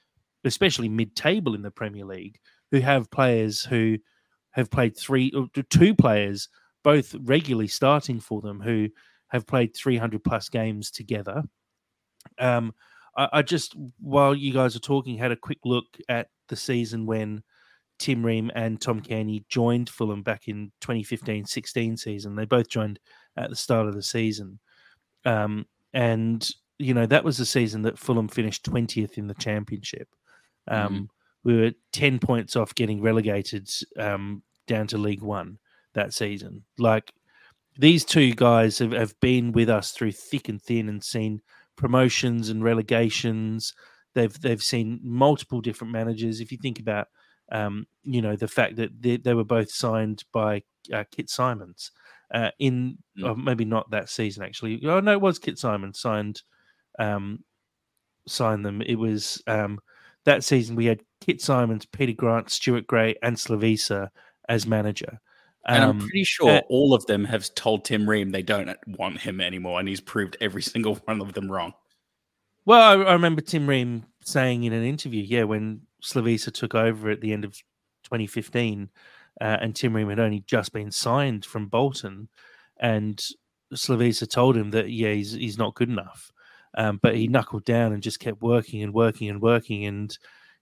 [0.45, 2.39] especially mid-table in the Premier League,
[2.71, 3.99] who have players who
[4.53, 5.33] have played three,
[5.71, 6.49] two players,
[6.83, 8.89] both regularly starting for them, who
[9.29, 11.43] have played 300 plus games together.
[12.39, 12.75] Um,
[13.17, 17.07] I, I just, while you guys are talking, had a quick look at the season
[17.07, 17.43] when
[18.01, 22.35] Tim Ream and Tom Cairney joined Fulham back in 2015-16 season.
[22.35, 22.99] They both joined
[23.37, 24.59] at the start of the season.
[25.25, 26.49] Um, and,
[26.79, 30.09] you know, that was the season that Fulham finished 20th in the championship.
[30.67, 31.09] Um, mm.
[31.45, 33.69] We were 10 points off getting relegated
[33.99, 35.59] um, down to League One
[35.93, 36.65] that season.
[36.79, 37.13] Like,
[37.79, 41.41] these two guys have, have been with us through thick and thin and seen
[41.77, 43.75] promotions and relegations.
[44.15, 46.41] They've they've seen multiple different managers.
[46.41, 47.09] If you think about
[47.51, 50.63] um, you know, the fact that they, they were both signed by
[50.93, 51.91] uh, Kit Symons
[52.33, 53.37] uh, in mm.
[53.37, 54.81] maybe not that season actually.
[54.85, 56.43] Oh no, it was Kit Symons signed
[56.99, 57.45] um,
[58.27, 58.83] signed them.
[58.83, 59.81] It was um,
[60.25, 64.11] that season we had Kit Symons, Peter Grant, Stuart Gray, and Slavisa
[64.49, 65.21] as manager.
[65.67, 68.77] and I'm um, pretty sure uh, all of them have told Tim Ream they don't
[68.87, 71.73] want him anymore, and he's proved every single one of them wrong.
[72.65, 77.11] Well, I, I remember Tim Ream saying in an interview, yeah, when Slavisa took over
[77.11, 77.53] at the end of
[78.05, 78.91] 2015,
[79.41, 82.29] uh, and Tim Ream had only just been signed from Bolton,
[82.79, 83.23] and
[83.75, 86.33] Slavisa told him that yeah, he's he's not good enough,
[86.77, 90.17] um, but he knuckled down and just kept working and working and working, and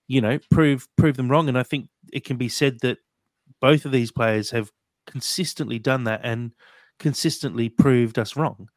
[0.07, 1.49] you know, prove prove them wrong.
[1.49, 2.99] And I think it can be said that
[3.61, 4.71] both of these players have
[5.07, 6.53] consistently done that and
[6.99, 8.69] consistently proved us wrong.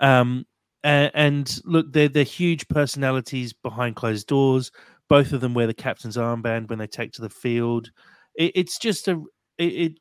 [0.00, 0.46] Um,
[0.84, 4.70] and, and look, they're they're huge personalities behind closed doors.
[5.12, 7.90] Both of them wear the captain's armband when they take to the field.
[8.34, 9.22] It, it's just a
[9.58, 9.92] it, it,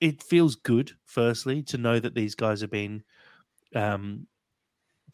[0.00, 0.90] it feels good.
[1.04, 3.04] Firstly, to know that these guys have been
[3.76, 4.26] um,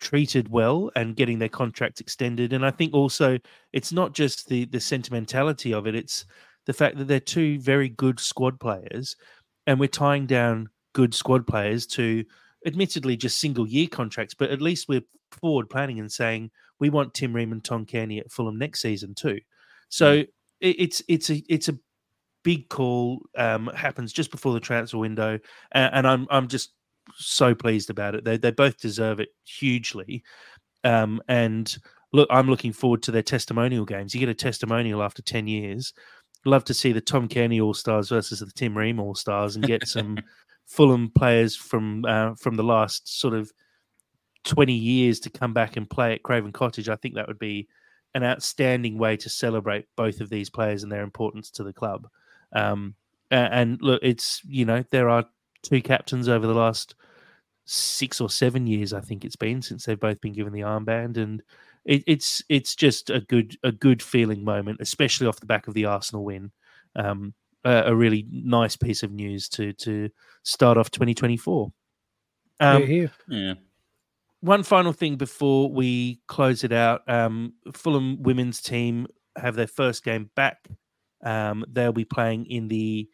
[0.01, 2.55] treated well and getting their contracts extended.
[2.55, 3.39] And I think also
[3.75, 6.25] it's not just the the sentimentality of it; it's
[6.65, 9.15] the fact that they're two very good squad players,
[9.67, 12.25] and we're tying down good squad players to
[12.65, 16.51] admittedly just single year contracts, but at least we're forward planning and saying
[16.81, 19.41] we want Tim Ream and Tom Cairney at Fulham next season too.
[19.89, 20.29] So mm.
[20.61, 21.79] it, it's it's a it's a
[22.43, 25.39] big call um, happens just before the transfer window,
[25.73, 26.73] and, and, I'm I'm just
[27.17, 28.25] so pleased about it.
[28.25, 30.23] They they both deserve it hugely,
[30.85, 31.75] um, and
[32.13, 34.15] look, I'm looking forward to their testimonial games.
[34.15, 35.93] You get a testimonial after ten years.
[36.47, 39.67] Love to see the Tom Cairney All Stars versus the Tim Ream All Stars and
[39.67, 40.19] get some
[40.67, 43.51] Fulham players from uh, from the last sort of
[44.45, 46.89] twenty years to come back and play at Craven Cottage.
[46.89, 47.69] I think that would be
[48.15, 52.07] an outstanding way to celebrate both of these players and their importance to the club.
[52.53, 52.95] Um,
[53.31, 55.25] and look, it's you know there are
[55.63, 56.95] two captains over the last
[57.65, 58.93] six or seven years.
[58.93, 61.43] I think it's been since they've both been given the armband, and
[61.85, 65.75] it, it's it's just a good a good feeling moment, especially off the back of
[65.75, 66.53] the Arsenal win.
[66.97, 67.35] Um,
[67.65, 70.11] a, a, really nice piece of news to to
[70.45, 71.73] start off 2024.
[72.61, 73.55] Um, yeah, yeah.
[74.45, 79.07] One final thing before we close it out: um, Fulham women's team
[79.37, 80.69] have their first game back.
[81.25, 83.09] Um, they'll be playing in the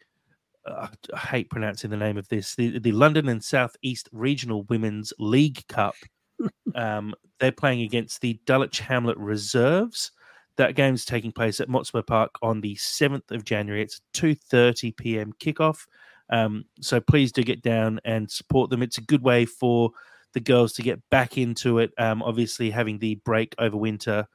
[0.65, 4.63] uh, I hate pronouncing the name of this the, the London and South East Regional
[4.63, 5.95] Women's League Cup.
[6.75, 10.11] um, they're playing against the Dulwich Hamlet Reserves.
[10.57, 13.81] That game's taking place at Motspur Park on the 7th of January.
[13.81, 15.31] It's 2:30 p.m.
[15.39, 15.85] kickoff.
[16.29, 18.83] Um, so please do get down and support them.
[18.83, 19.91] It's a good way for
[20.33, 21.91] the girls to get back into it.
[21.97, 24.27] Um, obviously, having the break over winter,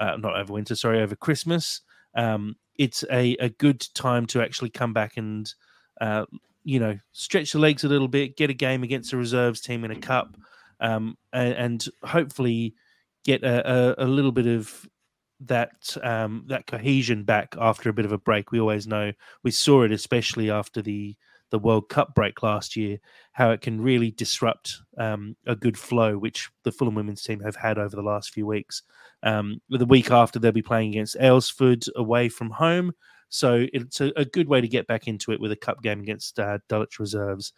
[0.00, 1.80] uh, not over winter, sorry, over Christmas.
[2.14, 5.52] Um, it's a, a good time to actually come back and
[6.00, 6.24] uh,
[6.64, 9.84] you know stretch the legs a little bit, get a game against the reserves team
[9.84, 10.36] in a cup,
[10.80, 12.74] um, and, and, hopefully
[13.24, 14.86] get a, a, a, little bit of
[15.40, 18.50] that um, that cohesion back after a bit of a break.
[18.50, 19.12] We always know
[19.42, 21.16] we saw it, especially after the
[21.54, 22.98] the World Cup break last year,
[23.30, 27.54] how it can really disrupt um, a good flow, which the Fulham women's team have
[27.54, 28.82] had over the last few weeks.
[29.22, 32.92] Um, the week after, they'll be playing against Aylesford away from home.
[33.28, 36.00] So it's a, a, good way to get back into it with a cup game
[36.00, 37.52] against uh, Dulwich Reserves.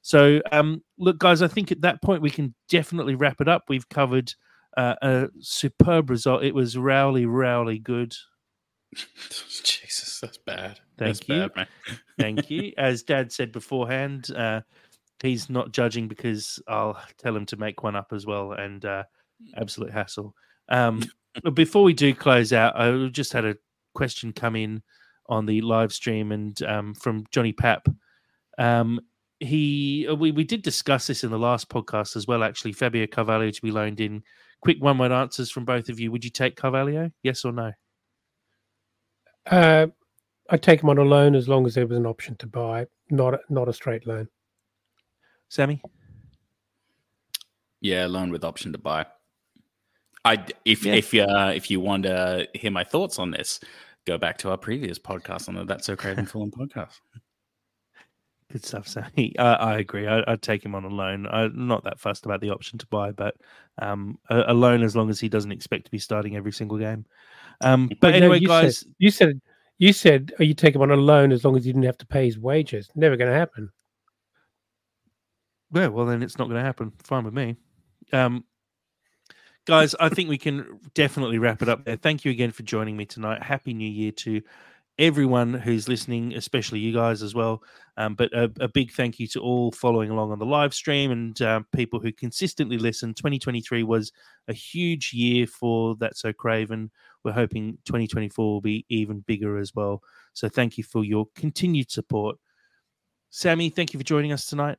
[0.00, 3.64] So, um, look, guys, I think at that point we can definitely wrap it up.
[3.68, 4.32] We've covered
[4.76, 6.44] uh, a superb result.
[6.44, 8.14] It was Raul'y, Raul'y good.
[9.62, 10.80] Jesus, that's bad.
[10.98, 11.48] Thank that's you.
[11.48, 11.68] Bad,
[12.18, 12.72] Thank you.
[12.76, 14.62] As Dad said beforehand, uh,
[15.22, 19.04] he's not judging because I'll tell him to make one up as well, and uh,
[19.56, 20.34] absolute hassle.
[20.68, 21.02] Um,
[21.54, 23.56] before we do close out, I just had a
[23.94, 24.82] question come in
[25.28, 27.86] on the live stream and um, from Johnny Pap.
[28.58, 29.00] Um,
[29.38, 32.42] he uh, we, we did discuss this in the last podcast as well.
[32.42, 34.22] Actually, Fabio Carvalho to be loaned in.
[34.60, 36.12] Quick one word answers from both of you.
[36.12, 37.10] Would you take Carvalho?
[37.22, 37.72] Yes or no?
[39.46, 39.86] Uh,
[40.50, 42.86] I'd take him on a loan as long as there was an option to buy,
[43.10, 44.28] not a, not a straight loan.
[45.48, 45.82] Sammy?
[47.80, 49.06] Yeah, loan with option to buy.
[50.24, 50.94] I if yeah.
[50.94, 53.60] if uh, if you want to hear my thoughts on this,
[54.06, 57.00] go back to our previous podcast on the That's So Craven Fulham podcast.
[58.50, 59.34] Good stuff, Sammy.
[59.38, 60.08] I, I agree.
[60.08, 61.26] I, would take him on a loan.
[61.28, 63.36] I'm not that fussed about the option to buy, but
[63.78, 66.76] um, a, a, loan as long as he doesn't expect to be starting every single
[66.76, 67.06] game.
[67.60, 69.40] Um, but anyway, you guys, said, you said
[69.78, 71.98] you said oh, you take him on a loan as long as you didn't have
[71.98, 72.90] to pay his wages.
[72.96, 73.70] Never going to happen.
[75.72, 76.92] Yeah, well then it's not going to happen.
[77.04, 77.54] Fine with me.
[78.12, 78.44] Um,
[79.64, 81.96] guys, I think we can definitely wrap it up there.
[81.96, 83.42] Thank you again for joining me tonight.
[83.44, 84.42] Happy New Year to
[85.00, 87.62] everyone who's listening, especially you guys as well.
[87.96, 91.10] Um, but a, a, big thank you to all following along on the live stream
[91.10, 93.14] and uh, people who consistently listen.
[93.14, 94.12] 2023 was
[94.46, 96.90] a huge year for That So Craven.
[97.24, 100.02] We're hoping 2024 will be even bigger as well.
[100.34, 102.36] So thank you for your continued support.
[103.30, 104.78] Sammy, thank you for joining us tonight.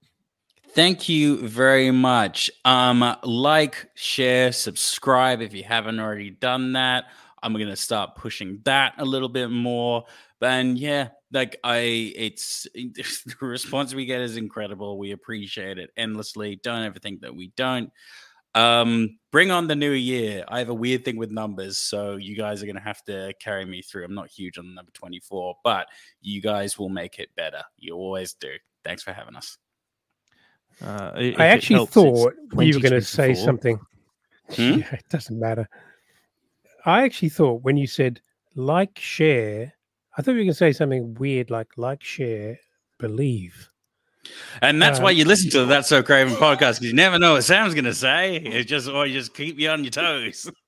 [0.73, 2.49] Thank you very much.
[2.63, 7.05] Um, like, share, subscribe if you haven't already done that.
[7.43, 10.05] I'm gonna start pushing that a little bit more.
[10.39, 14.97] Then yeah, like I it's the response we get is incredible.
[14.97, 16.59] We appreciate it endlessly.
[16.63, 17.91] Don't ever think that we don't.
[18.53, 20.43] Um, bring on the new year.
[20.47, 23.65] I have a weird thing with numbers, so you guys are gonna have to carry
[23.65, 24.03] me through.
[24.03, 25.87] I'm not huge on number 24, but
[26.21, 27.63] you guys will make it better.
[27.77, 28.51] You always do.
[28.83, 29.57] Thanks for having us.
[30.83, 33.79] Uh, I actually helps, thought you were going to say something.
[34.49, 34.61] Hmm?
[34.79, 35.69] Yeah, it doesn't matter.
[36.85, 38.21] I actually thought when you said
[38.55, 39.73] like, share,
[40.17, 42.59] I thought you were going to say something weird like like, share,
[42.99, 43.69] believe.
[44.61, 47.17] And that's Uh, why you listen to the That's So Craven podcast because you never
[47.17, 48.35] know what Sam's going to say.
[48.37, 50.49] It's just, or you just keep you on your toes.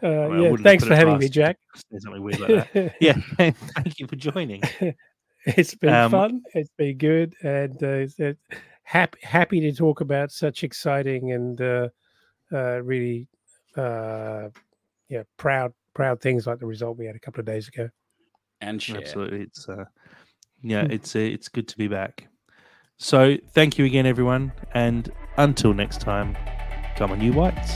[0.00, 1.58] Uh, I yeah, thanks for having me, Jack.
[1.98, 2.94] something weird like that.
[3.00, 4.62] Yeah, thank you for joining.
[5.44, 6.42] it's been Um, fun.
[6.54, 8.32] It's been good, and uh,
[8.84, 11.88] happy happy to talk about such exciting and uh,
[12.52, 13.26] uh, really,
[13.78, 14.50] uh,
[15.08, 17.88] yeah, proud proud things like the result we had a couple of days ago.
[18.60, 18.98] And share.
[18.98, 19.84] Absolutely, it's uh,
[20.62, 20.92] yeah, Hmm.
[20.92, 22.28] it's uh, it's good to be back.
[22.96, 26.36] So thank you again, everyone, and until next time,
[26.96, 27.74] come on, you whites.